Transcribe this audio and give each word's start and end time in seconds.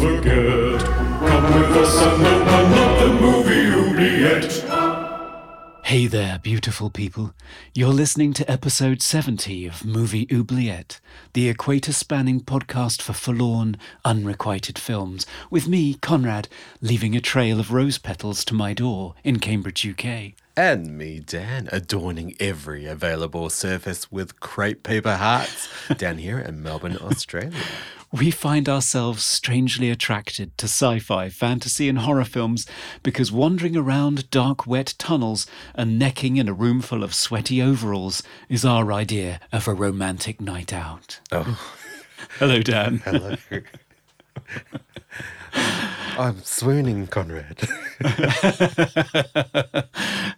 forget. 0.00 0.80
Come 0.80 1.44
with 1.54 1.76
us 1.76 2.02
and 2.02 2.26
open 2.26 2.72
up 2.72 2.98
the 3.00 3.08
movie 3.20 3.66
oubliette. 3.66 4.80
Hey 5.84 6.06
there, 6.06 6.38
beautiful 6.38 6.88
people. 6.88 7.34
You're 7.74 7.92
listening 7.92 8.32
to 8.34 8.50
episode 8.50 9.02
70 9.02 9.66
of 9.66 9.84
Movie 9.84 10.26
Oubliette, 10.32 11.00
the 11.34 11.48
equator 11.50 11.92
spanning 11.92 12.40
podcast 12.40 13.02
for 13.02 13.12
forlorn, 13.12 13.76
unrequited 14.04 14.78
films, 14.78 15.26
with 15.50 15.68
me, 15.68 15.94
Conrad, 15.94 16.48
leaving 16.80 17.14
a 17.14 17.20
trail 17.20 17.60
of 17.60 17.72
rose 17.72 17.98
petals 17.98 18.44
to 18.46 18.54
my 18.54 18.72
door 18.72 19.14
in 19.24 19.38
Cambridge, 19.40 19.86
UK. 19.86 20.32
And 20.56 20.96
me, 20.96 21.20
Dan, 21.20 21.68
adorning 21.72 22.36
every 22.40 22.86
available 22.86 23.50
surface 23.50 24.10
with 24.10 24.40
crepe 24.40 24.82
paper 24.82 25.16
hearts 25.16 25.68
down 25.96 26.18
here 26.18 26.38
in 26.38 26.62
Melbourne, 26.62 26.98
Australia 26.98 27.52
we 28.12 28.30
find 28.30 28.68
ourselves 28.68 29.22
strangely 29.22 29.88
attracted 29.88 30.56
to 30.58 30.66
sci 30.66 30.98
fi, 30.98 31.28
fantasy, 31.28 31.88
and 31.88 31.98
horror 31.98 32.24
films 32.24 32.66
because 33.02 33.30
wandering 33.30 33.76
around 33.76 34.30
dark, 34.30 34.66
wet 34.66 34.94
tunnels 34.98 35.46
and 35.74 35.98
necking 35.98 36.36
in 36.36 36.48
a 36.48 36.52
room 36.52 36.80
full 36.80 37.04
of 37.04 37.14
sweaty 37.14 37.62
overalls 37.62 38.22
is 38.48 38.64
our 38.64 38.92
idea 38.92 39.40
of 39.52 39.68
a 39.68 39.74
romantic 39.74 40.40
night 40.40 40.72
out. 40.72 41.20
Oh. 41.30 41.60
Hello, 42.38 42.60
Dan. 42.60 42.98
Hello. 42.98 43.36
I'm 46.20 46.42
swooning, 46.42 47.06
Conrad. 47.06 47.66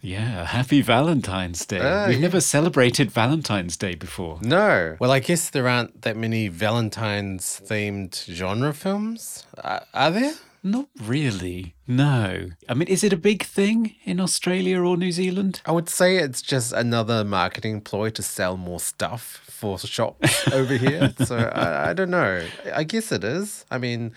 yeah, 0.01 0.47
happy 0.47 0.81
Valentine's 0.81 1.67
Day. 1.67 1.81
Uh, 1.81 2.07
We've 2.07 2.21
never 2.21 2.41
celebrated 2.41 3.11
Valentine's 3.11 3.77
Day 3.77 3.97
before. 3.97 4.39
No. 4.43 4.97
Well, 5.01 5.11
I 5.11 5.19
guess 5.19 5.51
there 5.51 5.67
aren't 5.67 6.03
that 6.03 6.17
many 6.17 6.47
Valentine's 6.47 7.61
themed 7.67 8.15
genre 8.33 8.73
films. 8.73 9.45
Uh, 9.59 9.81
are 9.93 10.13
there? 10.13 10.35
Not 10.63 10.87
really. 11.03 11.75
No. 11.89 12.51
I 12.69 12.75
mean, 12.75 12.87
is 12.87 13.03
it 13.03 13.13
a 13.13 13.17
big 13.17 13.43
thing 13.43 13.97
in 14.05 14.21
Australia 14.21 14.81
or 14.81 14.97
New 14.97 15.11
Zealand? 15.11 15.61
I 15.67 15.73
would 15.73 15.89
say 15.89 16.19
it's 16.19 16.41
just 16.41 16.73
another 16.73 17.25
marketing 17.25 17.81
ploy 17.81 18.11
to 18.11 18.23
sell 18.23 18.57
more 18.57 18.79
stuff 18.79 19.43
for 19.49 19.79
shops 19.81 20.47
over 20.53 20.77
here. 20.77 21.13
So 21.25 21.37
I, 21.37 21.91
I 21.91 21.93
don't 21.93 22.11
know. 22.11 22.47
I 22.73 22.85
guess 22.85 23.11
it 23.11 23.25
is. 23.25 23.65
I 23.71 23.79
mean, 23.79 24.13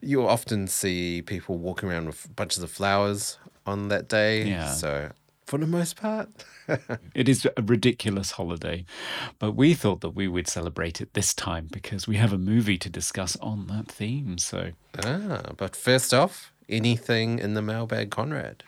you 0.00 0.26
often 0.26 0.66
see 0.66 1.22
people 1.22 1.58
walking 1.58 1.88
around 1.88 2.06
with 2.06 2.34
bunches 2.36 2.62
of 2.62 2.70
flowers 2.70 3.38
on 3.64 3.88
that 3.88 4.08
day. 4.08 4.44
Yeah. 4.44 4.72
So 4.72 5.10
for 5.46 5.58
the 5.58 5.66
most 5.66 5.96
part. 5.96 6.28
it 7.14 7.28
is 7.28 7.46
a 7.56 7.62
ridiculous 7.62 8.32
holiday, 8.32 8.84
but 9.38 9.52
we 9.52 9.74
thought 9.74 10.00
that 10.00 10.10
we 10.10 10.26
would 10.26 10.48
celebrate 10.48 11.00
it 11.00 11.14
this 11.14 11.32
time 11.32 11.68
because 11.70 12.08
we 12.08 12.16
have 12.16 12.32
a 12.32 12.38
movie 12.38 12.76
to 12.78 12.90
discuss 12.90 13.36
on 13.36 13.68
that 13.68 13.86
theme. 13.86 14.38
So, 14.38 14.72
ah, 15.04 15.42
but 15.56 15.76
first 15.76 16.12
off, 16.12 16.52
anything 16.68 17.38
in 17.38 17.54
the 17.54 17.62
mailbag, 17.62 18.10
Conrad? 18.10 18.62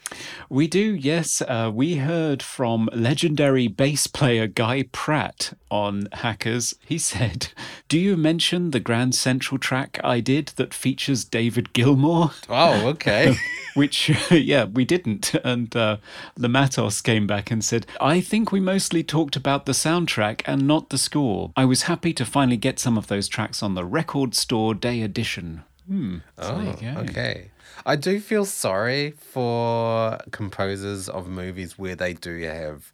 We 0.48 0.66
do, 0.66 0.94
yes. 0.94 1.42
Uh, 1.42 1.70
we 1.72 1.96
heard 1.96 2.42
from 2.42 2.88
legendary 2.92 3.68
bass 3.68 4.06
player 4.06 4.46
Guy 4.46 4.84
Pratt 4.92 5.52
on 5.70 6.08
Hackers. 6.12 6.74
He 6.86 6.98
said, 6.98 7.48
Do 7.88 7.98
you 7.98 8.16
mention 8.16 8.70
the 8.70 8.80
Grand 8.80 9.14
Central 9.14 9.58
track 9.58 9.98
I 10.02 10.20
did 10.20 10.48
that 10.56 10.74
features 10.74 11.24
David 11.24 11.72
Gilmour? 11.72 12.32
Oh, 12.48 12.86
okay. 12.88 13.36
Which, 13.74 14.08
yeah, 14.30 14.64
we 14.64 14.84
didn't. 14.84 15.34
And 15.34 15.74
uh, 15.76 15.98
Matos 16.36 17.00
came 17.00 17.26
back 17.26 17.50
and 17.50 17.64
said, 17.64 17.86
I 18.00 18.20
think 18.20 18.50
we 18.50 18.60
mostly 18.60 19.02
talked 19.02 19.36
about 19.36 19.66
the 19.66 19.72
soundtrack 19.72 20.42
and 20.46 20.66
not 20.66 20.90
the 20.90 20.98
score. 20.98 21.52
I 21.56 21.64
was 21.64 21.82
happy 21.82 22.12
to 22.14 22.24
finally 22.24 22.56
get 22.56 22.78
some 22.78 22.96
of 22.96 23.08
those 23.08 23.28
tracks 23.28 23.62
on 23.62 23.74
the 23.74 23.84
Record 23.84 24.34
Store 24.34 24.74
Day 24.74 25.02
Edition. 25.02 25.62
Hmm. 25.86 26.18
Oh, 26.36 26.76
okay. 26.96 27.50
I 27.86 27.96
do 27.96 28.20
feel 28.20 28.44
sorry 28.44 29.12
for 29.12 30.18
composers 30.30 31.08
of 31.08 31.28
movies 31.28 31.78
where 31.78 31.96
they 31.96 32.14
do 32.14 32.38
have 32.42 32.92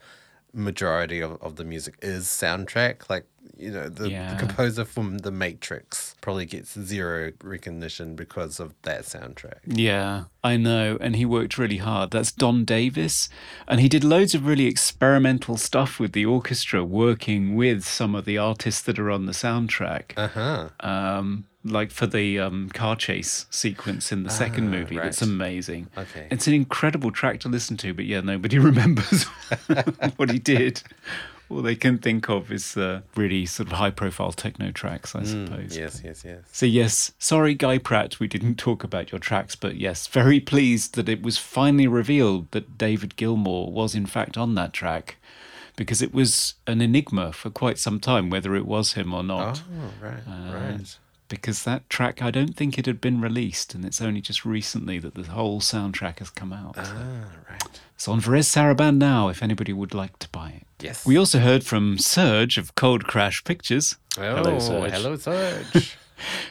majority 0.54 1.20
of, 1.20 1.42
of 1.42 1.56
the 1.56 1.64
music 1.64 1.96
is 2.00 2.26
soundtrack. 2.26 3.10
Like, 3.10 3.26
you 3.56 3.70
know, 3.70 3.88
the, 3.88 4.10
yeah. 4.10 4.34
the, 4.34 4.46
composer 4.46 4.84
from 4.84 5.18
The 5.18 5.30
Matrix 5.30 6.14
probably 6.20 6.46
gets 6.46 6.78
zero 6.78 7.32
recognition 7.42 8.14
because 8.14 8.60
of 8.60 8.74
that 8.82 9.02
soundtrack. 9.02 9.58
Yeah, 9.66 10.24
I 10.42 10.56
know. 10.56 10.96
And 11.00 11.16
he 11.16 11.24
worked 11.24 11.58
really 11.58 11.78
hard. 11.78 12.10
That's 12.10 12.32
Don 12.32 12.64
Davis. 12.64 13.28
And 13.68 13.80
he 13.80 13.88
did 13.88 14.04
loads 14.04 14.34
of 14.34 14.46
really 14.46 14.66
experimental 14.66 15.56
stuff 15.56 16.00
with 16.00 16.12
the 16.12 16.26
orchestra, 16.26 16.84
working 16.84 17.54
with 17.54 17.84
some 17.84 18.14
of 18.14 18.24
the 18.24 18.38
artists 18.38 18.82
that 18.82 18.98
are 18.98 19.10
on 19.10 19.26
the 19.26 19.32
soundtrack. 19.32 20.12
Uh 20.16 20.28
huh. 20.28 20.68
Um, 20.80 21.46
like 21.64 21.90
for 21.90 22.06
the 22.06 22.38
um, 22.38 22.68
car 22.70 22.94
chase 22.94 23.46
sequence 23.50 24.12
in 24.12 24.22
the 24.22 24.30
second 24.30 24.68
ah, 24.68 24.70
movie. 24.70 24.96
Right. 24.96 25.04
That's 25.04 25.22
amazing. 25.22 25.88
Okay. 25.96 26.28
It's 26.30 26.46
an 26.46 26.54
incredible 26.54 27.10
track 27.10 27.40
to 27.40 27.48
listen 27.48 27.76
to, 27.78 27.94
but 27.94 28.04
yeah, 28.04 28.20
nobody 28.20 28.58
remembers 28.70 29.24
what 30.16 30.30
he 30.30 30.38
did. 30.38 30.82
All 31.48 31.62
they 31.62 31.76
can 31.76 31.98
think 31.98 32.28
of 32.28 32.50
is 32.50 32.76
uh, 32.76 33.02
really 33.16 33.46
sort 33.46 33.68
of 33.68 33.74
high 33.74 33.90
profile 33.90 34.32
techno 34.32 34.70
tracks, 34.70 35.14
I 35.14 35.20
mm, 35.20 35.46
suppose. 35.46 35.76
Yes, 35.76 36.00
yes, 36.04 36.24
yes. 36.24 36.42
So, 36.52 36.66
yes, 36.66 37.12
sorry, 37.18 37.54
Guy 37.54 37.78
Pratt, 37.78 38.18
we 38.18 38.28
didn't 38.28 38.56
talk 38.56 38.82
about 38.82 39.12
your 39.12 39.18
tracks, 39.18 39.54
but 39.54 39.76
yes, 39.76 40.06
very 40.06 40.40
pleased 40.40 40.94
that 40.94 41.08
it 41.08 41.22
was 41.22 41.36
finally 41.36 41.86
revealed 41.86 42.50
that 42.52 42.78
David 42.78 43.16
Gilmour 43.16 43.70
was 43.70 43.94
in 43.94 44.06
fact 44.06 44.38
on 44.38 44.54
that 44.54 44.72
track 44.72 45.16
because 45.76 46.00
it 46.00 46.14
was 46.14 46.54
an 46.66 46.80
enigma 46.80 47.32
for 47.32 47.50
quite 47.50 47.78
some 47.78 48.00
time 48.00 48.30
whether 48.30 48.54
it 48.54 48.66
was 48.66 48.94
him 48.94 49.12
or 49.12 49.22
not. 49.22 49.62
Oh, 49.70 50.06
right, 50.06 50.22
uh, 50.26 50.54
right 50.54 50.98
because 51.34 51.64
that 51.64 51.88
track 51.90 52.22
I 52.22 52.30
don't 52.30 52.56
think 52.56 52.78
it 52.78 52.86
had 52.86 53.00
been 53.00 53.20
released, 53.20 53.74
and 53.74 53.84
it's 53.84 54.00
only 54.00 54.20
just 54.20 54.44
recently 54.44 54.98
that 54.98 55.14
the 55.14 55.22
whole 55.24 55.60
soundtrack 55.60 56.18
has 56.18 56.30
come 56.30 56.52
out. 56.52 56.74
Ah, 56.78 57.24
right. 57.50 57.80
It's 57.94 58.08
on 58.08 58.20
Varese 58.20 58.50
Sarabande 58.54 58.98
now, 58.98 59.28
if 59.28 59.42
anybody 59.42 59.72
would 59.72 59.94
like 59.94 60.18
to 60.20 60.28
buy 60.30 60.50
it. 60.50 60.66
Yes. 60.80 61.06
We 61.06 61.16
also 61.16 61.38
heard 61.38 61.64
from 61.64 61.98
Serge 61.98 62.58
of 62.58 62.74
Cold 62.74 63.04
Crash 63.04 63.44
Pictures. 63.44 63.96
Oh, 64.18 64.36
hello, 64.36 64.58
Serge. 64.58 64.90
Hello, 64.92 65.16
Serge. 65.16 65.96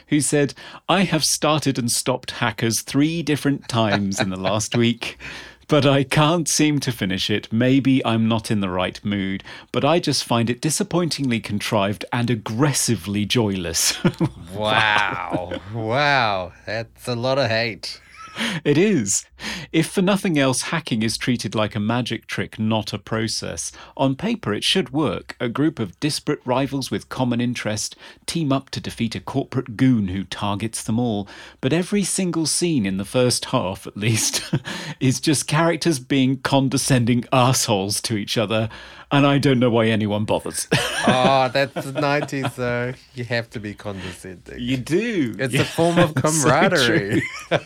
who 0.08 0.20
said, 0.20 0.54
I 0.88 1.02
have 1.02 1.24
started 1.24 1.78
and 1.78 1.90
stopped 1.90 2.32
hackers 2.32 2.80
three 2.82 3.22
different 3.22 3.68
times 3.68 4.20
in 4.20 4.30
the 4.30 4.38
last 4.40 4.76
week 4.76 5.18
but 5.68 5.86
I 5.86 6.04
can't 6.04 6.48
seem 6.48 6.80
to 6.80 6.92
finish 6.92 7.30
it. 7.30 7.52
Maybe 7.52 8.04
I'm 8.04 8.28
not 8.28 8.50
in 8.50 8.60
the 8.60 8.68
right 8.68 9.02
mood, 9.04 9.42
but 9.72 9.84
I 9.84 9.98
just 9.98 10.24
find 10.24 10.50
it 10.50 10.60
disappointingly 10.60 11.40
contrived 11.40 12.04
and 12.12 12.30
aggressively 12.30 13.24
joyless. 13.24 13.96
wow. 14.54 15.60
wow. 15.72 16.52
That's 16.66 17.08
a 17.08 17.14
lot 17.14 17.38
of 17.38 17.48
hate. 17.48 18.00
It 18.64 18.78
is. 18.78 19.26
If 19.72 19.88
for 19.88 20.00
nothing 20.00 20.38
else, 20.38 20.62
hacking 20.62 21.02
is 21.02 21.18
treated 21.18 21.54
like 21.54 21.74
a 21.74 21.80
magic 21.80 22.26
trick, 22.26 22.58
not 22.58 22.92
a 22.92 22.98
process. 22.98 23.72
On 23.96 24.14
paper, 24.14 24.54
it 24.54 24.64
should 24.64 24.90
work. 24.90 25.36
A 25.40 25.48
group 25.48 25.78
of 25.78 25.98
disparate 26.00 26.40
rivals 26.44 26.90
with 26.90 27.08
common 27.08 27.40
interest 27.40 27.96
team 28.26 28.52
up 28.52 28.70
to 28.70 28.80
defeat 28.80 29.14
a 29.14 29.20
corporate 29.20 29.76
goon 29.76 30.08
who 30.08 30.24
targets 30.24 30.82
them 30.82 30.98
all. 30.98 31.28
But 31.60 31.72
every 31.72 32.04
single 32.04 32.46
scene 32.46 32.86
in 32.86 32.96
the 32.96 33.04
first 33.04 33.46
half, 33.46 33.86
at 33.86 33.96
least, 33.96 34.42
is 35.00 35.20
just 35.20 35.46
characters 35.46 35.98
being 35.98 36.38
condescending 36.38 37.24
assholes 37.32 38.00
to 38.02 38.16
each 38.16 38.38
other. 38.38 38.68
And 39.10 39.26
I 39.26 39.38
don't 39.38 39.58
know 39.58 39.70
why 39.70 39.86
anyone 39.86 40.24
bothers. 40.24 40.68
oh, 41.06 41.48
that's 41.52 41.74
the 41.74 41.92
90s, 41.92 42.54
though. 42.54 42.94
You 43.14 43.24
have 43.24 43.50
to 43.50 43.60
be 43.60 43.74
condescending. 43.74 44.58
You 44.58 44.76
do. 44.78 45.36
It's 45.38 45.54
yeah, 45.54 45.62
a 45.62 45.64
form 45.64 45.98
of 45.98 46.14
camaraderie. 46.14 47.22
So 47.48 47.60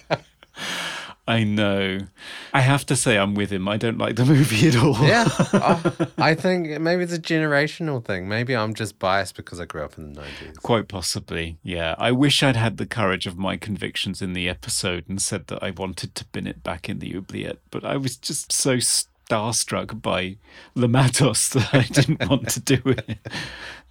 I 1.28 1.44
know. 1.44 1.98
I 2.54 2.62
have 2.62 2.86
to 2.86 2.96
say, 2.96 3.18
I'm 3.18 3.34
with 3.34 3.50
him. 3.50 3.68
I 3.68 3.76
don't 3.76 3.98
like 3.98 4.16
the 4.16 4.24
movie 4.24 4.68
at 4.68 4.76
all. 4.76 4.96
Yeah. 5.06 5.26
Oh, 5.28 5.92
I 6.18 6.34
think 6.34 6.80
maybe 6.80 7.02
it's 7.02 7.12
a 7.12 7.18
generational 7.18 8.02
thing. 8.02 8.30
Maybe 8.30 8.56
I'm 8.56 8.72
just 8.72 8.98
biased 8.98 9.36
because 9.36 9.60
I 9.60 9.66
grew 9.66 9.82
up 9.82 9.98
in 9.98 10.14
the 10.14 10.22
90s. 10.22 10.62
Quite 10.62 10.88
possibly. 10.88 11.58
Yeah. 11.62 11.94
I 11.98 12.12
wish 12.12 12.42
I'd 12.42 12.56
had 12.56 12.78
the 12.78 12.86
courage 12.86 13.26
of 13.26 13.36
my 13.36 13.58
convictions 13.58 14.22
in 14.22 14.32
the 14.32 14.48
episode 14.48 15.04
and 15.06 15.20
said 15.20 15.48
that 15.48 15.62
I 15.62 15.70
wanted 15.70 16.14
to 16.14 16.24
bin 16.24 16.46
it 16.46 16.62
back 16.62 16.88
in 16.88 16.98
the 16.98 17.14
oubliette, 17.14 17.58
but 17.70 17.84
I 17.84 17.98
was 17.98 18.16
just 18.16 18.50
so 18.50 18.76
starstruck 18.76 20.00
by 20.00 20.38
Le 20.74 20.88
Matos 20.88 21.50
that 21.50 21.74
I 21.74 21.82
didn't 21.92 22.26
want 22.26 22.48
to 22.48 22.60
do 22.60 22.80
it. 22.86 23.18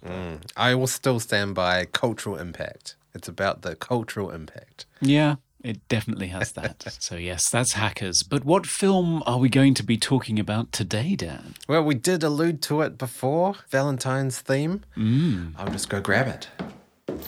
Mm. 0.04 0.40
I 0.56 0.74
will 0.74 0.88
still 0.88 1.20
stand 1.20 1.54
by 1.54 1.84
cultural 1.84 2.36
impact 2.36 2.96
It's 3.14 3.28
about 3.28 3.62
the 3.62 3.76
cultural 3.76 4.30
impact. 4.32 4.86
Yeah, 5.00 5.36
it 5.62 5.86
definitely 5.88 6.28
has 6.28 6.52
that. 6.52 6.96
so, 6.98 7.16
yes, 7.16 7.50
that's 7.50 7.72
Hackers. 7.72 8.22
But 8.22 8.44
what 8.44 8.66
film 8.66 9.22
are 9.26 9.38
we 9.38 9.48
going 9.48 9.74
to 9.74 9.82
be 9.82 9.96
talking 9.96 10.38
about 10.38 10.72
today, 10.72 11.16
Dan? 11.16 11.54
Well, 11.68 11.82
we 11.82 11.94
did 11.94 12.22
allude 12.22 12.62
to 12.62 12.82
it 12.82 12.98
before 12.98 13.54
Valentine's 13.70 14.40
theme. 14.40 14.82
Mm. 14.96 15.54
I'll 15.56 15.70
just 15.70 15.88
go 15.88 16.00
grab 16.00 16.28
it. 16.28 16.48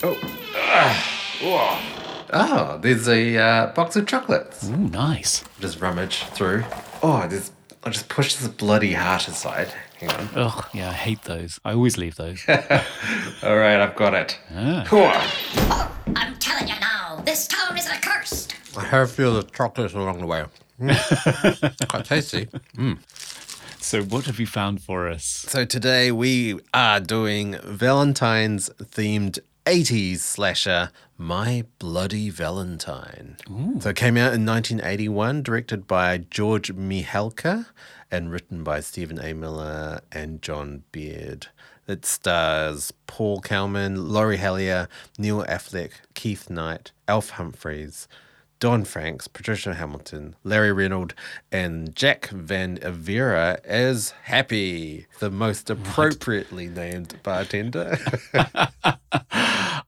Oh, 0.02 0.18
ah. 0.56 1.20
Oh, 2.32 2.78
there's 2.80 3.08
a 3.08 3.36
uh, 3.36 3.66
box 3.72 3.96
of 3.96 4.06
chocolates. 4.06 4.68
Ooh, 4.68 4.76
nice. 4.76 5.42
Just 5.60 5.80
rummage 5.80 6.24
through. 6.34 6.64
Oh, 7.02 7.26
there's. 7.28 7.50
I'll 7.82 7.92
just 7.92 8.08
push 8.08 8.34
this 8.36 8.46
bloody 8.48 8.92
heart 8.92 9.26
aside. 9.26 9.72
Hang 9.98 10.10
on. 10.10 10.28
Ugh, 10.34 10.66
yeah, 10.74 10.90
I 10.90 10.92
hate 10.92 11.22
those. 11.22 11.58
I 11.64 11.72
always 11.72 11.96
leave 11.96 12.16
those. 12.16 12.44
All 12.48 13.56
right, 13.56 13.80
I've 13.80 13.96
got 13.96 14.12
it. 14.14 14.38
Ah. 14.54 14.86
Whoa. 14.90 16.14
I'm 16.14 16.36
telling 16.38 16.68
you 16.68 16.78
now, 16.78 16.99
this 17.18 17.46
town 17.46 17.76
is 17.76 17.86
accursed. 17.86 18.54
I 18.76 18.84
have 18.84 19.08
a 19.08 19.12
few 19.12 19.28
of 19.28 19.34
the 19.34 19.42
chocolates 19.42 19.94
along 19.94 20.20
the 20.20 20.26
way. 20.26 20.44
Mm. 20.80 21.88
Quite 21.88 22.04
tasty. 22.04 22.48
So, 23.78 24.02
what 24.02 24.26
have 24.26 24.38
you 24.38 24.46
found 24.46 24.82
for 24.82 25.08
us? 25.08 25.24
So 25.24 25.64
today 25.64 26.12
we 26.12 26.60
are 26.72 27.00
doing 27.00 27.56
Valentine's 27.64 28.70
themed 28.78 29.38
80s 29.66 30.18
slasher 30.18 30.90
My 31.18 31.64
Bloody 31.78 32.30
Valentine. 32.30 33.36
So 33.80 33.90
it 33.90 33.96
came 33.96 34.16
out 34.16 34.32
in 34.32 34.44
1981, 34.46 35.42
directed 35.42 35.86
by 35.86 36.18
George 36.18 36.74
Mihalka 36.74 37.66
and 38.10 38.30
written 38.30 38.64
by 38.64 38.80
Stephen 38.80 39.18
A. 39.20 39.32
Miller 39.32 40.00
and 40.12 40.42
John 40.42 40.82
Beaird. 40.92 41.48
It 41.90 42.06
stars 42.06 42.92
Paul 43.08 43.40
Kelman, 43.40 44.10
Lori 44.10 44.38
Hallier, 44.38 44.86
Neil 45.18 45.44
Affleck, 45.46 45.90
Keith 46.14 46.48
Knight, 46.48 46.92
Alf 47.08 47.30
Humphreys, 47.30 48.06
Don 48.60 48.84
Francks, 48.84 49.26
Patricia 49.26 49.74
Hamilton, 49.74 50.36
Larry 50.44 50.70
Reynolds, 50.70 51.14
and 51.50 51.96
Jack 51.96 52.28
Van 52.28 52.78
Evera 52.78 53.58
as 53.64 54.14
Happy, 54.22 55.06
the 55.18 55.32
most 55.32 55.68
appropriately 55.68 56.68
named 56.68 57.18
bartender. 57.24 57.98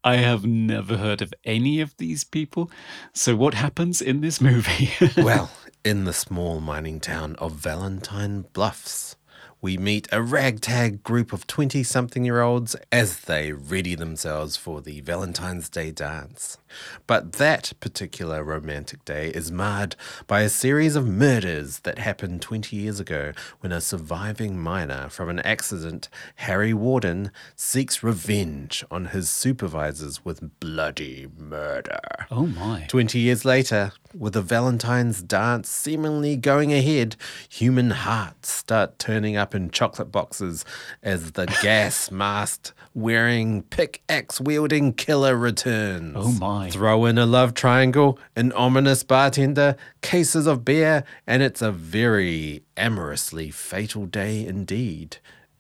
I 0.04 0.16
have 0.16 0.44
never 0.44 0.96
heard 0.96 1.22
of 1.22 1.32
any 1.44 1.81
of 1.81 1.96
these 1.99 2.25
people. 2.25 2.69
So, 3.12 3.37
what 3.37 3.54
happens 3.54 4.02
in 4.02 4.22
this 4.22 4.40
movie? 4.40 4.90
well, 5.16 5.52
in 5.84 6.04
the 6.04 6.12
small 6.12 6.60
mining 6.60 6.99
town 6.99 7.37
of 7.37 7.52
Valentine 7.52 8.46
Bluffs, 8.52 9.14
we 9.62 9.79
meet 9.79 10.09
a 10.11 10.20
ragtag 10.20 11.05
group 11.05 11.32
of 11.32 11.47
20 11.47 11.85
something 11.85 12.25
year 12.25 12.41
olds 12.41 12.75
as 12.91 13.20
they 13.20 13.53
ready 13.53 13.94
themselves 13.94 14.56
for 14.56 14.81
the 14.81 15.00
Valentine's 15.03 15.69
Day 15.69 15.93
dance. 15.93 16.59
But 17.06 17.35
that 17.35 17.73
particular 17.79 18.43
romantic 18.43 19.05
day 19.05 19.29
is 19.29 19.53
marred 19.53 19.94
by 20.26 20.41
a 20.41 20.49
series 20.49 20.97
of 20.97 21.06
murders 21.06 21.79
that 21.81 21.99
happened 21.99 22.43
20 22.43 22.75
years 22.75 22.99
ago 22.99 23.32
when 23.61 23.70
a 23.70 23.81
surviving 23.81 24.59
miner 24.59 25.09
from 25.09 25.29
an 25.29 25.38
accident, 25.41 26.09
Harry 26.37 26.75
Warden, 26.75 27.31
seeks 27.55 28.03
revenge 28.03 28.85
on 28.91 29.06
his 29.06 29.31
supervisors 29.31 30.25
with 30.25 30.59
bloody 30.59 31.29
murder. 31.38 32.00
oh, 32.32 32.47
my. 32.47 32.87
20 32.88 33.17
years 33.20 33.44
later, 33.44 33.93
with 34.14 34.35
the 34.35 34.43
Valentine's 34.43 35.23
dance 35.23 35.69
seemingly 35.69 36.37
going 36.37 36.73
ahead, 36.73 37.17
human 37.49 37.91
hearts 37.91 38.50
start 38.50 38.99
turning 38.99 39.37
up 39.37 39.55
in 39.55 39.70
chocolate 39.70 40.12
boxes 40.12 40.64
as 41.03 41.32
the 41.32 41.47
gas 41.62 42.11
masked 42.12 42.73
wearing 42.94 43.62
pickaxe 43.62 44.41
wielding 44.41 44.93
killer 44.93 45.37
returns. 45.37 46.14
Oh, 46.17 46.32
my. 46.32 46.70
Throw 46.70 47.06
in 47.06 47.19
a 47.19 47.26
love 47.26 47.55
triangle, 47.55 48.19
an 48.37 48.53
ominous 48.53 49.03
bartender, 49.03 49.76
cases 50.00 50.47
of 50.47 50.64
beer, 50.64 51.05
and 51.26 51.43
it's 51.43 51.62
a 51.62 51.73
very 51.73 52.62
amorously 52.76 53.50
fatal 53.50 54.06
day 54.06 54.47
indeed. 54.47 55.19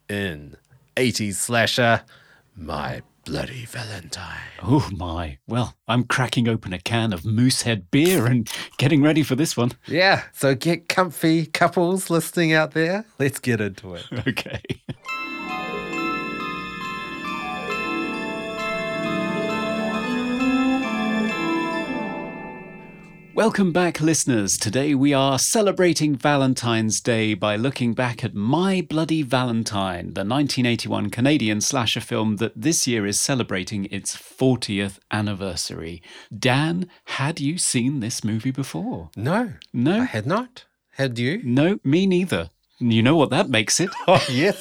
In 0.08 0.56
80s 0.96 1.34
slasher, 1.34 2.02
My 2.54 3.02
Bloody 3.24 3.64
Valentine. 3.66 4.38
Oh, 4.62 4.88
my. 4.92 5.38
Well, 5.46 5.74
I'm 5.86 6.04
cracking 6.04 6.48
open 6.48 6.72
a 6.72 6.78
can 6.78 7.12
of 7.12 7.24
Moosehead 7.24 7.90
beer 7.90 8.26
and 8.26 8.50
getting 8.78 9.02
ready 9.02 9.22
for 9.22 9.36
this 9.36 9.56
one. 9.56 9.72
Yeah, 9.86 10.24
so 10.32 10.54
get 10.54 10.88
comfy, 10.88 11.46
couples 11.46 12.10
listening 12.10 12.52
out 12.52 12.72
there. 12.72 13.04
Let's 13.18 13.38
get 13.38 13.60
into 13.60 13.94
it. 13.94 14.04
Okay. 14.26 14.60
Welcome 23.34 23.72
back, 23.72 24.00
listeners. 24.02 24.58
Today 24.58 24.94
we 24.94 25.14
are 25.14 25.38
celebrating 25.38 26.14
Valentine's 26.16 27.00
Day 27.00 27.32
by 27.32 27.56
looking 27.56 27.94
back 27.94 28.22
at 28.22 28.34
My 28.34 28.86
Bloody 28.86 29.22
Valentine, 29.22 30.12
the 30.12 30.20
1981 30.24 31.08
Canadian 31.08 31.62
slasher 31.62 32.00
film 32.02 32.36
that 32.36 32.52
this 32.54 32.86
year 32.86 33.06
is 33.06 33.18
celebrating 33.18 33.86
its 33.86 34.14
40th 34.14 34.98
anniversary. 35.10 36.02
Dan, 36.36 36.88
had 37.06 37.40
you 37.40 37.56
seen 37.56 38.00
this 38.00 38.22
movie 38.22 38.50
before? 38.50 39.10
No, 39.16 39.54
No? 39.72 40.00
I 40.00 40.04
had 40.04 40.26
not. 40.26 40.64
Had 40.96 41.18
you? 41.18 41.40
No, 41.42 41.78
me 41.82 42.04
neither. 42.06 42.50
You 42.78 43.02
know 43.02 43.16
what 43.16 43.30
that 43.30 43.48
makes 43.48 43.80
it? 43.80 43.88
Oh, 44.06 44.22
yes. 44.30 44.60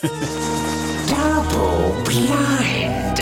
Double 1.09 2.03
blind. 2.05 3.19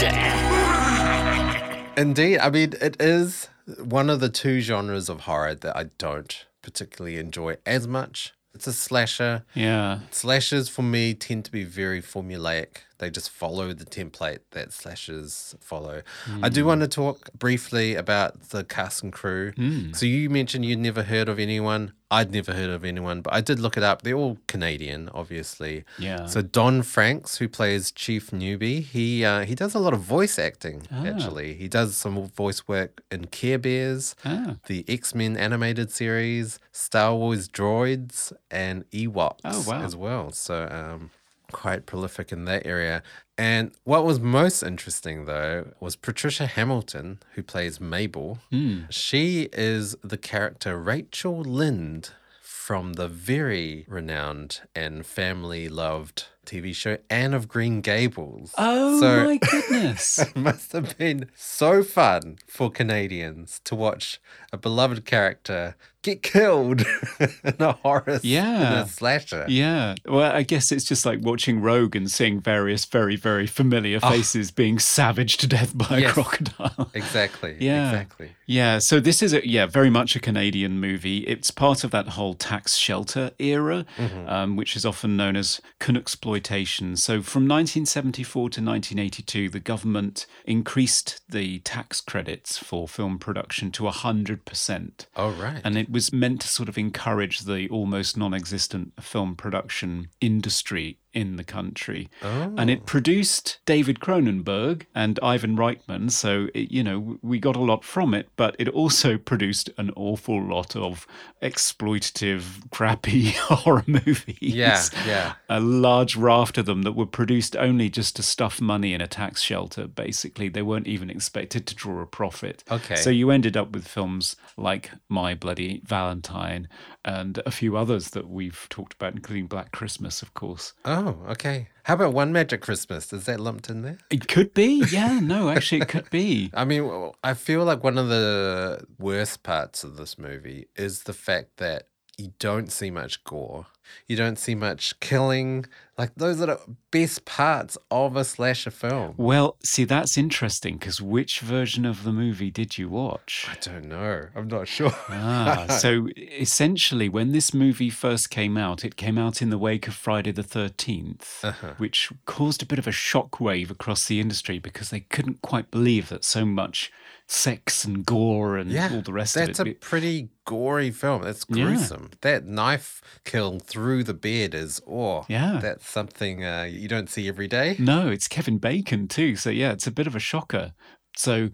Indeed. 1.98 2.38
I 2.38 2.50
mean, 2.52 2.74
it 2.80 2.96
is 3.02 3.50
one 3.78 4.10
of 4.10 4.20
the 4.20 4.30
two 4.30 4.62
genres 4.62 5.10
of 5.10 5.22
horror 5.22 5.56
that 5.56 5.76
I 5.76 5.86
don't 5.98 6.46
particularly 6.62 7.18
enjoy 7.18 7.58
as 7.66 7.88
much. 7.88 8.34
It's 8.54 8.68
a 8.68 8.74
slasher. 8.74 9.44
Yeah. 9.54 10.00
Slashers 10.12 10.70
for 10.70 10.82
me 10.82 11.14
tend 11.14 11.46
to 11.46 11.52
be 11.52 11.64
very 11.64 12.02
formulaic. 12.02 12.84
They 13.00 13.10
just 13.10 13.30
follow 13.30 13.74
the 13.74 13.86
template 13.86 14.40
that 14.52 14.72
slashers 14.74 15.56
follow. 15.60 16.02
I 16.44 16.50
do 16.50 16.66
want 16.66 16.82
to 16.82 16.88
talk 16.88 17.32
briefly 17.34 17.96
about 17.96 18.50
the 18.50 18.64
cast 18.64 19.04
and 19.04 19.12
crew. 19.12 19.54
So 19.94 20.06
you 20.06 20.30
mentioned 20.30 20.66
you'd 20.66 20.80
never 20.80 21.04
heard 21.04 21.28
of 21.30 21.40
anyone. 21.40 21.94
I'd 22.12 22.32
never 22.32 22.54
heard 22.54 22.72
of 22.72 22.84
anyone, 22.84 23.22
but 23.22 23.34
I 23.34 23.40
did 23.42 23.60
look 23.60 23.78
it 23.78 23.84
up. 23.84 24.02
They're 24.02 24.16
all 24.16 24.40
Canadian, 24.48 25.10
obviously. 25.14 25.86
Yeah. 26.00 26.26
So 26.26 26.42
Don 26.42 26.82
Francks, 26.82 27.38
who 27.38 27.48
plays 27.48 27.92
Chief 27.92 28.34
Newby, 28.34 28.82
he 28.82 29.24
uh, 29.24 29.46
he 29.46 29.54
does 29.54 29.76
a 29.76 29.80
lot 29.80 29.94
of 29.94 30.02
voice 30.02 30.40
acting. 30.40 30.88
Actually, 30.92 31.54
he 31.54 31.68
does 31.68 31.96
some 31.96 32.28
voice 32.30 32.68
work 32.68 33.04
in 33.12 33.26
Care 33.28 33.60
Bears, 33.60 34.16
Ah. 34.26 34.56
the 34.66 34.84
X 34.88 35.14
Men 35.14 35.38
animated 35.38 35.92
series, 35.92 36.60
Star 36.72 37.16
Wars 37.16 37.48
droids, 37.48 38.34
and 38.50 38.90
Ewoks 38.90 39.40
Oh, 39.46 39.64
wow. 39.68 39.84
as 39.84 39.96
well. 39.96 40.32
So 40.32 40.68
um, 40.72 41.12
quite 41.52 41.86
prolific 41.86 42.32
in 42.32 42.46
that 42.46 42.66
area. 42.66 43.04
And 43.38 43.72
what 43.84 44.06
was 44.06 44.20
most 44.20 44.64
interesting 44.64 45.26
though 45.26 45.74
was 45.80 45.96
Patricia 45.96 46.46
Hamilton, 46.46 47.20
who 47.36 47.44
plays 47.44 47.80
Mabel. 47.80 48.40
Hmm. 48.52 48.82
She 48.90 49.50
is 49.54 49.96
the 50.04 50.18
character 50.18 50.78
Rachel 50.78 51.42
Lynde 51.42 52.10
from 52.42 52.94
the 52.94 53.08
very 53.08 53.86
renowned 53.88 54.62
and 54.76 55.06
family 55.06 55.68
loved 55.70 56.26
TV 56.46 56.74
show 56.76 56.98
Anne 57.10 57.34
of 57.34 57.48
Green 57.48 57.82
Gables. 57.82 58.54
Oh 58.58 59.00
So- 59.00 59.24
my 59.26 59.38
goodness. 59.52 60.20
it 60.20 60.36
must 60.36 60.72
have 60.74 60.98
been 60.98 61.30
so 61.36 61.84
fun 61.84 62.38
for 62.48 62.70
Canadians 62.70 63.62
to 63.66 63.76
watch 63.76 64.20
a 64.52 64.58
beloved 64.58 65.06
character 65.06 65.76
get 66.02 66.24
killed 66.24 66.86
in 67.20 67.56
a 67.60 67.74
horror 67.74 68.04
in 68.08 68.20
Yeah. 68.24 68.84
a 68.84 68.88
slasher. 68.88 69.46
yeah. 69.50 69.96
Well, 70.06 70.32
I 70.32 70.44
guess 70.44 70.72
it's 70.72 70.86
just 70.86 71.06
like 71.06 71.20
watching 71.22 71.62
Rogue 71.62 71.96
and 71.96 72.10
seeing 72.10 72.40
various 72.40 72.86
very, 72.86 73.16
very 73.16 73.48
familiar 73.48 74.00
faces 74.00 74.52
being 74.52 74.80
savaged 74.80 75.40
to 75.42 75.48
death 75.48 75.78
by 75.78 76.00
a 76.00 76.08
Ah. 76.08 76.12
Crocodile. 76.12 76.92
Exactly. 76.94 77.58
Yeah. 77.60 77.90
Exactly. 77.92 78.32
Yeah, 78.46 78.80
so 78.80 79.00
this 79.00 79.22
is 79.22 79.32
a 79.34 79.48
yeah 79.48 79.66
very 79.68 79.90
much 79.92 80.16
a 80.16 80.20
Canadian 80.20 80.80
movie. 80.80 81.20
It's 81.20 81.52
part 81.52 81.84
of 81.84 81.92
that 81.92 82.10
whole 82.10 82.34
tax 82.34 82.78
shelter 82.78 83.32
era, 83.38 83.86
um, 84.26 84.56
which 84.56 84.76
is 84.76 84.86
often 84.86 85.16
known 85.18 85.36
as 85.36 85.62
exploitation. 85.98 86.96
So 86.98 87.22
from 87.22 87.44
1974 87.48 88.42
to 88.50 88.62
1982, 88.62 89.50
the 89.50 89.60
government 89.60 90.26
increased 90.46 91.22
the 91.30 91.60
tax 91.60 92.02
credits 92.02 92.58
for 92.58 92.88
film 92.88 93.20
production 93.20 93.72
to 93.74 93.88
hundred 93.90 94.46
percent. 94.46 95.06
Oh 95.16 95.30
right. 95.32 95.62
And 95.64 95.78
it 95.78 95.89
was 95.90 96.14
meant 96.14 96.42
to 96.42 96.48
sort 96.48 96.70
of 96.70 96.78
encourage 96.78 97.40
the 97.40 97.68
almost 97.70 98.16
non 98.16 98.34
existent 98.34 98.94
film 99.02 99.36
production 99.36 100.10
industry 100.22 101.00
in 101.14 101.36
the 101.36 101.44
country. 101.44 102.10
Oh. 102.22 102.54
And 102.58 102.70
it 102.70 102.80
oh. 102.82 102.86
produced 102.86 103.60
David 103.66 104.00
Cronenberg 104.00 104.84
and 104.94 105.20
Ivan 105.22 105.58
Reitman. 105.58 106.12
So, 106.12 106.48
it, 106.54 106.72
you 106.72 106.84
know, 106.84 107.18
we 107.22 107.40
got 107.40 107.56
a 107.56 107.62
lot 107.62 107.84
from 107.84 108.14
it, 108.14 108.30
but 108.36 108.56
it 108.60 108.68
also 108.70 109.18
produced 109.32 109.70
an 109.78 109.92
awful 109.96 110.42
lot 110.42 110.76
of 110.76 111.08
exploitative, 111.42 112.70
crappy 112.72 113.32
horror 113.38 113.84
movies. 113.88 114.38
Yeah, 114.40 114.84
yeah. 115.06 115.34
A 115.50 115.60
large 115.60 116.16
raft 116.16 116.58
of 116.58 116.66
them 116.66 116.84
that 116.84 116.94
were 116.94 117.06
produced 117.06 117.56
only 117.56 117.90
just 117.90 118.16
to 118.18 118.24
stuff 118.24 118.62
money 118.62 118.94
in 118.94 119.02
a 119.02 119.08
tax 119.08 119.42
shelter, 119.42 119.88
basically. 119.88 120.50
They 120.50 120.62
weren't 120.62 120.88
even 120.88 121.10
expected 121.10 121.66
to 121.68 121.76
draw 121.76 122.02
a 122.02 122.06
profit. 122.06 122.64
Okay. 122.70 122.96
So 122.96 123.10
you 123.10 123.32
ended 123.32 123.58
up 123.58 123.72
with 123.72 123.88
films 123.88 124.36
like 124.58 124.92
My 125.08 125.34
Bloody 125.34 125.82
Valentine 125.86 126.68
and 127.06 127.42
a 127.46 127.52
few 127.52 127.78
others 127.78 128.10
that 128.12 128.30
we've 128.30 128.68
talked 128.70 128.94
about, 128.94 129.14
including 129.14 129.48
Black 129.48 129.72
Christmas, 129.72 130.22
of 130.22 130.34
course. 130.34 130.74
Oh, 130.86 130.99
Oh, 131.00 131.16
okay. 131.30 131.70
How 131.84 131.94
about 131.94 132.12
One 132.12 132.34
Magic 132.34 132.60
Christmas? 132.60 133.14
Is 133.14 133.24
that 133.26 133.40
lumped 133.40 133.70
in 133.70 133.84
there? 133.84 134.00
It 134.10 134.28
could 134.28 134.54
be. 134.54 134.84
Yeah, 134.92 135.22
no, 135.22 135.50
actually, 135.50 135.80
it 135.82 135.88
could 135.88 136.10
be. 136.10 136.52
I 136.54 136.66
mean, 136.66 137.12
I 137.24 137.36
feel 137.36 137.64
like 137.64 137.86
one 137.86 137.98
of 137.98 138.10
the 138.10 138.86
worst 138.98 139.42
parts 139.42 139.86
of 139.86 139.96
this 139.96 140.18
movie 140.18 140.68
is 140.76 141.04
the 141.04 141.14
fact 141.14 141.56
that 141.56 141.88
you 142.20 142.34
don't 142.40 142.72
see 142.72 142.92
much 142.92 143.24
gore. 143.24 143.66
You 144.06 144.16
don't 144.16 144.38
see 144.38 144.54
much 144.54 145.00
killing. 145.00 145.66
Like, 145.98 146.12
those 146.16 146.40
are 146.42 146.46
the 146.46 146.60
best 146.92 147.26
parts 147.26 147.76
of 147.90 148.16
a 148.16 148.24
slasher 148.24 148.70
film. 148.70 149.16
Well, 149.18 149.56
see, 149.64 149.84
that's 149.84 150.16
interesting 150.16 150.78
because 150.78 151.02
which 151.02 151.40
version 151.40 151.86
of 151.86 152.04
the 152.04 152.12
movie 152.12 152.52
did 152.52 152.78
you 152.78 152.88
watch? 152.88 153.48
I 153.50 153.56
don't 153.60 153.86
know. 153.86 154.28
I'm 154.36 154.48
not 154.48 154.68
sure. 154.68 154.92
Ah, 155.10 155.66
so 155.80 156.08
essentially, 156.18 157.10
when 157.10 157.32
this 157.32 157.52
movie 157.54 157.90
first 157.90 158.30
came 158.30 158.58
out, 158.58 158.86
it 158.86 158.96
came 158.96 159.18
out 159.18 159.42
in 159.42 159.50
the 159.50 159.58
wake 159.58 159.88
of 159.88 159.96
Friday 159.96 160.32
the 160.32 160.44
13th, 160.44 161.44
Uh-huh. 161.44 161.74
which 161.78 162.12
caused 162.26 162.62
a 162.62 162.66
bit 162.68 162.80
of 162.80 162.86
a 162.88 162.92
shockwave 162.92 163.72
across 163.72 164.06
the 164.06 164.20
industry 164.20 164.60
because 164.60 164.90
they 164.92 165.02
couldn't 165.02 165.42
quite 165.42 165.72
believe 165.72 166.10
that 166.10 166.24
so 166.24 166.46
much 166.46 166.92
sex 167.32 167.86
and 167.86 168.04
gore 168.08 168.58
and 168.58 168.72
yeah, 168.72 168.90
all 168.92 169.02
the 169.02 169.14
rest 169.14 169.36
of 169.38 169.44
it. 169.44 169.46
that's 169.46 169.60
a 169.60 169.74
pretty 169.76 170.30
gory 170.46 170.90
film. 170.90 171.24
Yeah. 171.24 171.34
gruesome. 171.52 172.10
That 172.22 172.46
knife 172.46 173.02
kill 173.24 173.60
through 173.60 174.04
the 174.06 174.16
bed 174.16 174.56
is, 174.56 174.82
oh, 174.90 175.26
Yeah. 175.30 175.60
that's 175.62 175.88
something 175.88 176.44
uh, 176.44 176.64
you 176.70 176.88
don't 176.88 177.08
see 177.10 177.28
every 177.28 177.48
day. 177.48 177.76
No, 177.78 178.10
it's 178.10 178.28
Kevin 178.28 178.58
Bacon 178.58 179.08
too. 179.08 179.36
So 179.36 179.52
yeah, 179.52 179.72
it's 179.72 179.86
a 179.86 179.92
bit 179.92 180.08
of 180.08 180.16
a 180.16 180.20
shocker. 180.20 180.74
So 181.16 181.50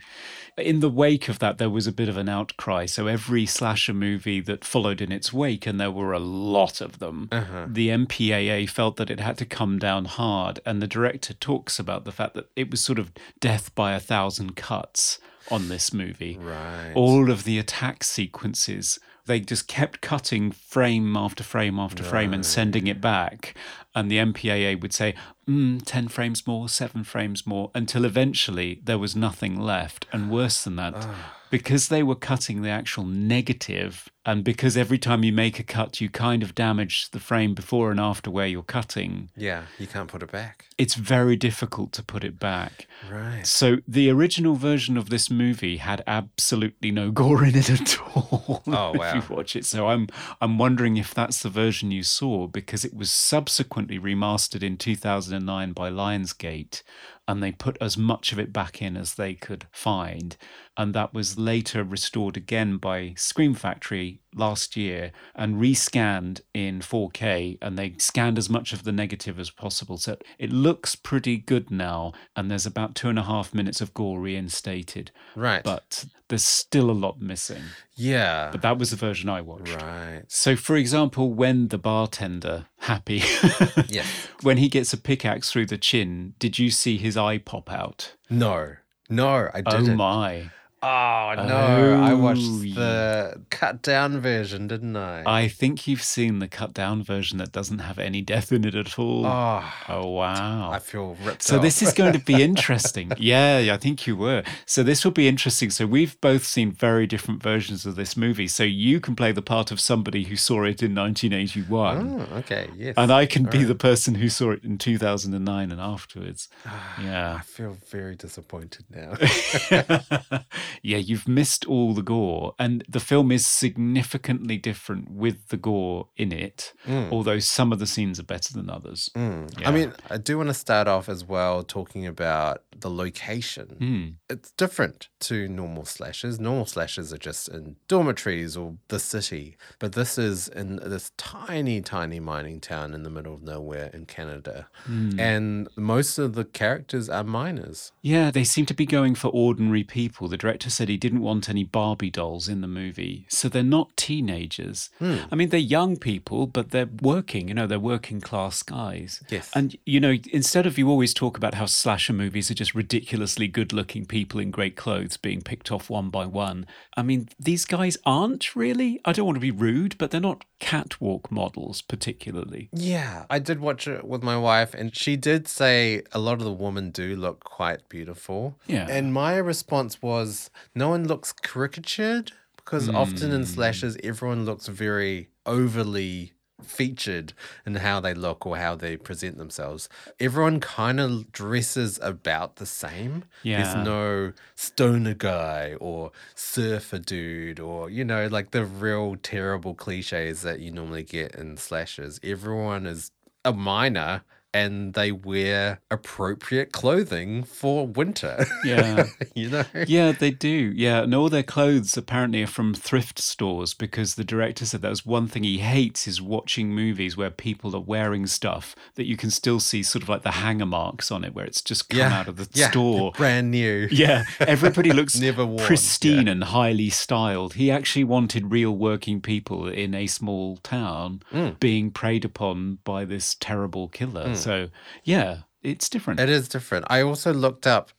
in 0.58 0.80
the 0.80 0.90
wake 0.90 1.28
of 1.28 1.40
that, 1.40 1.58
there 1.58 1.70
was 1.70 1.88
a 1.88 1.92
bit 1.92 2.08
of 2.08 2.16
an 2.18 2.30
outcry. 2.30 2.86
So 2.86 3.08
every 3.08 3.46
slasher 3.46 3.94
movie 3.94 4.40
that 4.42 4.64
followed 4.64 5.02
in 5.02 5.12
its 5.12 5.34
wake, 5.34 5.66
and 5.68 5.78
there 5.80 5.92
were 5.92 6.14
a 6.14 6.20
lot 6.20 6.80
of 6.82 7.00
them, 7.00 7.28
Uh-huh. 7.34 7.66
the 7.68 7.90
MPAA 7.90 8.70
felt 8.70 8.96
that 8.98 9.10
it 9.10 9.20
had 9.20 9.38
to 9.40 9.46
come 9.46 9.78
down 9.80 10.06
hard. 10.06 10.60
And 10.66 10.82
the 10.82 10.88
director 10.88 11.34
talks 11.34 11.80
about 11.80 12.06
the 12.06 12.12
fact 12.14 12.34
that 12.36 12.50
it 12.56 12.70
was 12.72 12.80
sort 12.82 13.00
of 13.00 13.12
death 13.42 13.74
by 13.76 13.94
a 13.94 14.00
thousand 14.00 14.56
cuts 14.56 15.20
on 15.52 15.70
this 15.70 15.94
movie. 15.94 16.38
Right. 16.38 16.92
All 16.96 17.30
of 17.30 17.44
the 17.44 17.60
attack 17.60 18.04
sequences, 18.04 19.00
they 19.26 19.40
just 19.40 19.68
kept 19.68 20.02
cutting 20.02 20.52
frame 20.52 21.16
after 21.18 21.44
frame 21.44 21.80
after 21.80 22.04
frame 22.04 22.34
and 22.34 22.46
sending 22.46 22.88
it 22.88 23.02
back. 23.02 23.56
And 23.94 24.12
the 24.12 24.18
MPAA 24.18 24.82
would 24.82 24.94
say, 24.94 25.16
mm, 25.48 25.82
10 25.84 26.10
frames 26.10 26.46
more, 26.46 26.68
seven 26.70 27.04
frames 27.04 27.48
more, 27.48 27.72
until 27.74 28.06
eventually 28.06 28.82
there 28.84 29.00
was 29.00 29.16
nothing 29.16 29.60
left. 29.60 30.06
And 30.12 30.30
worse 30.30 30.64
than 30.64 30.76
that, 30.76 31.08
because 31.50 31.88
they 31.90 32.04
were 32.04 32.16
cutting 32.16 32.62
the 32.62 32.70
actual 32.70 33.04
negative, 33.06 34.10
and 34.26 34.44
because 34.44 34.76
every 34.76 34.98
time 34.98 35.24
you 35.24 35.32
make 35.32 35.60
a 35.60 35.64
cut, 35.64 36.02
you 36.02 36.10
kind 36.10 36.42
of 36.44 36.56
damage 36.56 37.10
the 37.12 37.20
frame 37.20 37.54
before 37.54 37.92
and 37.92 38.00
after 38.00 38.32
where 38.32 38.48
you're 38.48 38.64
cutting, 38.64 39.30
yeah, 39.38 39.64
you 39.78 39.88
can't 39.88 40.08
put 40.08 40.24
it 40.24 40.32
back. 40.32 40.66
it's 40.78 40.96
very 40.96 41.36
difficult 41.36 41.92
to 41.94 42.04
put 42.04 42.24
it 42.24 42.40
back. 42.40 42.88
Right. 43.10 43.46
So 43.46 43.78
the 43.88 44.10
original 44.10 44.56
version 44.56 44.98
of 44.98 45.10
this 45.10 45.30
movie 45.30 45.78
had 45.78 46.04
absolutely 46.08 46.92
no 46.92 47.12
gore 47.12 47.46
in 47.46 47.56
it 47.56 47.70
at 47.70 48.00
all. 48.02 48.64
Oh, 48.78 48.94
if 48.94 49.00
wow. 49.00 49.14
you 49.16 49.22
watch 49.30 49.56
it, 49.56 49.64
so 49.66 49.88
I'm 49.88 50.08
I'm 50.42 50.58
wondering 50.58 50.98
if 50.98 51.14
that's 51.14 51.42
the 51.42 51.50
version 51.50 51.92
you 51.92 52.04
saw 52.04 52.48
because 52.48 52.84
it 52.84 52.94
was 52.94 53.12
subsequently 53.12 54.00
remastered 54.00 54.64
in 54.64 54.76
2009 54.78 55.72
by 55.74 55.90
Lionsgate, 55.92 56.82
and 57.28 57.42
they 57.44 57.52
put 57.52 57.78
as 57.80 57.98
much 57.98 58.32
of 58.32 58.40
it 58.40 58.52
back 58.52 58.82
in 58.82 58.98
as 58.98 59.16
they 59.16 59.34
could 59.34 59.66
find, 59.72 60.36
and 60.78 60.94
that 60.94 61.14
was 61.14 61.38
later 61.38 61.84
restored 61.84 62.36
again 62.38 62.78
by 62.78 63.14
Scream 63.18 63.54
Factory 63.54 64.22
last 64.34 64.76
year 64.76 65.12
and 65.34 65.56
rescanned 65.56 66.42
in 66.54 66.80
4K, 66.82 67.58
and 67.62 67.78
they 67.78 67.96
scanned 67.98 68.38
as 68.38 68.50
much 68.50 68.74
of 68.74 68.84
the 68.84 68.92
negative 68.92 69.40
as 69.40 69.50
possible. 69.50 69.98
So 69.98 70.18
it 70.38 70.52
looks 70.52 70.96
pretty 70.96 71.38
good 71.38 71.72
now, 71.72 72.12
and 72.36 72.52
there's 72.52 72.66
about 72.66 72.96
two 72.96 73.08
and 73.10 73.18
a 73.18 73.24
half 73.24 73.54
minutes 73.54 73.80
of 73.80 73.94
gore 73.94 74.20
reinstated, 74.20 75.12
Right. 75.36 75.64
but 75.64 76.06
there's 76.28 76.44
still 76.44 76.90
a 76.90 76.94
lot 76.94 77.22
missing. 77.22 77.62
yeah. 77.96 78.50
But 78.52 78.62
that 78.64 78.78
was 78.78 78.90
the 78.90 78.98
version 78.98 79.30
I 79.30 79.40
watched. 79.42 79.82
right. 79.82 80.24
So, 80.28 80.56
for 80.58 80.76
example, 80.76 81.34
when 81.34 81.70
the 81.70 81.78
bartender, 81.78 82.66
Happy, 82.80 83.24
Yes. 83.88 84.28
when 84.42 84.58
he 84.58 84.68
gets 84.70 84.92
a 84.94 84.98
pickaxe 84.98 85.52
through 85.52 85.68
the 85.68 85.78
chin, 85.78 86.34
did 86.40 86.60
you 86.60 86.70
see 86.72 86.98
his 86.98 87.16
eye 87.18 87.38
pop 87.38 87.72
out? 87.72 88.16
No. 88.30 88.76
No, 89.10 89.50
I 89.54 89.62
Oh 89.66 89.72
didn't. 89.72 89.92
Oh 89.92 89.96
my. 89.96 90.52
Oh 90.88 91.34
no! 91.48 92.00
I 92.04 92.12
oh, 92.12 92.18
watched 92.18 92.42
Oh, 92.46 92.60
the 92.76 93.42
cut 93.50 93.82
down 93.82 94.20
version, 94.22 94.68
didn't 94.68 94.96
I? 94.96 95.24
I 95.26 95.48
think 95.48 95.88
you've 95.88 96.04
seen 96.04 96.38
the 96.40 96.48
cut 96.48 96.74
down 96.74 97.02
version 97.02 97.40
that 97.40 97.52
doesn't 97.52 97.80
have 97.80 97.98
any 97.98 98.22
death 98.22 98.52
in 98.52 98.64
it 98.66 98.76
at 98.76 99.00
all. 99.00 99.26
oh, 99.26 99.74
Oh, 99.90 100.08
wow. 100.10 100.70
I 100.72 100.78
feel 100.80 101.18
ripped. 101.24 101.42
So 101.42 101.56
off. 101.56 101.62
this 101.64 101.82
is 101.82 101.92
going 101.94 102.14
to 102.14 102.20
be 102.20 102.44
interesting. 102.50 103.12
yeah, 103.18 103.58
yeah, 103.58 103.74
I 103.74 103.78
think 103.78 104.06
you 104.06 104.16
were. 104.16 104.44
So 104.68 104.84
this 104.84 105.04
will 105.04 105.12
be 105.12 105.28
interesting. 105.28 105.72
So 105.72 105.88
we've 105.88 106.20
both 106.22 106.46
seen 106.46 106.72
very 106.72 107.08
different 107.08 107.42
versions 107.42 107.86
of 107.88 107.96
this 107.96 108.16
movie. 108.16 108.48
So 108.48 108.64
you 108.64 109.00
can 109.00 109.16
play 109.16 109.32
the 109.32 109.42
part 109.42 109.72
of 109.72 109.80
somebody 109.80 110.26
who 110.26 110.36
saw 110.36 110.64
it 110.66 110.84
in 110.84 110.94
1981. 110.94 112.28
Oh, 112.32 112.38
okay. 112.38 112.70
Yes. 112.76 112.94
And 112.98 113.12
I 113.12 113.26
can 113.26 113.46
be 113.46 113.64
the 113.64 113.76
person 113.76 114.16
who 114.16 114.30
saw 114.30 114.52
it 114.52 114.64
in 114.64 114.78
2009 114.78 115.72
and 115.72 115.82
afterwards. 115.82 116.48
Ah, 116.66 117.02
yeah. 117.02 117.36
I 117.40 117.42
feel 117.42 117.76
very 117.90 118.16
disappointed 118.16 118.86
now. 118.92 119.14
yeah, 120.82 120.98
you've 120.98 121.28
missed 121.28 121.66
all 121.66 121.94
the 121.94 122.02
gore. 122.02 122.54
And 122.60 122.84
the 122.88 123.00
film 123.00 123.32
is 123.32 123.46
significantly 123.46 124.58
different 124.58 125.10
with 125.12 125.50
the 125.50 125.58
gore 125.58 126.10
in 126.18 126.32
it, 126.32 126.74
although 126.88 127.40
some 127.40 127.72
of 127.72 127.80
the 127.80 127.88
scenes 127.88 128.20
are 128.20 128.24
better 128.24 128.54
than 128.54 128.70
others. 128.70 129.10
Mm. 129.16 129.60
Yeah. 129.60 129.70
I 129.70 129.72
mean, 129.72 129.94
I 130.10 130.18
do 130.18 130.38
want 130.38 130.50
to 130.50 130.54
start 130.54 130.88
off 130.88 131.10
as 131.10 131.24
well 131.24 131.64
talking 131.64 132.06
about 132.06 132.64
the 132.78 132.90
location. 132.90 133.78
Mm. 133.80 134.14
It's 134.30 134.52
different 134.52 135.10
to 135.22 135.48
normal 135.48 135.86
slashes. 135.86 136.40
Normal 136.40 136.66
slashes 136.66 137.14
are 137.14 137.18
just 137.18 137.48
in 137.48 137.78
dormitories 137.88 138.58
or 138.58 138.76
the 138.90 139.00
city, 139.00 139.58
but 139.80 139.94
this 139.94 140.18
is 140.18 140.48
in 140.50 140.78
this 140.78 141.12
tiny, 141.18 141.82
tiny 141.82 142.20
mining 142.20 142.60
town 142.60 142.94
in 142.94 143.04
the 143.04 143.10
middle 143.10 143.34
of 143.34 143.44
nowhere 143.44 143.90
in 143.94 144.06
Canada. 144.06 144.68
Hmm. 144.86 145.20
And 145.20 145.70
most 145.76 146.18
of 146.18 146.36
the 146.36 146.46
characters 146.46 147.10
are 147.10 147.24
miners. 147.24 147.92
Yeah, 148.02 148.32
they 148.32 148.44
seem 148.44 148.66
to 148.68 148.74
be 148.74 148.86
going 148.86 149.16
for 149.16 149.30
ordinary 149.30 149.84
people. 149.84 150.28
The 150.28 150.38
director 150.38 150.65
said 150.70 150.90
he 150.90 150.98
didn't 150.98 151.22
want 151.22 151.50
any 151.50 151.64
Barbie 151.64 152.10
dolls 152.10 152.48
in 152.48 152.62
the 152.62 152.68
movie. 152.68 153.26
So 153.30 153.50
they're 153.50 153.64
not 153.64 153.96
teenagers. 153.98 154.90
Hmm. 155.00 155.18
I 155.32 155.36
mean, 155.36 155.50
they're 155.50 155.60
young 155.60 155.98
people, 155.98 156.48
but 156.48 156.72
they're 156.72 156.90
working, 157.02 157.48
you 157.48 157.54
know, 157.54 157.68
they're 157.68 157.80
working 157.80 158.22
class 158.22 158.64
guys. 158.64 159.24
Yes. 159.30 159.50
And, 159.54 159.76
you 159.86 160.00
know, 160.00 160.16
instead 160.32 160.66
of 160.66 160.78
you 160.78 160.90
always 160.90 161.14
talk 161.14 161.38
about 161.38 161.56
how 161.56 161.66
slasher 161.66 162.14
movies 162.14 162.50
are 162.52 162.56
just 162.56 162.76
ridiculously 162.76 163.48
good 163.48 163.74
looking 163.74 164.06
people 164.06 164.40
in 164.40 164.52
great 164.52 164.76
clothes 164.76 165.18
being 165.18 165.42
picked 165.42 165.72
off 165.72 165.90
one 165.90 166.10
by 166.10 166.26
one, 166.26 166.66
I 166.96 167.04
mean, 167.04 167.30
these 167.40 167.66
guys 167.66 167.98
aren't 168.06 168.56
really, 168.56 169.00
I 169.06 169.12
don't 169.12 169.26
want 169.26 169.38
to 169.38 169.42
be 169.42 169.52
rude, 169.52 169.98
but 169.98 170.12
they're 170.12 170.22
not 170.22 170.46
catwalk 170.60 171.32
models 171.32 171.82
particularly. 171.82 172.70
Yeah, 172.72 173.26
I 173.30 173.40
did 173.40 173.60
watch 173.60 173.88
it 173.88 174.06
with 174.06 174.24
my 174.24 174.38
wife, 174.38 174.74
and 174.74 174.96
she 174.96 175.16
did 175.16 175.48
say 175.48 176.04
a 176.12 176.20
lot 176.20 176.34
of 176.40 176.46
the 176.46 176.52
women 176.52 176.92
do 176.92 177.16
look 177.16 177.44
quite 177.44 177.88
beautiful. 177.90 178.58
Yeah. 178.68 178.88
And 178.90 179.14
my 179.14 179.36
response 179.38 180.02
was, 180.02 180.50
no 180.74 180.90
one 180.90 181.08
looks 181.08 181.32
caricatured 181.32 182.32
because 182.56 182.90
often 182.90 183.32
in 183.32 183.42
hmm. 183.42 183.44
slashes, 183.44 183.98
everyone 184.04 184.46
looks 184.46 184.68
very 184.68 185.30
overly 185.46 186.34
featured 186.64 187.34
in 187.66 187.76
how 187.76 188.00
they 188.00 188.14
look 188.14 188.46
or 188.46 188.58
how 188.58 188.76
they 188.76 188.98
present 188.98 189.38
themselves. 189.38 189.90
Everyone 190.20 190.60
kind 190.60 191.00
of 191.00 191.32
dresses 191.32 192.00
about 192.02 192.56
the 192.56 192.66
same. 192.66 193.26
Yeah. 193.44 193.64
There's 193.64 193.86
no 193.86 194.34
stoner 194.56 195.14
guy 195.14 195.76
or 195.80 196.12
surfer 196.34 197.00
dude 197.00 197.60
or, 197.60 197.90
you 197.90 198.04
know, 198.04 198.28
like 198.28 198.52
the 198.52 198.66
real 198.66 199.16
terrible 199.22 199.76
cliches 199.76 200.42
that 200.42 200.60
you 200.60 200.72
normally 200.72 201.04
get 201.04 201.36
in 201.36 201.58
slashes. 201.58 202.20
Everyone 202.24 202.86
is 202.86 203.12
a 203.44 203.54
miner 203.54 204.24
and 204.56 204.94
they 204.94 205.12
wear 205.12 205.82
appropriate 205.92 206.72
clothing 206.72 207.44
for 207.44 207.86
winter. 207.86 208.46
Yeah. 208.64 209.08
you 209.36 209.50
know? 209.50 209.66
Yeah, 209.86 210.14
they 210.14 210.32
do. 210.32 210.72
Yeah, 210.74 211.04
and 211.04 211.14
all 211.14 211.28
their 211.28 211.44
clothes 211.44 211.98
apparently 211.98 212.42
are 212.44 212.48
from 212.48 212.74
thrift 212.74 213.20
stores 213.20 213.74
because 213.74 214.16
the 214.16 214.24
director 214.24 214.66
said 214.66 214.82
that 214.82 214.90
was 214.90 215.06
one 215.06 215.28
thing 215.28 215.44
he 215.44 215.58
hates 215.58 216.08
is 216.08 216.22
watching 216.22 216.74
movies 216.74 217.18
where 217.18 217.30
people 217.30 217.76
are 217.76 217.82
wearing 217.82 218.26
stuff 218.28 218.78
that 218.96 219.06
you 219.06 219.18
can 219.18 219.30
still 219.30 219.60
see 219.60 219.84
sort 219.84 220.04
of 220.04 220.08
like 220.10 220.22
the 220.24 220.32
hanger 220.32 220.66
marks 220.66 221.12
on 221.12 221.26
it 221.26 221.36
where 221.36 221.46
it's 221.46 221.62
just 221.62 221.90
come 221.90 222.14
out 222.14 222.30
of 222.30 222.38
the 222.38 222.48
yeah, 222.54 222.70
store. 222.72 223.12
Brand 223.18 223.52
new. 223.52 223.90
Yeah, 223.92 224.24
everybody 224.40 224.92
looks 224.94 225.20
Never 225.20 225.46
worn, 225.46 225.66
pristine 225.66 226.28
yeah. 226.28 226.32
and 226.32 226.44
highly 226.46 226.90
styled. 226.90 227.56
He 227.56 227.70
actually 227.70 228.06
wanted 228.06 228.52
real 228.52 228.72
working 228.72 229.20
people 229.20 229.68
in 229.68 229.94
a 229.94 230.08
small 230.08 230.58
town 230.58 231.22
Mm. 231.34 231.60
being 231.60 231.92
preyed 231.92 232.24
upon 232.24 232.78
by 232.84 233.04
this 233.04 233.36
terrible 233.40 233.88
killer. 233.90 234.36
So, 234.46 234.70
yeah, 235.04 235.40
it's 235.64 235.90
different. 235.90 236.20
It 236.20 236.30
is 236.30 236.48
different. 236.48 236.86
I 236.88 237.02
also 237.02 237.34
looked 237.34 237.66
up 237.66 237.90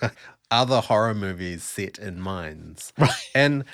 other 0.52 0.80
horror 0.80 1.14
movies 1.14 1.64
set 1.64 1.98
in 1.98 2.20
mines. 2.20 2.92
Right. 2.98 3.10
And 3.34 3.64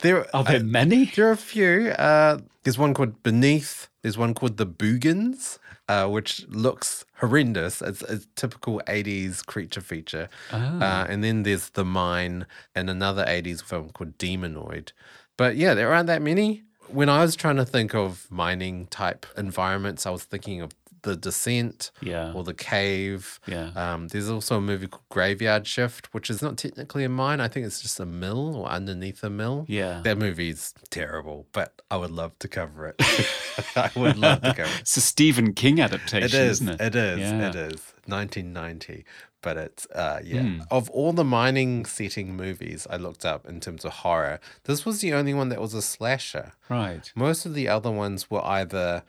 there 0.00 0.26
Are 0.36 0.44
there 0.44 0.62
many? 0.62 1.06
There 1.06 1.28
are 1.28 1.32
a 1.32 1.36
few. 1.36 1.88
Uh, 1.90 2.38
there's 2.62 2.76
one 2.78 2.92
called 2.92 3.22
Beneath. 3.22 3.88
There's 4.02 4.18
one 4.18 4.34
called 4.34 4.58
The 4.58 4.66
Boogens, 4.66 5.58
uh, 5.88 6.06
which 6.08 6.46
looks 6.48 7.06
horrendous. 7.20 7.80
It's 7.80 8.02
a 8.02 8.20
typical 8.36 8.82
80s 8.86 9.44
creature 9.46 9.80
feature. 9.80 10.28
Uh, 10.52 11.06
and 11.08 11.24
then 11.24 11.42
there's 11.42 11.70
The 11.70 11.86
Mine 11.86 12.46
and 12.74 12.90
another 12.90 13.24
80s 13.24 13.62
film 13.62 13.88
called 13.90 14.18
Demonoid. 14.18 14.92
But 15.38 15.56
yeah, 15.56 15.72
there 15.72 15.92
aren't 15.94 16.08
that 16.08 16.20
many. 16.20 16.64
When 16.88 17.08
I 17.10 17.20
was 17.22 17.36
trying 17.36 17.56
to 17.56 17.66
think 17.66 17.94
of 17.94 18.26
mining 18.30 18.86
type 18.86 19.26
environments, 19.36 20.06
I 20.06 20.10
was 20.10 20.24
thinking 20.24 20.62
of 20.62 20.70
The 21.02 21.16
Descent 21.16 21.90
Yeah. 22.00 22.32
or 22.32 22.42
The 22.44 22.54
Cave. 22.54 23.40
Yeah. 23.46 23.70
Um, 23.76 24.08
there's 24.08 24.28
also 24.28 24.56
a 24.56 24.60
movie 24.60 24.86
called 24.88 25.04
Graveyard 25.10 25.66
Shift, 25.66 26.12
which 26.12 26.28
is 26.30 26.42
not 26.42 26.56
technically 26.56 27.04
a 27.04 27.08
mine. 27.08 27.40
I 27.40 27.48
think 27.48 27.66
it's 27.66 27.80
just 27.80 28.00
a 28.00 28.06
mill 28.06 28.56
or 28.56 28.68
underneath 28.68 29.22
a 29.22 29.30
mill. 29.30 29.64
Yeah. 29.68 30.00
That 30.04 30.18
movie's 30.18 30.74
terrible, 30.90 31.46
but 31.52 31.80
I 31.90 31.96
would 31.96 32.10
love 32.10 32.38
to 32.40 32.48
cover 32.48 32.86
it. 32.88 32.96
I 33.76 33.90
would 33.96 34.18
love 34.18 34.42
to 34.42 34.54
cover 34.54 34.70
it. 34.70 34.80
It's 34.80 34.96
a 34.96 35.00
Stephen 35.00 35.52
King 35.54 35.80
adaptation, 35.80 36.24
It 36.24 36.34
is. 36.34 36.60
isn't 36.60 36.68
it? 36.68 36.80
It 36.80 36.94
is. 36.94 37.18
Yeah. 37.20 37.48
It 37.48 37.54
is. 37.54 37.92
1990. 38.06 39.04
But 39.40 39.56
it's, 39.56 39.86
uh, 39.90 40.20
yeah. 40.24 40.42
Hmm. 40.42 40.60
Of 40.70 40.90
all 40.90 41.12
the 41.12 41.22
mining 41.24 41.84
setting 41.86 42.36
movies 42.36 42.88
I 42.90 42.96
looked 42.96 43.24
up 43.24 43.48
in 43.48 43.60
terms 43.60 43.84
of 43.84 43.92
horror, 43.92 44.40
this 44.64 44.84
was 44.84 45.00
the 45.00 45.12
only 45.14 45.32
one 45.32 45.48
that 45.50 45.60
was 45.60 45.74
a 45.74 45.82
slasher. 45.82 46.52
Right. 46.68 47.12
Most 47.14 47.46
of 47.46 47.54
the 47.54 47.68
other 47.68 47.90
ones 47.90 48.28
were 48.30 48.44
either 48.44 49.04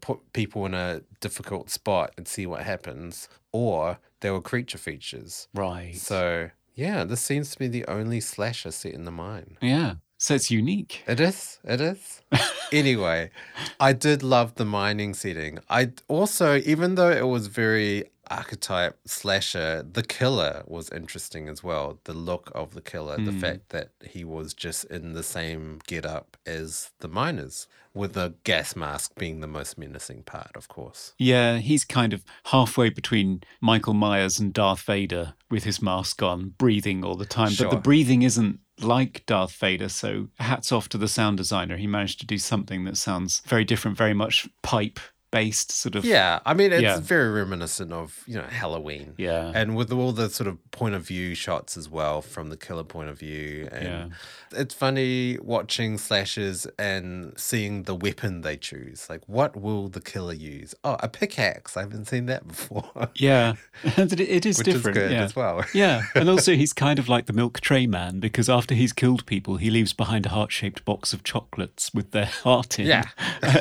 put 0.00 0.32
people 0.32 0.66
in 0.66 0.74
a 0.74 1.02
difficult 1.20 1.70
spot 1.70 2.12
and 2.16 2.26
see 2.26 2.46
what 2.46 2.62
happens, 2.62 3.28
or 3.52 3.98
they 4.20 4.30
were 4.30 4.40
creature 4.40 4.78
features. 4.78 5.48
Right. 5.54 5.96
So, 5.96 6.50
yeah, 6.74 7.04
this 7.04 7.20
seems 7.20 7.50
to 7.50 7.58
be 7.58 7.68
the 7.68 7.84
only 7.86 8.20
slasher 8.20 8.70
set 8.70 8.94
in 8.94 9.04
the 9.04 9.10
mine. 9.10 9.56
yeah. 9.60 9.94
So 10.22 10.34
it's 10.34 10.50
unique. 10.50 11.02
It 11.06 11.18
is. 11.18 11.60
It 11.64 11.80
is. 11.80 12.20
anyway, 12.72 13.30
I 13.80 13.94
did 13.94 14.22
love 14.22 14.56
the 14.56 14.66
mining 14.66 15.14
setting. 15.14 15.60
I 15.70 15.92
also, 16.08 16.58
even 16.58 16.96
though 16.96 17.08
it 17.10 17.26
was 17.26 17.46
very 17.46 18.04
archetype 18.30 18.98
slasher, 19.06 19.82
the 19.82 20.02
killer 20.02 20.62
was 20.66 20.90
interesting 20.90 21.48
as 21.48 21.62
well. 21.62 21.98
The 22.04 22.12
look 22.12 22.50
of 22.54 22.74
the 22.74 22.80
killer, 22.80 23.16
the 23.16 23.32
hmm. 23.32 23.40
fact 23.40 23.70
that 23.70 23.90
he 24.04 24.24
was 24.24 24.54
just 24.54 24.84
in 24.84 25.14
the 25.14 25.22
same 25.22 25.80
get 25.86 26.06
up 26.06 26.36
as 26.46 26.90
the 27.00 27.08
miners, 27.08 27.66
with 27.92 28.12
the 28.12 28.34
gas 28.44 28.76
mask 28.76 29.18
being 29.18 29.40
the 29.40 29.46
most 29.46 29.76
menacing 29.76 30.22
part, 30.22 30.52
of 30.54 30.68
course. 30.68 31.12
Yeah, 31.18 31.58
he's 31.58 31.84
kind 31.84 32.12
of 32.12 32.24
halfway 32.46 32.90
between 32.90 33.42
Michael 33.60 33.94
Myers 33.94 34.38
and 34.38 34.52
Darth 34.52 34.82
Vader 34.82 35.34
with 35.50 35.64
his 35.64 35.82
mask 35.82 36.22
on, 36.22 36.50
breathing 36.56 37.04
all 37.04 37.16
the 37.16 37.26
time. 37.26 37.52
But 37.58 37.70
the 37.70 37.76
breathing 37.76 38.22
isn't 38.22 38.60
like 38.80 39.24
Darth 39.26 39.52
Vader, 39.52 39.88
so 39.88 40.28
hats 40.38 40.72
off 40.72 40.88
to 40.90 40.98
the 40.98 41.08
sound 41.08 41.36
designer. 41.36 41.76
He 41.76 41.86
managed 41.86 42.20
to 42.20 42.26
do 42.26 42.38
something 42.38 42.84
that 42.84 42.96
sounds 42.96 43.40
very 43.46 43.64
different, 43.64 43.96
very 43.96 44.14
much 44.14 44.48
pipe 44.62 45.00
based, 45.30 45.70
sort 45.72 45.94
of. 45.94 46.04
Yeah, 46.04 46.40
I 46.44 46.54
mean, 46.54 46.72
it's 46.72 46.82
Yeah. 46.82 46.98
very 47.00 47.30
reminiscent 47.30 47.92
of, 47.92 48.22
you 48.26 48.34
know, 48.36 48.44
Halloween. 48.48 49.14
Yeah. 49.16 49.52
And 49.54 49.76
with 49.76 49.92
all 49.92 50.12
the 50.12 50.28
sort 50.28 50.48
of 50.48 50.58
point 50.72 50.94
of 50.94 51.06
view 51.06 51.34
shots 51.34 51.76
as 51.76 51.88
well 51.88 52.20
from 52.20 52.48
the 52.50 52.56
killer 52.56 52.82
point 52.84 53.10
of 53.10 53.18
view. 53.18 53.68
And 53.70 53.84
Yeah. 53.84 54.06
it's 54.60 54.74
funny 54.74 55.38
watching 55.40 55.98
slashes 55.98 56.66
and 56.78 57.32
seeing 57.36 57.84
the 57.84 57.94
weapon 57.94 58.40
they 58.40 58.56
choose. 58.56 59.06
Like, 59.08 59.22
what 59.28 59.56
will 59.56 59.88
the 59.88 60.00
killer 60.00 60.32
use? 60.32 60.74
Oh, 60.82 60.96
a 61.00 61.08
pickaxe. 61.08 61.76
I 61.76 61.82
haven't 61.82 62.06
seen 62.06 62.26
that 62.26 62.48
before. 62.54 62.90
Yeah, 63.14 63.54
And 63.96 64.12
it 64.12 64.20
it 64.20 64.44
is 64.46 64.58
Which 64.58 64.66
different. 64.66 64.96
is 64.96 65.02
good 65.02 65.12
yeah. 65.12 65.22
as 65.22 65.36
well. 65.36 65.64
yeah, 65.74 66.02
and 66.14 66.28
also 66.28 66.54
he's 66.56 66.72
kind 66.72 66.98
of 66.98 67.08
like 67.08 67.26
the 67.26 67.32
milk 67.32 67.60
tray 67.60 67.86
man 67.86 68.18
because 68.20 68.48
after 68.48 68.74
he's 68.74 68.92
killed 68.92 69.24
people, 69.26 69.56
he 69.56 69.70
leaves 69.70 69.92
behind 69.92 70.26
a 70.26 70.30
heart 70.30 70.50
shaped 70.52 70.84
box 70.84 71.12
of 71.12 71.22
chocolates 71.22 71.94
with 71.94 72.10
their 72.10 72.26
heart 72.26 72.78
in. 72.80 72.86
Yeah. 72.86 73.04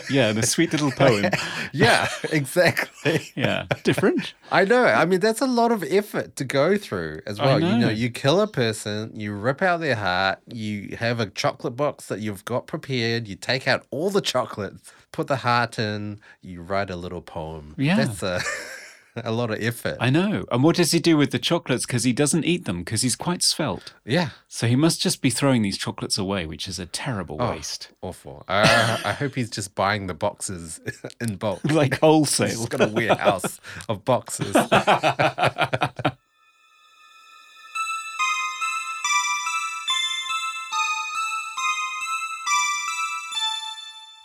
yeah, 0.10 0.30
and 0.30 0.40
a 0.40 0.46
sweet 0.46 0.72
little 0.72 0.92
poem. 0.92 1.30
Yeah, 1.74 2.08
exactly. 2.32 3.32
Yeah, 3.36 3.66
different. 3.84 4.34
I 4.52 4.66
know. 4.66 4.86
I 4.86 5.06
mean, 5.06 5.20
that's 5.20 5.42
a 5.42 5.48
lot 5.48 5.72
of 5.72 5.84
effort 5.84 6.36
to 6.38 6.44
go 6.44 6.78
through 6.78 7.22
as 7.26 7.40
well. 7.40 7.60
You 7.60 7.68
know, 7.68 7.78
know. 7.78 7.90
you 7.90 8.10
kill 8.10 8.42
a 8.42 8.48
person, 8.48 9.12
you 9.20 9.34
rip 9.34 9.62
out 9.62 9.80
their 9.80 9.96
heart, 9.96 10.40
you 10.48 10.96
have 10.98 11.20
a 11.20 11.28
chocolate 11.28 11.76
box 11.76 12.08
that 12.08 12.20
you've 12.20 12.46
got 12.46 12.68
prepared, 12.68 13.28
you 13.28 13.36
take 13.36 13.68
out 13.68 13.86
all 13.92 14.10
the 14.10 14.22
chocolates, 14.22 14.92
put 15.12 15.28
the 15.28 15.38
heart 15.38 15.80
in, 15.80 16.20
you 16.42 16.62
write 16.62 16.90
a 16.90 16.96
little 16.96 17.22
poem. 17.22 17.76
Yeah. 17.78 17.98
That's 17.98 18.24
a, 18.24 18.42
a 19.26 19.32
lot 19.32 19.52
of 19.52 19.62
effort. 19.62 19.98
I 20.00 20.10
know. 20.10 20.46
And 20.52 20.64
what 20.64 20.76
does 20.76 20.92
he 20.92 21.00
do 21.00 21.18
with 21.18 21.32
the 21.32 21.40
chocolates? 21.40 21.86
Because 21.86 22.04
he 22.04 22.14
doesn't 22.14 22.44
eat 22.46 22.66
them 22.66 22.80
because 22.80 23.02
he's 23.02 23.16
quite 23.16 23.42
svelte. 23.44 23.94
yeah. 24.06 24.30
So 24.48 24.68
he 24.68 24.76
must 24.76 25.02
just 25.02 25.22
be 25.22 25.30
throwing 25.30 25.62
these 25.62 25.78
chocolates 25.78 26.18
away, 26.18 26.46
which 26.46 26.68
is 26.68 26.80
a 26.80 26.86
terrible 26.86 27.38
Oh. 27.40 27.52
waste. 27.52 27.90
Awful. 28.02 28.44
I, 28.48 28.62
uh, 28.62 28.98
I 29.06 29.14
hope 29.14 29.36
he's 29.36 29.50
just 29.50 29.76
buying 29.76 30.08
the 30.08 30.14
boxes 30.14 30.80
in 31.22 31.36
bulk. 31.38 31.62
Like 31.64 31.94
He's 31.96 32.00
wholesale. 32.00 32.66
got 32.68 32.82
a 32.82 32.88
warehouse 32.88 33.60
of 33.88 34.04
boxes. 34.06 34.56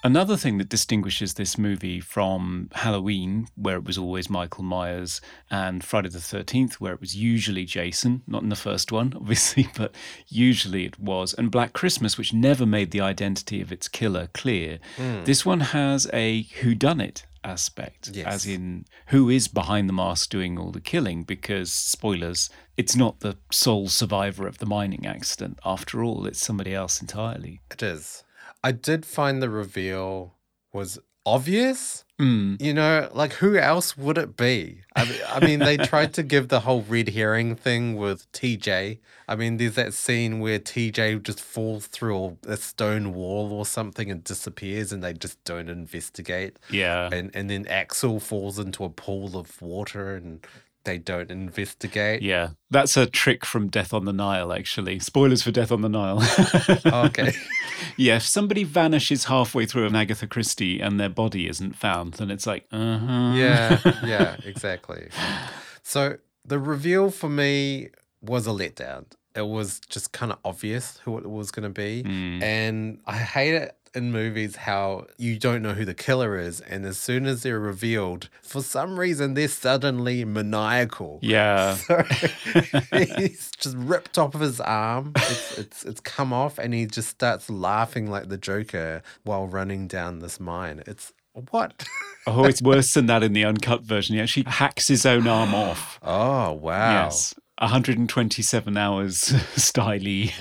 Another 0.04 0.36
thing 0.36 0.58
that 0.58 0.68
distinguishes 0.68 1.32
this 1.32 1.56
movie 1.56 1.98
from 1.98 2.68
Halloween, 2.74 3.48
where 3.56 3.76
it 3.78 3.84
was 3.86 3.96
always 3.96 4.28
Michael 4.28 4.62
Myers, 4.62 5.22
and 5.50 5.82
Friday 5.82 6.10
the 6.10 6.18
13th, 6.18 6.74
where 6.74 6.92
it 6.92 7.00
was 7.00 7.16
usually 7.16 7.64
Jason, 7.64 8.22
not 8.26 8.42
in 8.42 8.50
the 8.50 8.54
first 8.54 8.92
one, 8.92 9.14
obviously, 9.16 9.66
but 9.74 9.94
usually 10.28 10.84
it 10.84 11.00
was, 11.00 11.32
and 11.32 11.50
Black 11.50 11.72
Christmas, 11.72 12.18
which 12.18 12.34
never 12.34 12.66
made 12.66 12.90
the 12.90 13.00
identity 13.00 13.62
of 13.62 13.72
its 13.72 13.88
killer 13.88 14.28
clear. 14.34 14.78
Hmm. 14.98 15.24
This 15.24 15.46
one 15.46 15.60
has 15.60 16.06
a 16.12 16.44
whodunit 16.44 17.22
aspect, 17.42 18.10
Yes. 18.12 18.26
as 18.26 18.46
in 18.46 18.84
who 19.06 19.30
is 19.30 19.48
behind 19.48 19.88
the 19.88 19.94
mask 19.94 20.28
doing 20.28 20.58
all 20.58 20.70
the 20.70 20.82
killing, 20.82 21.22
because, 21.22 21.72
spoilers, 21.72 22.50
it's 22.76 22.94
not 22.94 23.20
the 23.20 23.38
sole 23.50 23.88
survivor 23.88 24.46
of 24.46 24.58
the 24.58 24.66
mining 24.66 25.06
accident. 25.06 25.58
After 25.64 26.04
all, 26.04 26.26
it's 26.26 26.44
somebody 26.44 26.74
else 26.74 27.00
entirely. 27.00 27.62
It 27.70 27.82
is. 27.82 28.22
I 28.64 28.72
did 28.72 29.04
find 29.04 29.42
the 29.42 29.50
reveal 29.50 30.34
was 30.72 30.98
obvious. 31.26 32.04
Mm. 32.18 32.62
You 32.62 32.72
know, 32.72 33.10
like 33.12 33.34
who 33.34 33.58
else 33.58 33.96
would 33.96 34.16
it 34.16 34.36
be? 34.36 34.82
I 34.96 35.04
mean, 35.04 35.20
I 35.28 35.44
mean, 35.44 35.58
they 35.58 35.76
tried 35.92 36.14
to 36.14 36.22
give 36.22 36.48
the 36.48 36.60
whole 36.60 36.82
red 36.82 37.10
herring 37.10 37.56
thing 37.56 37.96
with 37.96 38.30
TJ. 38.32 39.00
I 39.28 39.36
mean, 39.36 39.56
there's 39.56 39.74
that 39.74 39.92
scene 39.94 40.38
where 40.38 40.58
TJ 40.58 41.22
just 41.24 41.40
falls 41.40 41.88
through 41.88 42.38
a 42.46 42.56
stone 42.56 43.14
wall 43.14 43.52
or 43.52 43.66
something 43.66 44.10
and 44.10 44.24
disappears, 44.24 44.92
and 44.92 45.02
they 45.02 45.12
just 45.12 45.42
don't 45.44 45.68
investigate. 45.68 46.58
Yeah. 46.70 47.10
And 47.12 47.30
and 47.34 47.50
then 47.50 47.66
Axel 47.66 48.18
falls 48.18 48.58
into 48.58 48.84
a 48.84 48.90
pool 48.90 49.36
of 49.36 49.60
water, 49.60 50.14
and 50.14 50.46
they 50.84 50.98
don't 50.98 51.30
investigate. 51.30 52.22
Yeah, 52.22 52.50
that's 52.70 52.96
a 52.96 53.06
trick 53.06 53.44
from 53.44 53.68
Death 53.68 53.92
on 53.92 54.04
the 54.04 54.12
Nile, 54.12 54.52
actually. 54.52 54.98
Spoilers 54.98 55.42
for 55.42 55.50
Death 55.50 55.72
on 55.72 55.80
the 55.80 55.88
Nile. 55.88 56.22
Okay. 57.04 57.32
yeah, 57.96 58.16
if 58.16 58.22
somebody 58.22 58.64
vanishes 58.64 59.24
halfway 59.24 59.66
through 59.66 59.86
an 59.86 59.96
Agatha 59.96 60.26
Christie 60.26 60.80
and 60.80 60.98
their 60.98 61.08
body 61.08 61.48
isn't 61.48 61.74
found, 61.74 62.14
then 62.14 62.30
it's 62.30 62.46
like, 62.46 62.66
uh 62.72 62.98
huh. 62.98 63.32
yeah, 63.34 63.80
yeah, 64.04 64.36
exactly. 64.44 65.08
So 65.82 66.18
the 66.44 66.58
reveal 66.58 67.10
for 67.10 67.28
me 67.28 67.90
was 68.22 68.46
a 68.46 68.50
letdown. 68.50 69.06
It 69.34 69.46
was 69.46 69.80
just 69.88 70.12
kind 70.12 70.32
of 70.32 70.38
obvious 70.44 70.98
who 71.04 71.18
it 71.18 71.28
was 71.28 71.50
going 71.50 71.64
to 71.64 71.70
be. 71.70 72.04
And 72.42 73.00
I 73.06 73.16
hate 73.16 73.54
it 73.54 73.76
in 73.94 74.10
movies 74.12 74.56
how 74.56 75.06
you 75.16 75.38
don't 75.38 75.62
know 75.62 75.72
who 75.74 75.84
the 75.84 75.94
killer 75.94 76.36
is. 76.38 76.60
And 76.60 76.84
as 76.84 76.98
soon 76.98 77.26
as 77.26 77.42
they're 77.42 77.60
revealed, 77.60 78.28
for 78.42 78.62
some 78.62 78.98
reason, 78.98 79.34
they're 79.34 79.48
suddenly 79.48 80.24
maniacal. 80.24 81.18
Yeah. 81.22 81.76
So 81.86 82.02
he's 83.16 83.50
just 83.58 83.76
ripped 83.76 84.18
off 84.18 84.34
of 84.34 84.40
his 84.40 84.60
arm. 84.60 85.12
It's, 85.16 85.58
it's 85.58 85.84
it's 85.84 86.00
come 86.00 86.32
off, 86.32 86.58
and 86.58 86.72
he 86.72 86.86
just 86.86 87.08
starts 87.08 87.50
laughing 87.50 88.10
like 88.10 88.28
the 88.28 88.38
Joker 88.38 89.02
while 89.24 89.46
running 89.46 89.86
down 89.88 90.20
this 90.20 90.40
mine. 90.40 90.82
It's 90.86 91.12
What? 91.50 91.84
Oh, 92.26 92.44
it's 92.44 92.62
worse 92.62 92.94
than 92.94 93.04
that 93.06 93.22
in 93.22 93.34
the 93.34 93.44
uncut 93.44 93.82
version. 93.82 94.14
He 94.14 94.20
actually 94.22 94.44
hacks 94.44 94.88
his 94.88 95.04
own 95.04 95.26
arm 95.26 95.54
off. 95.54 95.98
Oh, 96.02 96.52
wow. 96.54 97.04
Yes. 97.04 97.34
127 97.58 98.76
hours 98.76 99.20
styly. 99.56 100.32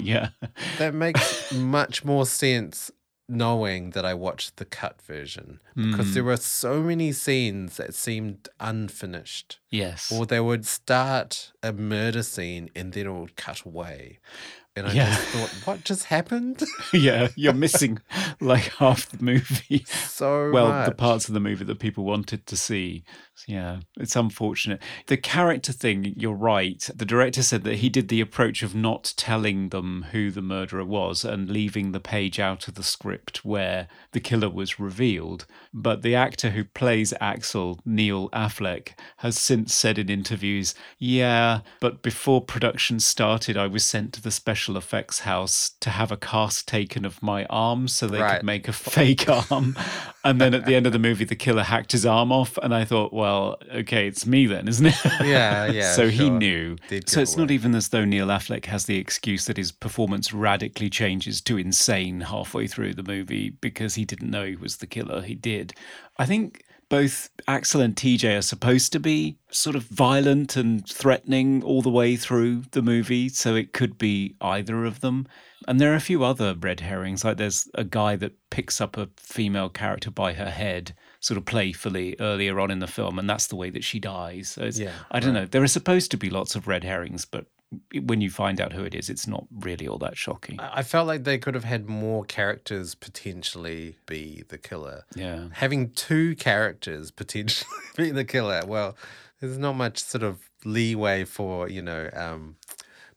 yeah. 0.04 0.30
That 0.78 0.94
makes 0.94 1.52
much 1.52 2.04
more 2.04 2.26
sense 2.26 2.90
knowing 3.28 3.90
that 3.90 4.04
I 4.04 4.14
watched 4.14 4.56
the 4.56 4.64
cut 4.64 5.02
version 5.02 5.58
because 5.74 6.14
there 6.14 6.22
hmm. 6.22 6.28
were 6.28 6.36
so 6.36 6.80
many 6.80 7.10
scenes 7.10 7.76
that 7.76 7.92
seemed 7.94 8.48
unfinished. 8.60 9.58
Yes. 9.68 10.12
Or 10.12 10.26
they 10.26 10.38
would 10.38 10.64
start 10.64 11.52
a 11.62 11.72
murder 11.72 12.22
scene 12.22 12.70
and 12.76 12.92
then 12.92 13.06
it 13.06 13.12
would 13.12 13.36
cut 13.36 13.62
away. 13.62 14.20
And 14.76 14.86
I 14.86 14.92
Yeah. 14.92 15.06
just 15.14 15.28
thought, 15.28 15.66
what 15.66 15.84
just 15.84 16.04
happened? 16.04 16.62
yeah, 16.92 17.28
you're 17.34 17.54
missing 17.54 17.98
like 18.40 18.74
half 18.74 19.08
the 19.08 19.22
movie. 19.24 19.84
so 19.86 20.50
well, 20.52 20.68
much. 20.68 20.86
the 20.88 20.94
parts 20.94 21.28
of 21.28 21.34
the 21.34 21.40
movie 21.40 21.64
that 21.64 21.78
people 21.78 22.04
wanted 22.04 22.46
to 22.46 22.56
see. 22.56 23.04
Yeah, 23.46 23.80
it's 23.98 24.16
unfortunate. 24.16 24.80
The 25.08 25.16
character 25.18 25.72
thing, 25.72 26.14
you're 26.16 26.32
right. 26.34 26.88
The 26.94 27.04
director 27.04 27.42
said 27.42 27.64
that 27.64 27.76
he 27.76 27.88
did 27.88 28.08
the 28.08 28.20
approach 28.22 28.62
of 28.62 28.74
not 28.74 29.12
telling 29.16 29.68
them 29.68 30.06
who 30.12 30.30
the 30.30 30.40
murderer 30.42 30.84
was 30.84 31.24
and 31.24 31.48
leaving 31.50 31.92
the 31.92 32.00
page 32.00 32.40
out 32.40 32.66
of 32.66 32.74
the 32.74 32.82
script 32.82 33.44
where 33.44 33.88
the 34.12 34.20
killer 34.20 34.48
was 34.48 34.80
revealed. 34.80 35.46
But 35.72 36.02
the 36.02 36.14
actor 36.14 36.50
who 36.50 36.64
plays 36.64 37.12
Axel, 37.20 37.78
Neil 37.84 38.30
Affleck, 38.30 38.90
has 39.18 39.38
since 39.38 39.74
said 39.74 39.98
in 39.98 40.08
interviews, 40.08 40.74
yeah, 40.98 41.60
but 41.80 42.02
before 42.02 42.40
production 42.40 43.00
started, 43.00 43.56
I 43.56 43.66
was 43.66 43.84
sent 43.84 44.12
to 44.14 44.22
the 44.22 44.30
special 44.30 44.65
effects 44.74 45.20
house 45.20 45.72
to 45.80 45.90
have 45.90 46.10
a 46.10 46.16
cast 46.16 46.66
taken 46.66 47.04
of 47.04 47.22
my 47.22 47.44
arm 47.50 47.88
so 47.88 48.06
they 48.06 48.22
Right. 48.22 48.38
could 48.38 48.46
make 48.46 48.68
a 48.68 48.72
fake 48.72 49.28
arm. 49.50 49.76
And 50.24 50.40
then 50.40 50.54
at 50.54 50.64
the 50.64 50.74
end 50.74 50.86
of 50.86 50.92
the 50.94 50.98
movie, 50.98 51.26
the 51.26 51.36
killer 51.36 51.62
hacked 51.62 51.92
his 51.92 52.06
arm 52.06 52.32
off. 52.32 52.56
And 52.62 52.74
I 52.74 52.84
thought, 52.86 53.12
well, 53.12 53.58
okay, 53.72 54.08
it's 54.08 54.26
me 54.26 54.46
then, 54.46 54.66
isn't 54.66 54.86
it? 54.86 54.96
Yeah, 55.22 55.66
yeah, 55.66 55.92
so 55.94 56.08
he 56.08 56.30
knew. 56.30 56.76
Did 56.88 57.08
so 57.08 57.20
it's 57.20 57.36
not 57.36 57.50
even 57.50 57.74
as 57.74 57.90
though 57.90 58.06
Neil 58.06 58.28
Affleck 58.28 58.64
has 58.64 58.86
the 58.86 58.96
excuse 58.96 59.44
that 59.44 59.58
his 59.58 59.70
performance 59.70 60.32
radically 60.32 60.88
changes 60.90 61.40
to 61.42 61.58
insane 61.58 62.22
halfway 62.22 62.66
through 62.66 62.94
the 62.94 63.02
movie 63.04 63.50
because 63.50 63.94
he 63.94 64.04
didn't 64.06 64.30
know 64.30 64.44
he 64.46 64.56
was 64.56 64.78
the 64.78 64.86
killer. 64.86 65.20
He 65.20 65.34
did. 65.36 65.74
I 66.18 66.24
think 66.24 66.64
both 66.88 67.30
Axel 67.48 67.80
and 67.80 67.96
TJ 67.96 68.38
are 68.38 68.42
supposed 68.42 68.92
to 68.92 69.00
be 69.00 69.38
sort 69.50 69.74
of 69.76 69.84
violent 69.84 70.56
and 70.56 70.88
threatening 70.88 71.62
all 71.62 71.82
the 71.82 71.90
way 71.90 72.16
through 72.16 72.62
the 72.70 72.82
movie, 72.82 73.28
so 73.28 73.54
it 73.54 73.72
could 73.72 73.98
be 73.98 74.36
either 74.40 74.84
of 74.84 75.00
them. 75.00 75.26
And 75.66 75.80
there 75.80 75.92
are 75.92 75.96
a 75.96 76.00
few 76.00 76.22
other 76.22 76.54
red 76.54 76.80
herrings, 76.80 77.24
like 77.24 77.38
there's 77.38 77.68
a 77.74 77.82
guy 77.82 78.14
that 78.16 78.34
picks 78.50 78.80
up 78.80 78.96
a 78.96 79.08
female 79.16 79.68
character 79.68 80.10
by 80.10 80.34
her 80.34 80.50
head, 80.50 80.94
sort 81.18 81.38
of 81.38 81.44
playfully 81.44 82.14
earlier 82.20 82.60
on 82.60 82.70
in 82.70 82.78
the 82.78 82.86
film, 82.86 83.18
and 83.18 83.28
that's 83.28 83.48
the 83.48 83.56
way 83.56 83.70
that 83.70 83.82
she 83.84 83.98
dies. 83.98 84.50
So 84.50 84.62
it's, 84.62 84.78
Yeah, 84.78 84.92
I 85.10 85.18
don't 85.18 85.34
know. 85.34 85.46
There 85.46 85.62
are 85.62 85.68
supposed 85.68 86.10
to 86.12 86.16
be 86.16 86.30
lots 86.30 86.54
of 86.54 86.68
red 86.68 86.84
herrings, 86.84 87.24
but 87.24 87.46
when 88.02 88.20
you 88.20 88.30
find 88.30 88.60
out 88.60 88.72
who 88.72 88.84
it 88.84 88.94
is, 88.94 89.10
it's 89.10 89.26
not 89.26 89.46
really 89.50 89.88
all 89.88 89.98
that 89.98 90.16
shocking. 90.16 90.58
I 90.60 90.82
felt 90.82 91.06
like 91.06 91.24
they 91.24 91.38
could 91.38 91.54
have 91.54 91.64
had 91.64 91.88
more 91.88 92.24
characters 92.24 92.94
potentially 92.94 93.96
be 94.06 94.44
the 94.48 94.58
killer. 94.58 95.04
Yeah. 95.14 95.48
Having 95.52 95.90
two 95.90 96.36
characters 96.36 97.10
potentially 97.10 97.68
be 97.96 98.10
the 98.10 98.24
killer, 98.24 98.62
well, 98.66 98.96
there's 99.40 99.58
not 99.58 99.74
much 99.74 99.98
sort 99.98 100.22
of 100.22 100.48
leeway 100.64 101.24
for, 101.24 101.68
you 101.68 101.82
know, 101.82 102.08
um, 102.12 102.56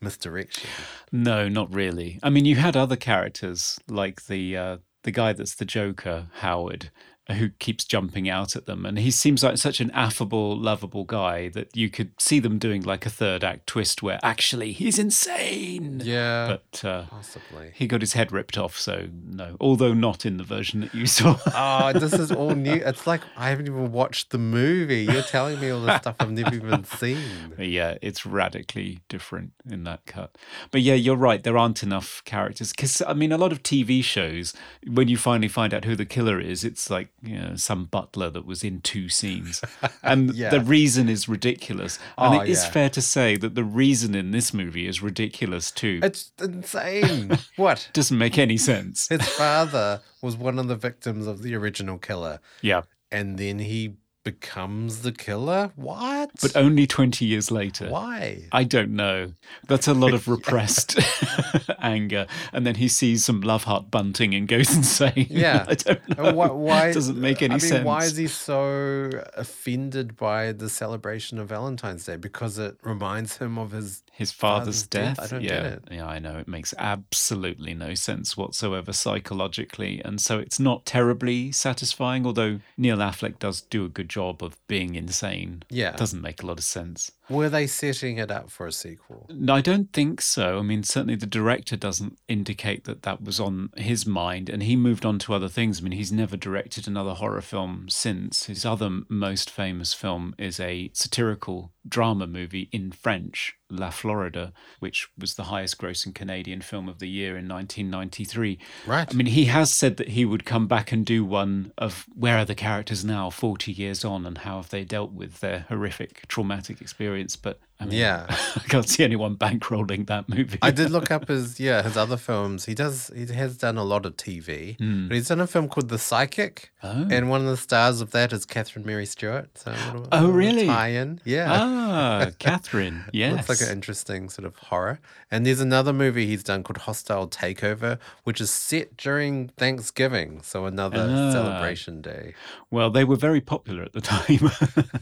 misdirection. 0.01 0.69
No, 1.11 1.47
not 1.47 1.73
really. 1.73 2.19
I 2.23 2.29
mean, 2.29 2.45
you 2.45 2.55
had 2.55 2.75
other 2.75 2.95
characters 2.95 3.79
like 3.87 4.25
the 4.25 4.57
uh, 4.57 4.77
the 5.03 5.11
guy 5.11 5.33
that's 5.33 5.55
the 5.55 5.65
Joker, 5.65 6.27
Howard, 6.35 6.91
who 7.31 7.49
keeps 7.59 7.83
jumping 7.83 8.29
out 8.29 8.55
at 8.55 8.65
them, 8.65 8.85
and 8.85 8.99
he 8.99 9.11
seems 9.11 9.43
like 9.43 9.57
such 9.57 9.79
an 9.79 9.91
affable, 9.91 10.57
lovable 10.57 11.03
guy 11.03 11.49
that 11.49 11.75
you 11.75 11.89
could 11.89 12.11
see 12.19 12.39
them 12.39 12.57
doing 12.57 12.81
like 12.81 13.05
a 13.05 13.09
third 13.09 13.43
act 13.43 13.67
twist 13.67 14.01
where 14.01 14.19
actually 14.23 14.71
he's 14.71 14.97
insane. 14.99 16.01
Yeah. 16.03 16.57
But 16.57 16.85
uh, 16.85 17.03
possibly. 17.09 17.71
he 17.73 17.87
got 17.87 18.01
his 18.01 18.13
head 18.13 18.31
ripped 18.31 18.57
off, 18.57 18.77
so 18.77 19.07
no. 19.25 19.57
Although 19.59 19.93
not 19.93 20.25
in 20.25 20.37
the 20.37 20.43
version 20.43 20.81
that 20.81 20.93
you 20.93 21.05
saw. 21.05 21.37
Oh, 21.53 21.93
this 21.97 22.13
is 22.13 22.31
all 22.31 22.55
new. 22.55 22.73
It's 22.73 23.05
like 23.05 23.21
I 23.37 23.49
haven't 23.49 23.67
even 23.67 23.91
watched 23.91 24.31
the 24.31 24.37
movie. 24.37 25.03
You're 25.03 25.21
telling 25.23 25.59
me 25.59 25.69
all 25.69 25.81
the 25.81 25.97
stuff 25.99 26.15
I've 26.19 26.31
never 26.31 26.55
even 26.55 26.83
seen. 26.83 27.19
Yeah, 27.69 27.97
it's 28.01 28.25
radically 28.25 29.01
different 29.09 29.51
in 29.69 29.83
that 29.83 30.05
cut. 30.05 30.35
But 30.71 30.81
yeah, 30.81 30.95
you're 30.95 31.15
right. 31.15 31.43
There 31.43 31.57
aren't 31.57 31.83
enough 31.83 32.23
characters 32.25 32.71
because 32.71 33.01
I 33.01 33.13
mean, 33.13 33.31
a 33.31 33.37
lot 33.37 33.51
of 33.51 33.61
TV 33.63 34.03
shows, 34.03 34.53
when 34.87 35.07
you 35.07 35.17
finally 35.17 35.49
find 35.49 35.73
out 35.73 35.85
who 35.85 35.95
the 35.95 36.05
killer 36.05 36.39
is, 36.39 36.63
it's 36.63 36.89
like 36.89 37.09
you 37.21 37.39
know 37.39 37.55
some 37.55 37.85
butler 37.85 38.29
that 38.29 38.45
was 38.45 38.63
in 38.63 38.81
two 38.81 39.09
scenes, 39.09 39.61
and 40.03 40.33
Yeah. 40.33 40.49
the 40.49 40.61
reason 40.61 41.09
is 41.09 41.27
ridiculous. 41.29 41.99
And 42.17 42.35
Oh, 42.35 42.41
it 42.41 42.49
is 42.49 42.63
yeah. 42.63 42.71
fair 42.71 42.89
to 42.91 43.01
say 43.01 43.35
that 43.37 43.55
the 43.55 43.63
reason 43.63 44.15
in 44.15 44.31
this 44.31 44.53
movie 44.53 44.87
is 44.87 45.01
ridiculous 45.01 45.71
too. 45.71 45.99
It's 46.03 46.31
insane. 46.41 47.37
what? 47.55 47.89
doesn't 47.93 48.17
make 48.17 48.37
any 48.37 48.57
sense. 48.57 49.07
His 49.09 49.27
father 49.27 50.01
was 50.21 50.35
one 50.35 50.59
of 50.59 50.67
the 50.67 50.75
victims 50.75 51.27
of 51.27 51.41
the 51.43 51.55
original 51.55 51.97
killer, 51.97 52.39
Yeah, 52.61 52.81
and 53.11 53.37
then 53.37 53.59
he 53.59 53.95
becomes 54.23 55.01
the 55.01 55.11
killer? 55.11 55.71
What? 55.75 56.29
but 56.41 56.55
only 56.55 56.85
twenty 56.87 57.25
years 57.25 57.51
later. 57.51 57.89
why? 57.89 58.43
I 58.51 58.63
don't 58.63 58.91
know. 58.91 59.33
That's 59.67 59.87
a 59.87 59.93
lot 59.93 60.13
of 60.13 60.27
repressed 60.27 60.99
anger. 61.81 62.27
And 62.53 62.65
then 62.65 62.75
he 62.75 62.87
sees 62.87 63.25
some 63.25 63.41
love 63.41 63.63
heart 63.63 63.89
bunting 63.91 64.33
and 64.33 64.47
goes 64.47 64.75
insane. 64.75 65.27
Yeah. 65.29 65.65
I 65.67 65.75
don't 65.75 66.17
know. 66.17 66.33
Why, 66.33 66.47
why 66.47 66.87
It 66.89 66.93
doesn't 66.93 67.19
make 67.19 67.41
any 67.41 67.53
I 67.53 67.57
mean, 67.57 67.59
sense. 67.61 67.85
Why 67.85 68.03
is 68.03 68.17
he 68.17 68.27
so 68.27 69.09
offended 69.35 70.15
by 70.15 70.51
the 70.51 70.69
celebration 70.69 71.39
of 71.39 71.47
Valentine's 71.49 72.05
Day? 72.05 72.15
Because 72.17 72.57
it 72.57 72.77
reminds 72.83 73.37
him 73.37 73.57
of 73.57 73.71
his 73.71 74.03
His 74.11 74.31
father's, 74.31 74.83
father's 74.83 74.87
death. 74.87 75.17
death? 75.17 75.25
I 75.25 75.27
don't 75.35 75.43
yeah, 75.43 75.49
get 75.49 75.65
it. 75.65 75.83
yeah, 75.91 76.07
I 76.07 76.19
know. 76.19 76.37
It 76.37 76.47
makes 76.47 76.73
absolutely 76.77 77.73
no 77.73 77.93
sense 77.93 78.35
whatsoever 78.35 78.93
psychologically, 78.93 80.01
and 80.03 80.19
so 80.19 80.39
it's 80.39 80.59
not 80.59 80.85
terribly 80.85 81.51
satisfying. 81.51 82.25
Although 82.25 82.59
Neil 82.77 82.97
Affleck 82.97 83.39
does 83.39 83.61
do 83.61 83.85
a 83.85 83.89
good 83.89 84.08
job 84.09 84.43
of 84.43 84.57
being 84.67 84.95
insane. 84.95 85.63
Yeah. 85.69 85.91
it 85.91 85.97
doesn't 85.97 86.21
make 86.21 86.43
a 86.43 86.45
lot 86.45 86.57
of 86.57 86.63
sense. 86.63 87.11
Were 87.29 87.49
they 87.49 87.67
setting 87.67 88.17
it 88.17 88.31
up 88.31 88.49
for 88.49 88.65
a 88.65 88.71
sequel? 88.71 89.27
No, 89.29 89.55
I 89.55 89.61
don't 89.61 89.93
think 89.93 90.21
so. 90.21 90.59
I 90.59 90.61
mean, 90.61 90.83
certainly 90.83 91.15
the 91.15 91.25
director 91.25 91.75
doesn't 91.75 92.17
indicate 92.27 92.85
that 92.85 93.03
that 93.03 93.23
was 93.23 93.39
on 93.39 93.69
his 93.77 94.05
mind, 94.05 94.49
and 94.49 94.63
he 94.63 94.75
moved 94.75 95.05
on 95.05 95.19
to 95.19 95.33
other 95.33 95.49
things. 95.49 95.79
I 95.79 95.83
mean, 95.83 95.91
he's 95.91 96.11
never 96.11 96.35
directed 96.35 96.87
another 96.87 97.13
horror 97.13 97.41
film 97.41 97.87
since. 97.89 98.45
His 98.45 98.65
other 98.65 99.01
most 99.07 99.49
famous 99.49 99.93
film 99.93 100.33
is 100.37 100.59
a 100.59 100.89
satirical 100.93 101.71
drama 101.87 102.27
movie 102.27 102.69
in 102.71 102.91
French, 102.91 103.55
La 103.69 103.89
Florida, 103.89 104.53
which 104.79 105.09
was 105.17 105.35
the 105.35 105.45
highest 105.45 105.77
grossing 105.77 106.13
Canadian 106.13 106.61
film 106.61 106.89
of 106.89 106.99
the 106.99 107.09
year 107.09 107.37
in 107.37 107.47
1993. 107.47 108.59
Right. 108.85 109.07
I 109.09 109.13
mean, 109.15 109.27
he 109.27 109.45
has 109.45 109.73
said 109.73 109.97
that 109.97 110.09
he 110.09 110.25
would 110.25 110.45
come 110.45 110.67
back 110.67 110.91
and 110.91 111.05
do 111.05 111.23
one 111.23 111.71
of 111.77 112.05
where 112.13 112.37
are 112.37 112.45
the 112.45 112.55
characters 112.55 113.03
now, 113.05 113.29
40 113.29 113.71
years 113.71 114.03
on, 114.03 114.25
and 114.25 114.39
how 114.39 114.57
have 114.57 114.69
they 114.69 114.83
dealt 114.83 115.11
with 115.11 115.39
their 115.39 115.65
horrific, 115.69 116.27
traumatic 116.27 116.81
experience. 116.81 117.18
But 117.35 117.59
I 117.81 117.85
mean, 117.85 117.93
Yeah. 117.99 118.25
I 118.55 118.59
can't 118.67 118.87
see 118.87 119.03
anyone 119.03 119.35
bankrolling 119.37 120.07
that 120.07 120.27
movie. 120.27 120.59
I 120.61 120.71
did 120.71 120.91
look 120.91 121.11
up 121.11 121.27
his 121.33 121.59
yeah 121.59 121.81
his 121.81 121.95
other 121.97 122.17
films. 122.17 122.65
He 122.65 122.73
does 122.75 123.09
he 123.15 123.25
has 123.33 123.57
done 123.57 123.77
a 123.77 123.83
lot 123.83 124.05
of 124.05 124.17
TV. 124.17 124.75
But 125.07 125.15
he's 125.15 125.29
done 125.29 125.39
a 125.39 125.47
film 125.47 125.67
called 125.69 125.89
The 125.89 125.97
Psychic. 125.97 126.71
Oh. 126.81 127.07
and 127.11 127.29
one 127.29 127.41
of 127.41 127.47
the 127.47 127.57
stars 127.57 127.99
of 127.99 128.11
that 128.11 128.31
is 128.31 128.45
Catherine 128.45 128.85
Mary 128.85 129.05
Stewart. 129.05 129.49
So 129.57 129.71
little, 129.87 130.07
Oh, 130.13 130.29
really? 130.29 130.65
Tie-in, 130.65 131.19
yeah. 131.25 131.47
Ah, 131.51 132.31
Catherine. 132.39 133.03
Yes. 133.11 133.33
Looks 133.49 133.61
like 133.61 133.69
an 133.69 133.75
interesting 133.75 134.29
sort 134.29 134.45
of 134.45 134.55
horror. 134.55 135.01
And 135.29 135.45
there's 135.45 135.59
another 135.59 135.91
movie 135.91 136.25
he's 136.25 136.41
done 136.43 136.63
called 136.63 136.77
Hostile 136.77 137.27
Takeover, 137.27 137.99
which 138.23 138.39
is 138.39 138.49
set 138.49 138.95
during 138.95 139.49
Thanksgiving, 139.57 140.41
so 140.41 140.65
another 140.65 141.05
Ah. 141.09 141.31
celebration 141.33 142.01
day. 142.01 142.33
well, 142.71 142.89
they 142.89 143.03
were 143.03 143.17
very 143.17 143.41
popular 143.41 143.83
at 143.83 143.91
the 143.91 143.99
time. 144.01 144.49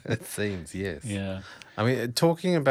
It 0.05 0.25
seems, 0.25 0.73
yes. 0.73 1.05
yeah. 1.05 1.41
I 1.77 1.83
mean, 1.85 2.13
talking 2.13 2.55
about 2.55 2.66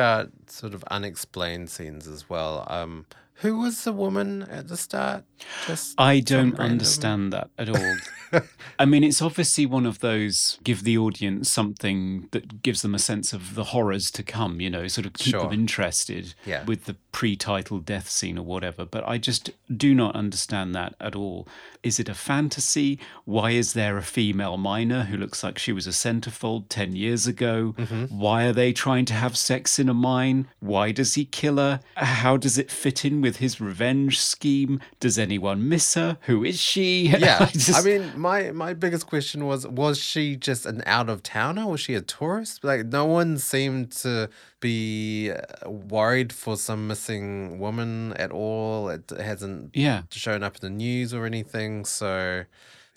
sort 0.47 0.75
of 0.75 0.85
unexplained 0.85 1.71
scenes 1.71 2.07
as 2.07 2.29
well. 2.29 2.67
Um, 2.69 3.07
who 3.41 3.59
was 3.59 3.85
the 3.85 3.93
woman 3.93 4.43
at 4.43 4.69
the 4.69 4.77
start? 4.77 5.25
Just 5.67 5.95
I 5.99 6.21
don't 6.21 6.59
understand 6.59 7.33
that 7.33 7.51
at 7.59 7.69
all. 7.69 7.97
I 8.79 8.85
mean, 8.85 9.05
it's 9.05 9.23
obviously 9.23 9.67
one 9.67 9.87
of 9.87 10.01
those 10.01 10.59
give 10.65 10.83
the 10.83 10.99
audience 10.99 11.51
something 11.51 12.29
that 12.33 12.63
gives 12.63 12.83
them 12.83 12.95
a 12.95 12.99
sense 12.99 13.33
of 13.33 13.55
the 13.55 13.65
horrors 13.65 14.11
to 14.13 14.23
come, 14.23 14.61
you 14.61 14.69
know, 14.69 14.89
sort 14.89 15.07
of 15.07 15.13
keep 15.15 15.33
Sure. 15.33 15.43
them 15.43 15.53
interested 15.53 16.35
Yeah. 16.45 16.65
with 16.65 16.85
the 16.87 16.97
pre 17.13 17.37
title 17.37 17.79
death 17.79 18.09
scene 18.11 18.37
or 18.39 18.43
whatever. 18.45 18.85
But 18.85 19.07
I 19.09 19.19
just 19.19 19.51
do 19.75 19.95
not 19.95 20.15
understand 20.17 20.75
that 20.75 20.95
at 21.01 21.15
all. 21.15 21.47
Is 21.83 22.01
it 22.01 22.09
a 22.09 22.15
fantasy? 22.15 22.99
Why 23.25 23.53
is 23.53 23.75
there 23.75 23.97
a 23.97 24.03
female 24.03 24.57
miner 24.57 25.05
who 25.05 25.17
looks 25.17 25.45
like 25.45 25.59
she 25.59 25.73
was 25.73 25.87
a 25.87 25.91
centerfold 25.91 26.65
10 26.69 26.97
years 26.97 27.27
ago? 27.29 27.75
Mm-hmm. 27.79 28.19
Why 28.19 28.45
are 28.47 28.53
they 28.53 28.73
trying 28.73 29.05
to 29.07 29.15
have 29.15 29.37
sex 29.37 29.79
in 29.79 29.89
a 29.89 29.95
mine? 29.95 30.49
Why 30.59 30.91
does 30.91 31.15
he 31.15 31.25
kill 31.25 31.59
her? 31.59 31.81
How 31.95 32.37
does 32.37 32.59
it 32.59 32.71
fit 32.73 33.05
in 33.05 33.21
with 33.27 33.39
his 33.39 33.61
revenge 33.61 34.21
scheme. 34.21 34.79
Does 35.01 35.19
anyone 35.19 35.69
miss 35.69 35.95
her? 35.95 36.17
Who 36.23 36.45
is 36.45 36.61
she? 36.61 37.09
Yeah, 37.27 37.39
I, 37.41 37.47
just- 37.47 37.85
mean, 37.85 38.13
my 38.17 38.53
my 38.53 38.73
biggest 38.73 39.07
question 39.07 39.47
was: 39.47 39.67
Was 39.67 39.99
she 39.99 40.37
just 40.37 40.65
an 40.65 40.83
out 40.87 41.09
of 41.09 41.23
towner? 41.23 41.67
Was 41.67 41.81
she 41.81 41.95
a 41.95 42.01
tourist? 42.03 42.63
Like, 42.63 42.87
no 42.87 43.05
one 43.05 43.39
seemed 43.39 43.91
to 44.03 44.29
be 44.61 45.33
uh, 45.33 45.71
worried 45.71 46.33
for 46.33 46.57
some 46.57 46.87
missing 46.87 47.59
woman 47.59 48.13
at 48.15 48.31
all. 48.31 48.89
It 48.91 49.11
hasn't 49.11 49.71
yeah. 49.75 50.03
shown 50.11 50.43
up 50.45 50.57
in 50.57 50.61
the 50.61 50.71
news 50.71 51.13
or 51.13 51.27
anything. 51.27 51.85
So, 51.85 52.45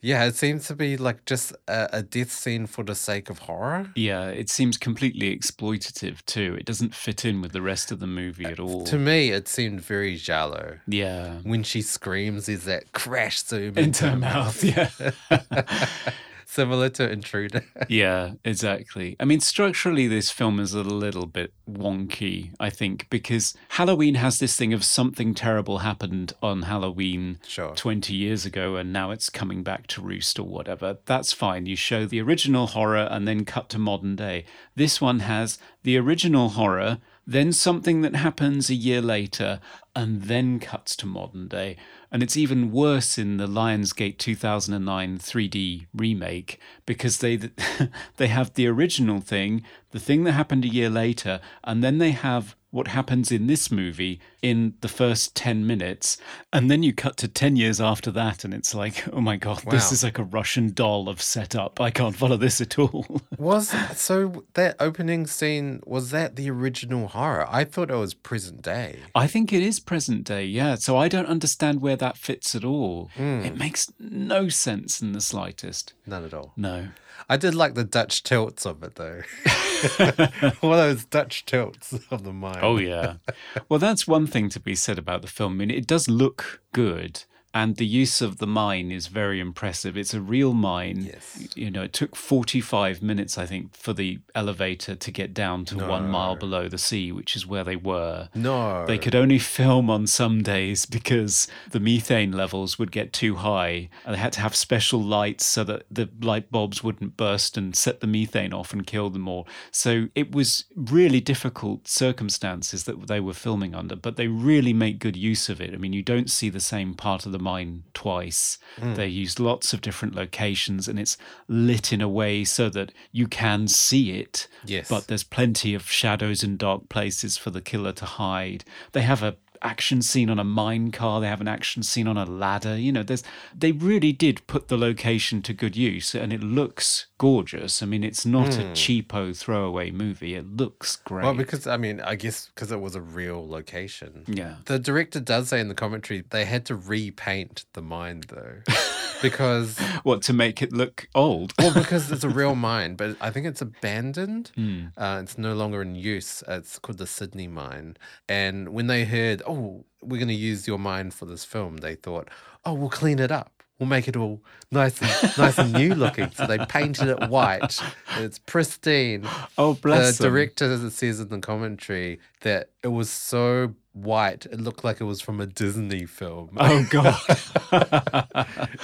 yeah, 0.02 0.24
it 0.26 0.36
seems 0.36 0.68
to 0.68 0.76
be 0.76 0.98
like 0.98 1.26
just 1.26 1.54
a, 1.68 1.90
a 1.94 2.02
death 2.02 2.32
scene 2.32 2.68
for 2.68 2.84
the 2.84 2.96
sake 2.96 3.30
of 3.30 3.40
horror. 3.40 3.92
Yeah, 3.96 4.28
it 4.28 4.50
seems 4.50 4.78
completely 4.78 5.36
exploitative 5.38 6.26
too. 6.26 6.56
It 6.60 6.66
doesn't 6.66 6.96
fit 6.96 7.26
in 7.26 7.42
with 7.42 7.52
the 7.52 7.62
rest 7.62 7.92
of 7.92 8.00
the 8.00 8.08
movie 8.08 8.46
uh, 8.46 8.52
at 8.52 8.60
all. 8.60 8.84
To 8.86 8.98
me, 8.98 9.32
it 9.32 9.48
seemed 9.48 9.82
very 9.82 10.16
shallow. 10.18 10.80
yeah. 10.88 11.40
When 11.44 11.64
she 11.64 11.82
screams, 11.82 12.48
is 12.48 12.66
that 12.66 12.92
crash 12.94 13.42
zoom 13.44 13.78
Into 13.78 14.10
her 14.10 14.16
mouth, 14.18 14.64
yeah. 14.64 14.90
similar 16.50 16.90
to 16.90 17.10
Intruder? 17.10 17.64
yeah, 17.88 18.34
exactly. 18.44 19.16
I 19.20 19.26
mean, 19.26 19.40
structurally, 19.40 20.08
this 20.08 20.32
film 20.32 20.60
is 20.60 20.74
a 20.74 20.84
little 20.84 21.28
bit 21.28 21.54
wonky, 21.70 22.52
I 22.60 22.70
think, 22.70 23.08
because 23.10 23.54
Halloween 23.70 24.16
has 24.16 24.40
this 24.40 24.56
thing 24.56 24.74
of 24.74 24.84
something 24.84 25.34
terrible 25.34 25.80
happened 25.80 26.34
on 26.42 26.64
Halloween 26.64 27.40
Sure. 27.48 27.76
20 27.76 28.14
years 28.14 28.46
ago 28.46 28.76
and 28.76 28.92
now 28.92 29.12
it's 29.12 29.30
coming 29.30 29.64
back 29.64 29.88
to 29.88 30.02
roost 30.02 30.40
or 30.40 30.44
whatever. 30.48 30.98
That's 31.06 31.32
fine. 31.34 31.66
You 31.68 31.76
show 31.76 32.06
the 32.06 32.22
original 32.22 32.68
horror 32.68 33.08
and 33.12 33.28
then 33.28 33.46
cut 33.46 33.70
to 33.70 33.80
modern 33.80 34.16
day. 34.16 34.46
This 34.76 35.00
one 35.00 35.20
has 35.20 35.60
the 35.84 35.98
original 35.98 36.50
horror, 36.50 36.98
then 37.28 37.54
something 37.54 38.02
that 38.02 38.16
happens 38.16 38.70
a 38.70 38.76
year 38.76 39.02
later, 39.02 39.60
and 39.96 40.24
then 40.24 40.60
cuts 40.60 40.96
to 40.98 41.06
modern 41.06 41.48
day. 41.48 41.76
And 42.12 42.24
it's 42.24 42.38
even 42.38 42.72
worse 42.72 43.18
in 43.18 43.38
the 43.38 43.48
Lionsgate 43.48 44.18
2009 44.18 45.20
3D 45.20 45.88
remake 45.94 46.60
because 46.86 47.20
they 47.20 47.36
they 48.18 48.28
have 48.28 48.54
the 48.54 48.68
original 48.68 49.20
thing, 49.20 49.64
the 49.92 50.00
thing 50.00 50.24
that 50.24 50.34
happened 50.34 50.66
a 50.66 50.70
year 50.70 50.90
later, 50.90 51.40
and 51.64 51.84
then 51.84 51.98
they 51.98 52.12
have 52.12 52.56
what 52.72 52.90
happens 52.90 53.32
in 53.32 53.48
this 53.48 53.72
movie 53.72 54.20
in 54.44 54.76
the 54.82 54.88
first 54.88 55.36
10 55.36 55.66
minutes 55.66 56.18
and 56.54 56.70
then 56.70 56.84
you 56.84 56.94
cut 56.94 57.18
to 57.18 57.28
10 57.28 57.56
years 57.56 57.82
after 57.82 58.12
that 58.12 58.44
and 58.44 58.54
it's 58.54 58.76
like 58.76 59.04
oh 59.12 59.20
my 59.20 59.36
god 59.36 59.60
this 59.72 59.92
is 59.92 60.04
like 60.04 60.20
a 60.20 60.24
russian 60.24 60.72
doll 60.72 61.10
of 61.10 61.20
setup 61.20 61.82
i 61.82 61.90
can't 61.90 62.16
follow 62.16 62.38
this 62.38 62.62
at 62.62 62.78
all 62.78 63.22
Was 63.40 63.74
so 63.96 64.44
that 64.56 64.76
opening 64.82 65.26
scene 65.26 65.80
was 65.86 66.12
that 66.12 66.36
the 66.36 66.50
original 66.50 67.08
horror? 67.08 67.48
I 67.50 67.64
thought 67.64 67.90
it 67.90 67.96
was 67.96 68.14
present 68.14 68.62
day. 68.62 69.00
I 69.16 69.28
think 69.28 69.54
it 69.54 69.64
is 69.64 69.79
present 69.80 70.24
day, 70.24 70.46
yeah. 70.46 70.76
So 70.76 70.98
I 70.98 71.08
don't 71.08 71.26
understand 71.26 71.82
where 71.82 71.96
that 71.96 72.18
fits 72.18 72.56
at 72.56 72.64
all. 72.64 73.10
Hmm. 73.16 73.42
It 73.44 73.58
makes 73.58 73.92
no 74.00 74.50
sense 74.50 75.02
in 75.02 75.14
the 75.14 75.22
slightest. 75.22 75.94
None 76.06 76.26
at 76.26 76.34
all. 76.34 76.54
No. 76.56 76.90
I 77.28 77.38
did 77.38 77.54
like 77.56 77.76
the 77.76 77.84
Dutch 77.84 78.24
tilts 78.24 78.66
of 78.66 78.82
it 78.84 78.96
though. 78.96 79.22
One 80.62 80.80
of 80.80 80.80
those 80.80 81.06
Dutch 81.06 81.46
tilts 81.46 81.94
of 82.12 82.24
the 82.24 82.34
mind. 82.34 82.60
Oh, 82.62 82.78
yeah. 82.78 83.16
well, 83.70 83.80
that's 83.80 84.08
one 84.08 84.28
thing 84.28 84.50
to 84.50 84.60
be 84.60 84.76
said 84.76 84.98
about 84.98 85.22
the 85.22 85.28
film. 85.28 85.54
I 85.54 85.56
mean, 85.56 85.72
it 85.72 85.88
does 85.88 86.08
look 86.08 86.62
good. 86.74 87.24
And 87.52 87.78
the 87.78 87.86
use 87.86 88.22
of 88.22 88.38
the 88.38 88.46
mine 88.46 88.92
is 88.92 89.08
very 89.08 89.40
impressive. 89.40 89.98
It's 89.98 90.14
a 90.14 90.22
real 90.22 90.54
mine. 90.54 91.10
Yes. 91.12 91.48
You 91.56 91.72
know, 91.72 91.82
it 91.82 91.94
took 91.94 92.16
45 92.16 93.02
minutes, 93.02 93.40
I 93.40 93.48
think, 93.48 93.76
for 93.76 93.92
the 93.92 94.20
elevator 94.36 94.94
to 94.96 95.12
get 95.12 95.34
down 95.34 95.66
to 95.66 95.78
one 95.78 96.10
mile 96.10 96.36
below 96.36 96.68
the 96.68 96.78
sea, 96.78 97.12
which 97.12 97.36
is 97.36 97.48
where 97.48 97.64
they 97.64 97.76
were. 97.76 98.30
No. 98.36 98.86
They 98.86 99.00
could 99.00 99.16
only 99.16 99.40
film 99.40 99.90
on 99.90 100.06
some 100.06 100.44
days 100.44 100.86
because 100.86 101.48
the 101.72 101.80
methane 101.80 102.32
levels 102.32 102.78
would 102.78 102.92
get 102.92 103.14
too 103.14 103.38
high. 103.38 103.90
And 104.06 104.14
they 104.14 104.20
had 104.20 104.34
to 104.34 104.42
have 104.42 104.56
special 104.56 105.02
lights 105.02 105.46
so 105.46 105.64
that 105.64 105.86
the 105.90 106.08
light 106.22 106.52
bulbs 106.52 106.84
wouldn't 106.84 107.18
burst 107.18 107.58
and 107.58 107.76
set 107.76 108.00
the 108.00 108.08
methane 108.08 108.54
off 108.54 108.74
and 108.74 108.86
kill 108.86 109.10
them 109.10 109.28
all. 109.28 109.48
So 109.72 110.10
it 110.14 110.34
was 110.34 110.66
really 110.76 111.20
difficult 111.20 111.88
circumstances 111.88 112.84
that 112.84 113.08
they 113.08 113.20
were 113.20 113.34
filming 113.34 113.74
under, 113.74 113.96
but 113.96 114.18
they 114.18 114.28
really 114.28 114.74
make 114.74 115.00
good 115.00 115.18
use 115.18 115.50
of 115.50 115.60
it. 115.60 115.74
I 115.74 115.78
mean, 115.78 115.94
you 115.94 116.04
don't 116.04 116.30
see 116.30 116.50
the 116.50 116.60
same 116.60 116.94
part 116.94 117.26
of 117.26 117.32
the 117.32 117.39
mine 117.42 117.84
twice. 117.94 118.58
Hmm. 118.80 118.94
They 118.96 119.08
used 119.08 119.40
lots 119.40 119.74
of 119.74 119.82
different 119.82 120.16
locations 120.16 120.88
and 120.88 121.00
it's 121.00 121.18
lit 121.48 121.92
in 121.94 122.02
a 122.02 122.10
way 122.10 122.44
so 122.44 122.70
that 122.70 122.92
you 123.12 123.28
can 123.28 123.68
see 123.68 124.12
it 124.20 124.48
Yes. 124.66 124.90
but 124.90 125.08
there's 125.08 125.24
plenty 125.24 125.74
of 125.74 125.90
shadows 125.90 126.44
and 126.44 126.58
dark 126.58 126.90
places 126.90 127.38
for 127.38 127.50
the 127.50 127.62
killer 127.62 127.92
to 127.94 128.06
hide. 128.06 128.64
They 128.92 129.02
have 129.02 129.24
a 129.24 129.36
action 129.62 130.02
scene 130.02 130.30
on 130.30 130.40
a 130.40 130.44
mine 130.44 130.92
car, 130.92 131.22
they 131.22 131.28
have 131.28 131.42
an 131.42 131.48
action 131.48 131.84
scene 131.84 132.08
on 132.08 132.18
a 132.18 132.26
ladder. 132.26 132.78
You 132.78 132.92
know, 132.92 133.04
there's 133.04 133.24
they 133.56 133.72
really 133.72 134.12
did 134.12 134.46
put 134.48 134.68
the 134.68 134.78
location 134.78 135.42
to 135.44 135.54
good 135.54 135.76
use 135.76 136.16
and 136.16 136.32
it 136.34 136.42
looks 136.42 137.08
gorgeous. 137.18 137.84
I 137.84 137.86
mean, 137.86 138.04
it's 138.04 138.26
not 138.26 138.58
a 138.58 138.64
cheapo 138.74 139.36
throwaway 139.36 139.92
movie. 139.92 140.36
It 140.36 140.56
looks 140.56 140.96
great. 140.96 141.22
Hmm. 141.22 141.26
Well, 141.26 141.36
because 141.36 141.68
I 141.68 141.78
mean, 141.78 142.02
I 142.02 142.16
guess 142.16 142.48
because 142.48 142.72
it 142.72 142.80
was 142.80 142.96
a 142.96 143.02
real 143.02 143.48
location. 143.48 144.24
Yeah. 144.28 144.56
The 144.66 144.80
director 144.80 145.20
does 145.20 145.50
say 145.50 145.60
in 145.60 145.68
the 145.68 145.76
commentary 145.76 146.24
they 146.30 146.46
had 146.46 146.66
to 146.68 146.76
repaint 146.76 147.66
the 147.74 147.82
mine 147.82 148.24
though, 148.28 148.62
because 149.22 149.78
what 150.04 150.22
to 150.24 150.34
make 150.34 150.62
it 150.62 150.74
look 150.74 151.08
old? 151.14 151.54
well, 151.60 151.74
because 151.74 152.12
it's 152.12 152.24
a 152.24 152.30
real 152.30 152.56
mine, 152.56 152.96
but 152.96 153.18
I 153.22 153.30
think 153.32 153.46
it's 153.46 153.62
abandoned. 153.62 154.52
Hmm. 154.56 154.86
Uh, 154.98 155.20
it's 155.22 155.38
no 155.38 155.54
longer 155.54 155.82
in 155.82 155.96
use. 155.96 156.44
It's 156.48 156.80
called 156.80 156.98
the 156.98 157.08
Sydney 157.08 157.48
mine. 157.48 157.98
And 158.28 158.70
when 158.70 158.88
they 158.88 159.06
heard, 159.06 159.42
oh, 159.50 159.86
we're 160.02 160.18
going 160.18 160.30
to 160.30 160.34
use 160.34 160.68
your 160.68 160.80
mind 160.80 161.14
for 161.14 161.26
this 161.26 161.44
film, 161.44 161.78
they 161.78 161.96
thought, 161.96 162.30
oh, 162.66 162.74
we'll 162.74 162.90
clean 162.90 163.20
it 163.20 163.32
up. 163.32 163.52
We'll 163.80 163.88
make 163.88 164.10
it 164.10 164.18
all 164.18 164.44
nice 164.72 165.02
and 165.02 165.38
nice 165.38 165.58
and 165.58 165.72
new 165.72 165.96
looking. 165.96 166.30
So 166.32 166.46
they 166.46 166.58
painted 166.66 167.08
it 167.08 167.30
white. 167.30 167.80
It's 168.18 168.38
pristine. 168.38 169.26
Oh, 169.58 169.74
bless 169.74 170.18
the 170.18 170.24
them. 170.24 170.34
director 170.34 170.90
says 170.90 171.22
in 171.22 171.30
the 171.30 171.40
commentary 171.40 172.20
that 172.42 172.72
it 172.84 172.90
was 172.90 173.10
so 173.10 173.74
white 174.04 174.46
it 174.46 174.60
looked 174.62 174.84
like 174.84 175.00
it 175.02 175.04
was 175.06 175.22
from 175.22 175.40
a 175.40 175.46
Disney 175.46 176.06
film, 176.06 176.52
Oh 176.58 176.86
god. 176.90 177.16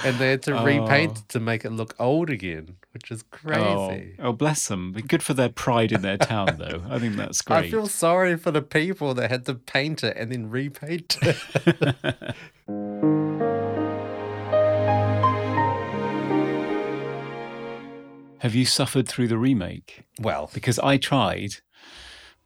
and 0.04 0.18
they 0.18 0.30
had 0.30 0.42
to 0.44 0.54
repaint 0.54 1.18
it 1.18 1.28
to 1.30 1.40
make 1.40 1.64
it 1.64 1.70
look 1.70 1.94
old 1.98 2.30
again, 2.30 2.76
which 2.92 3.10
is 3.10 3.22
Oh, 3.32 3.36
crazy. 3.36 4.14
oh, 4.18 4.32
bless 4.32 4.68
them. 4.68 4.92
Good 4.92 5.22
for 5.22 5.34
their 5.34 5.48
pride 5.48 5.92
in 5.92 6.02
their 6.02 6.18
town, 6.18 6.56
though. 6.58 6.82
I 6.88 6.98
think 6.98 7.16
that's 7.16 7.40
great. 7.42 7.66
I 7.66 7.70
feel 7.70 7.86
sorry 7.88 8.36
for 8.36 8.50
the 8.50 8.62
people 8.62 9.14
that 9.14 9.30
had 9.30 9.46
to 9.46 9.54
paint 9.54 10.02
it 10.04 10.16
and 10.16 10.30
then 10.32 10.50
repaint 10.50 11.16
it. 11.22 11.36
Have 18.40 18.54
you 18.54 18.66
suffered 18.66 19.08
through 19.08 19.28
the 19.28 19.38
remake? 19.38 20.04
well, 20.20 20.50
because 20.54 20.78
I 20.78 20.98
tried 20.98 21.56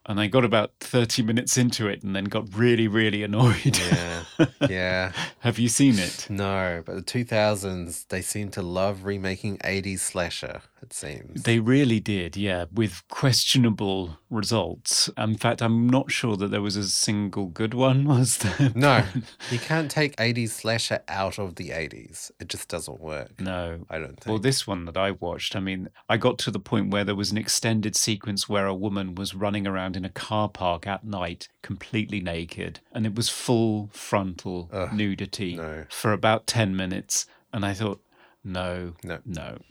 and 0.07 0.19
I 0.21 0.27
got 0.27 0.45
about 0.45 0.73
30 0.81 1.23
minutes 1.23 1.59
into 1.59 1.87
it 1.87 2.03
and 2.03 2.17
then 2.17 2.25
got 2.25 2.55
really, 2.55 2.89
really 2.89 3.23
annoyed. 3.23 3.79
yeah, 3.79 4.25
yeah. 4.69 5.13
Have 5.41 5.59
you 5.59 5.69
seen 5.69 5.99
it? 5.99 6.27
No, 6.31 6.83
but 6.85 6.95
the 6.97 7.03
2000s, 7.03 8.09
they 8.09 8.23
seem 8.23 8.51
to 8.53 8.63
love 8.63 9.05
remaking 9.05 9.59
80s 9.59 10.01
slasher, 10.01 10.63
it 10.83 10.93
seems. 10.93 11.43
They 11.43 11.59
really 11.59 12.01
did, 12.01 12.37
yeah, 12.37 12.67
with 12.73 13.03
questionable 13.09 14.19
results. 14.31 15.11
In 15.17 15.37
fact, 15.37 15.61
I'm 15.61 15.89
not 15.89 16.11
sure 16.11 16.37
that 16.37 16.51
there 16.51 16.63
was 16.63 16.77
a 16.77 16.89
single 16.89 17.47
good 17.47 17.75
one, 17.75 18.05
was 18.09 18.39
there? 18.39 18.73
no, 18.75 19.05
you 19.51 19.59
can't 19.59 19.91
take 19.91 20.17
80s 20.17 20.51
slasher 20.51 21.01
out 21.09 21.39
of 21.39 21.57
the 21.57 21.71
80s. 21.71 22.31
It 22.41 22.49
just 22.49 22.69
doesn't 22.69 23.01
work. 23.01 23.41
No. 23.41 23.81
I 23.89 23.99
don't 23.99 24.19
think. 24.19 24.27
Well, 24.27 24.39
this 24.39 24.67
one 24.67 24.85
that 24.87 24.97
I 24.97 25.13
watched, 25.13 25.57
I 25.57 25.61
mean, 25.61 25.89
I 26.09 26.17
got 26.17 26.39
to 26.41 26.51
the 26.51 26.61
point 26.61 26.91
where 26.91 27.05
there 27.05 27.15
was 27.15 27.31
an 27.31 27.39
extended 27.39 27.97
sequence 27.97 28.49
where 28.49 28.67
a 28.67 28.75
woman 28.75 29.15
was 29.15 29.35
running 29.35 29.67
around 29.67 29.97
in 29.97 30.05
a 30.05 30.11
car 30.11 30.49
park 30.49 30.87
at 30.87 31.05
night, 31.05 31.49
completely 31.63 32.21
naked, 32.21 32.81
and 32.93 33.07
it 33.07 33.15
was 33.15 33.29
full 33.29 33.91
frontal 33.93 34.71
nudity 34.93 35.57
no. 35.57 35.85
for 35.91 36.13
about 36.13 36.47
10 36.47 36.77
minutes. 36.77 37.27
And 37.53 37.65
I 37.65 37.75
thought, 37.75 38.01
no, 38.45 38.95
No. 39.05 39.19
no. 39.25 39.59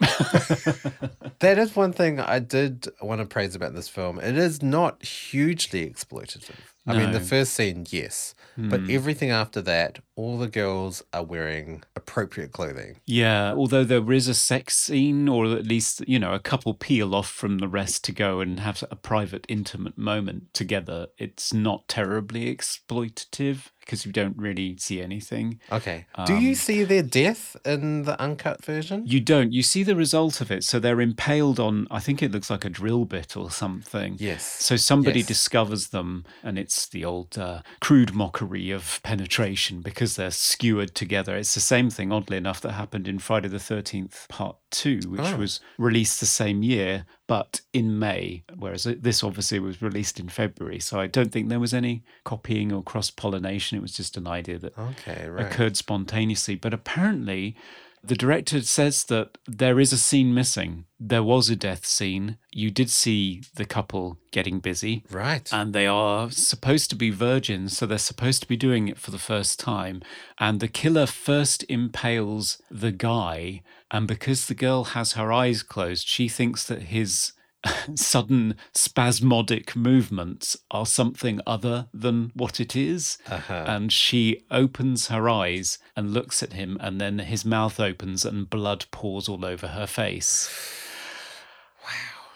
That 1.40 1.58
is 1.58 1.74
one 1.74 1.92
thing 1.94 2.20
I 2.20 2.38
did 2.38 2.88
want 3.00 3.20
to 3.22 3.26
praise 3.26 3.54
about 3.54 3.74
this 3.74 3.88
film. 3.88 4.18
It 4.20 4.36
is 4.36 4.62
not 4.62 5.02
hugely 5.04 5.88
exploitative. 5.88 6.54
I 6.86 6.94
mean, 6.98 7.12
the 7.12 7.18
Hmm. 7.18 7.24
first 7.24 7.54
scene, 7.54 7.86
yes, 7.88 8.34
but 8.56 8.80
everything 8.90 9.30
after 9.30 9.62
that, 9.62 10.00
all 10.16 10.36
the 10.38 10.48
girls 10.48 11.02
are 11.14 11.22
wearing 11.22 11.82
appropriate 11.96 12.52
clothing. 12.52 12.96
Yeah, 13.06 13.52
although 13.52 13.84
there 13.84 14.12
is 14.12 14.28
a 14.28 14.34
sex 14.34 14.76
scene, 14.76 15.28
or 15.28 15.46
at 15.56 15.66
least, 15.66 16.02
you 16.06 16.18
know, 16.18 16.32
a 16.34 16.38
couple 16.40 16.74
peel 16.74 17.14
off 17.14 17.30
from 17.30 17.58
the 17.58 17.68
rest 17.68 18.04
to 18.04 18.12
go 18.12 18.40
and 18.40 18.60
have 18.60 18.82
a 18.90 18.96
private, 18.96 19.46
intimate 19.48 19.96
moment 19.96 20.52
together, 20.52 21.06
it's 21.16 21.54
not 21.54 21.86
terribly 21.88 22.54
exploitative 22.54 23.68
because 23.90 24.06
you 24.06 24.12
don't 24.12 24.36
really 24.38 24.76
see 24.78 25.02
anything. 25.02 25.58
Okay. 25.72 26.06
Do 26.24 26.34
you 26.38 26.50
Um, 26.50 26.54
see 26.54 26.84
their 26.84 27.02
death 27.02 27.56
in 27.64 28.02
the 28.04 28.18
uncut 28.20 28.64
version? 28.64 29.02
You 29.04 29.18
don't. 29.18 29.52
You 29.52 29.64
see 29.64 29.82
the 29.82 29.96
result 29.96 30.40
of 30.40 30.52
it. 30.52 30.62
So 30.62 30.78
they're 30.78 31.00
impaled 31.00 31.58
on, 31.58 31.88
I 31.90 31.98
think 31.98 32.22
it 32.22 32.30
looks 32.30 32.50
like 32.50 32.64
a 32.64 32.70
drill 32.70 33.04
bit 33.04 33.36
or 33.36 33.50
something. 33.50 34.16
Yes. 34.20 34.44
So 34.62 34.76
somebody 34.76 35.18
Yes. 35.20 35.26
discovers 35.28 35.88
them, 35.88 36.24
and 36.44 36.56
it's 36.56 36.86
the 36.86 37.04
old 37.04 37.36
uh, 37.36 37.62
crude 37.80 38.14
mockery 38.14 38.70
of 38.70 39.00
penetration 39.02 39.80
because 39.80 40.14
they're 40.14 40.30
skewered 40.30 40.94
together. 40.94 41.34
It's 41.36 41.54
the 41.54 41.60
same 41.60 41.90
thing, 41.90 42.12
oddly 42.12 42.36
enough, 42.36 42.60
that 42.60 42.72
happened 42.72 43.08
in 43.08 43.18
Friday 43.18 43.48
the 43.48 43.58
13th, 43.58 44.28
Part 44.28 44.56
2, 44.70 45.00
which 45.08 45.20
Oh. 45.20 45.36
was 45.36 45.58
released 45.78 46.20
the 46.20 46.26
same 46.26 46.62
year, 46.62 47.06
but 47.30 47.60
in 47.72 47.96
May, 47.96 48.42
whereas 48.58 48.82
this 48.82 49.22
obviously 49.22 49.60
was 49.60 49.80
released 49.80 50.18
in 50.18 50.28
February. 50.28 50.80
So 50.80 50.98
I 50.98 51.06
don't 51.06 51.30
think 51.30 51.48
there 51.48 51.60
was 51.60 51.72
any 51.72 52.02
copying 52.24 52.72
or 52.72 52.82
cross 52.82 53.08
pollination. 53.08 53.78
It 53.78 53.82
was 53.82 53.96
just 53.96 54.16
an 54.16 54.26
idea 54.26 54.58
that 54.58 54.76
Okay, 54.76 55.28
right. 55.28 55.46
occurred 55.46 55.76
spontaneously. 55.76 56.56
But 56.56 56.74
apparently, 56.74 57.54
the 58.02 58.16
director 58.16 58.60
says 58.62 59.04
that 59.04 59.38
there 59.46 59.78
is 59.78 59.92
a 59.92 59.96
scene 59.96 60.34
missing. 60.34 60.86
There 60.98 61.22
was 61.22 61.48
a 61.50 61.54
death 61.54 61.86
scene. 61.86 62.36
You 62.50 62.72
did 62.72 62.90
see 62.90 63.42
the 63.54 63.64
couple 63.64 64.18
getting 64.32 64.58
busy. 64.58 65.04
Right. 65.08 65.48
And 65.52 65.72
they 65.72 65.86
are 65.86 66.32
supposed 66.32 66.90
to 66.90 66.96
be 66.96 67.10
virgins, 67.10 67.76
so 67.76 67.86
they're 67.86 67.98
supposed 67.98 68.42
to 68.42 68.48
be 68.48 68.56
doing 68.56 68.88
it 68.88 68.98
for 68.98 69.12
the 69.12 69.18
first 69.18 69.60
time. 69.60 70.02
And 70.40 70.58
the 70.58 70.66
killer 70.66 71.06
first 71.06 71.64
impales 71.68 72.60
the 72.72 72.90
guy. 72.90 73.62
And 73.90 74.06
because 74.06 74.46
the 74.46 74.54
girl 74.54 74.84
has 74.84 75.12
her 75.12 75.32
eyes 75.32 75.62
closed, 75.62 76.06
she 76.06 76.28
thinks 76.28 76.64
that 76.64 76.82
his 76.82 77.32
sudden 77.94 78.56
spasmodic 78.72 79.76
movements 79.76 80.56
are 80.70 80.86
something 80.86 81.40
other 81.46 81.88
than 81.92 82.30
what 82.34 82.60
it 82.60 82.74
is. 82.74 83.18
Uh-huh. 83.28 83.64
And 83.66 83.92
she 83.92 84.42
opens 84.50 85.08
her 85.08 85.28
eyes 85.28 85.78
and 85.96 86.14
looks 86.14 86.42
at 86.42 86.52
him, 86.52 86.76
and 86.80 87.00
then 87.00 87.18
his 87.18 87.44
mouth 87.44 87.80
opens 87.80 88.24
and 88.24 88.48
blood 88.48 88.86
pours 88.90 89.28
all 89.28 89.44
over 89.44 89.68
her 89.68 89.86
face. 89.86 90.48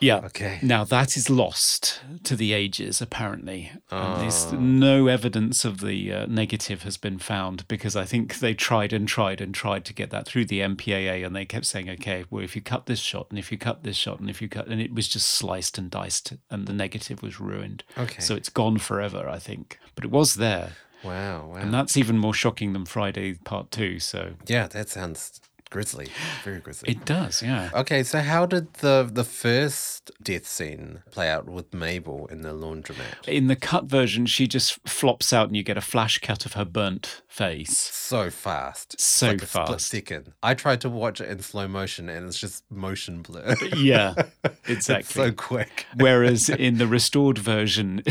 Yeah. 0.00 0.16
Okay. 0.18 0.59
Now 0.62 0.85
that 0.85 1.16
is 1.16 1.30
lost 1.30 2.00
to 2.24 2.37
the 2.37 2.52
ages, 2.52 3.00
apparently. 3.00 3.70
And 3.90 4.20
there's 4.20 4.46
Oh. 4.46 4.57
no 4.57 5.07
evidence 5.07 5.64
of 5.64 5.80
the 5.80 6.12
uh, 6.12 6.26
negative 6.26 6.83
has 6.83 6.96
been 6.96 7.18
found 7.18 7.66
because 7.68 7.96
I 7.96 8.04
think 8.04 8.40
they 8.40 8.52
tried 8.54 8.92
and 8.92 9.09
tried 9.09 9.40
and 9.40 9.54
tried 9.54 9.85
to 9.87 9.94
get 9.94 10.11
that 10.11 10.26
through 10.26 10.46
the 10.46 10.61
MPAA, 10.61 11.24
and 11.24 11.35
they 11.35 11.44
kept 11.44 11.64
saying, 11.66 11.88
"Okay, 11.88 12.24
well, 12.28 12.44
if 12.44 12.54
you 12.54 12.61
cut 12.62 12.87
this 12.87 13.00
shot, 13.00 13.28
and 13.30 13.38
if 13.38 13.50
you 13.50 13.57
cut 13.57 13.83
this 13.83 13.96
shot, 13.96 14.20
and 14.20 14.28
if 14.28 14.42
you 14.42 14.48
cut," 14.48 14.66
and 14.66 14.80
it 14.80 14.92
was 14.94 15.09
just 15.09 15.30
sliced 15.30 15.78
and 15.78 15.90
diced, 15.90 16.35
and 16.50 16.66
the 16.66 16.72
negative 16.74 17.22
was 17.22 17.40
ruined. 17.40 17.85
Okay. 17.96 18.20
So 18.20 18.35
it's 18.35 18.50
gone 18.50 18.78
forever, 18.78 19.28
I 19.28 19.38
think. 19.38 19.78
But 19.94 20.04
it 20.04 20.11
was 20.11 20.35
there, 20.35 20.72
Wow, 21.02 21.46
wow. 21.46 21.57
and 21.57 21.72
that's 21.72 21.96
even 21.96 22.18
more 22.18 22.35
shocking 22.35 22.72
than 22.72 22.85
Friday 22.85 23.35
Part 23.44 23.70
Two. 23.70 24.00
So 24.00 24.35
yeah, 24.46 24.66
that 24.66 24.88
sounds 24.90 25.40
grisly. 25.70 26.09
Very 26.44 26.61
grisly. 26.61 26.90
it 26.90 27.05
does, 27.05 27.42
yeah. 27.42 27.70
Okay, 27.74 28.03
so 28.03 28.20
how 28.20 28.46
did 28.46 28.72
the 28.74 29.09
the 29.11 29.24
first 29.24 30.11
death 30.22 30.46
scene 30.46 31.03
play 31.11 31.29
out 31.29 31.46
with 31.46 31.72
Mabel 31.74 32.27
in 32.27 32.42
the 32.42 32.50
laundromat? 32.53 33.27
In 33.27 33.46
the 33.48 33.57
cut 33.57 33.85
version, 33.87 34.27
she 34.27 34.46
just 34.46 34.87
flops 34.88 35.33
out, 35.33 35.48
and 35.48 35.57
you 35.57 35.62
get 35.62 35.77
a 35.77 35.81
flash 35.81 36.18
cut 36.18 36.46
of 36.46 36.53
her 36.55 36.64
burnt 36.64 37.22
face. 37.29 37.77
So 37.79 38.31
fast. 38.31 38.94
It's 38.94 39.05
So 39.05 39.29
like 39.29 39.42
a 39.42 39.46
split 39.46 39.66
fast. 39.68 39.87
second. 39.88 40.33
I 40.42 40.55
tried 40.55 40.81
to 40.83 40.88
watch 40.90 41.20
it 41.20 41.29
in 41.29 41.40
slow 41.40 41.66
motion 41.66 42.09
and 42.09 42.27
it's 42.27 42.38
just 42.38 42.62
motion 42.70 43.22
blur. 43.22 43.57
Yeah, 43.77 44.14
It's 44.66 44.88
exactly. 44.88 45.14
so 45.24 45.33
quick. 45.33 45.87
Whereas 45.96 46.48
in 46.48 46.79
the 46.79 46.87
restored 46.87 47.38
version, 47.38 48.03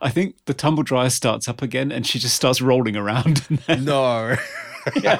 I 0.00 0.10
think 0.10 0.36
the 0.46 0.54
tumble 0.54 0.82
dryer 0.82 1.10
starts 1.10 1.48
up 1.48 1.62
again 1.62 1.92
and 1.92 2.06
she 2.06 2.18
just 2.18 2.34
starts 2.36 2.60
rolling 2.60 2.96
around. 2.96 3.46
No. 3.68 4.36
Yeah. 5.00 5.18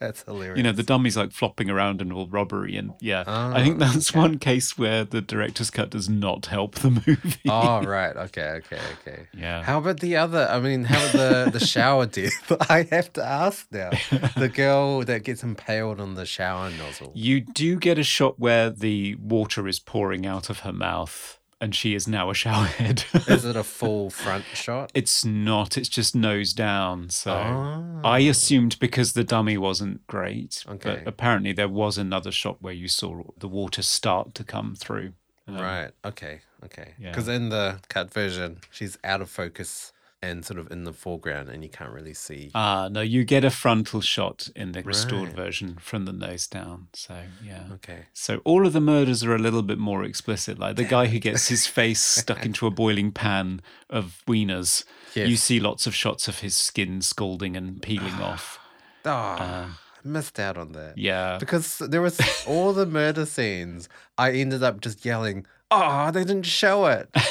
That's 0.00 0.22
hilarious. 0.22 0.56
you 0.56 0.62
know, 0.62 0.72
the 0.72 0.82
dummy's 0.82 1.16
like 1.16 1.30
flopping 1.30 1.68
around 1.68 2.00
and 2.00 2.10
all 2.10 2.26
robbery. 2.26 2.76
And 2.76 2.94
yeah, 3.00 3.22
I 3.26 3.62
think 3.62 3.76
Oh, 3.76 3.78
that's 3.80 4.14
one 4.14 4.38
case 4.38 4.78
where 4.78 5.04
the 5.04 5.20
director's 5.20 5.70
cut 5.70 5.90
does 5.90 6.08
not 6.08 6.46
help 6.46 6.76
the 6.76 6.90
movie. 7.06 7.40
Oh 7.48 7.82
right, 7.82 8.16
okay, 8.16 8.60
okay, 8.64 8.80
okay. 9.00 9.26
Yeah. 9.36 9.62
How 9.62 9.78
about 9.78 10.00
the 10.00 10.16
other? 10.16 10.48
I 10.50 10.58
mean, 10.58 10.84
how 10.84 10.96
about 11.10 11.12
the 11.52 11.58
the 11.58 11.66
shower 11.74 12.06
death? 12.06 12.50
I 12.70 12.88
have 12.90 13.12
to 13.12 13.22
ask 13.24 13.66
now. 13.70 13.90
The 14.36 14.48
girl 14.48 15.00
that 15.04 15.22
gets 15.24 15.42
impaled 15.42 16.00
on 16.00 16.14
the 16.14 16.24
shower 16.24 16.70
nozzle. 16.70 17.12
You 17.14 17.42
do 17.42 17.76
get 17.76 17.98
a 17.98 18.02
shot 18.02 18.38
where 18.40 18.70
the 18.70 19.16
water 19.16 19.68
is 19.68 19.78
pouring 19.80 20.24
out 20.24 20.48
of 20.48 20.60
her 20.60 20.72
mouth 20.72 21.38
and 21.60 21.74
she 21.74 21.94
is 21.94 22.08
now 22.08 22.30
a 22.30 22.32
showerhead. 22.32 23.04
Is 23.30 23.44
it 23.44 23.56
a 23.56 23.62
full 23.64 24.10
front 24.10 24.44
shot? 24.54 24.90
It's 24.94 25.24
not. 25.24 25.76
It's 25.76 25.88
just 25.88 26.14
nose 26.14 26.52
down. 26.52 27.10
So 27.10 27.32
Oh. 27.32 28.00
I 28.04 28.20
assumed 28.20 28.78
because 28.78 29.12
the 29.12 29.24
dummy 29.24 29.58
wasn't 29.58 30.06
great, 30.06 30.64
Okay. 30.68 30.96
but 31.04 31.08
apparently 31.08 31.52
there 31.52 31.68
was 31.68 31.98
another 31.98 32.32
shot 32.32 32.62
where 32.62 32.72
you 32.72 32.88
saw 32.88 33.22
the 33.38 33.48
water 33.48 33.82
start 33.82 34.34
to 34.36 34.44
come 34.44 34.74
through. 34.74 35.12
Um, 35.46 35.56
Right. 35.58 35.90
Okay. 36.04 36.40
Okay. 36.64 36.94
Yeah. 36.98 37.10
Because 37.10 37.28
in 37.28 37.48
the 37.50 37.80
cut 37.88 38.12
version, 38.12 38.58
she's 38.70 38.96
out 39.04 39.20
of 39.20 39.28
focus 39.30 39.92
and 40.22 40.44
sort 40.44 40.58
of 40.60 40.70
in 40.70 40.84
the 40.84 40.92
foreground, 40.92 41.48
and 41.48 41.62
you 41.62 41.70
can't 41.70 41.90
really 41.92 42.12
see. 42.14 42.50
Ah, 42.54 42.88
no, 42.90 43.00
you 43.00 43.24
get 43.24 43.42
a 43.44 43.50
frontal 43.50 44.00
shot 44.02 44.48
in 44.54 44.72
the 44.72 44.82
restored 44.82 45.28
Right. 45.28 45.36
version 45.36 45.78
from 45.80 46.04
the 46.04 46.12
nose 46.12 46.46
down. 46.46 46.88
So 46.92 47.22
yeah. 47.42 47.64
Okay. 47.74 48.06
So 48.12 48.42
all 48.44 48.66
of 48.66 48.72
the 48.74 48.80
murders 48.80 49.24
are 49.24 49.34
a 49.34 49.38
little 49.38 49.62
bit 49.62 49.78
more 49.78 50.04
explicit. 50.04 50.58
Like 50.58 50.76
the 50.76 50.84
guy 50.84 51.06
who 51.06 51.18
gets 51.28 51.48
his 51.48 51.66
face 51.66 52.00
stuck 52.02 52.44
into 52.44 52.66
a 52.66 52.70
boiling 52.70 53.12
pan 53.12 53.62
of 53.88 54.22
wieners. 54.28 54.84
yes. 55.14 55.28
You 55.28 55.36
see 55.36 55.58
lots 55.58 55.86
of 55.86 55.94
shots 55.94 56.28
of 56.28 56.40
his 56.40 56.54
skin 56.56 57.00
scalding 57.00 57.56
and 57.56 57.80
peeling 57.80 58.14
off. 58.20 58.58
Oh, 59.06 59.10
I 59.10 59.66
missed 60.04 60.38
out 60.38 60.58
on 60.58 60.72
that. 60.72 60.90
Uh, 60.90 60.92
Yeah. 60.96 61.38
Because 61.38 61.78
there 61.78 62.02
was 62.02 62.20
all 62.46 62.74
the 62.74 62.84
murder 62.84 63.24
scenes. 63.24 63.88
I 64.18 64.32
ended 64.32 64.62
up 64.62 64.82
just 64.82 65.04
yelling, 65.06 65.46
"Oh, 65.70 66.10
they 66.10 66.24
didn't 66.24 66.46
show 66.46 66.86
it!" 66.86 67.08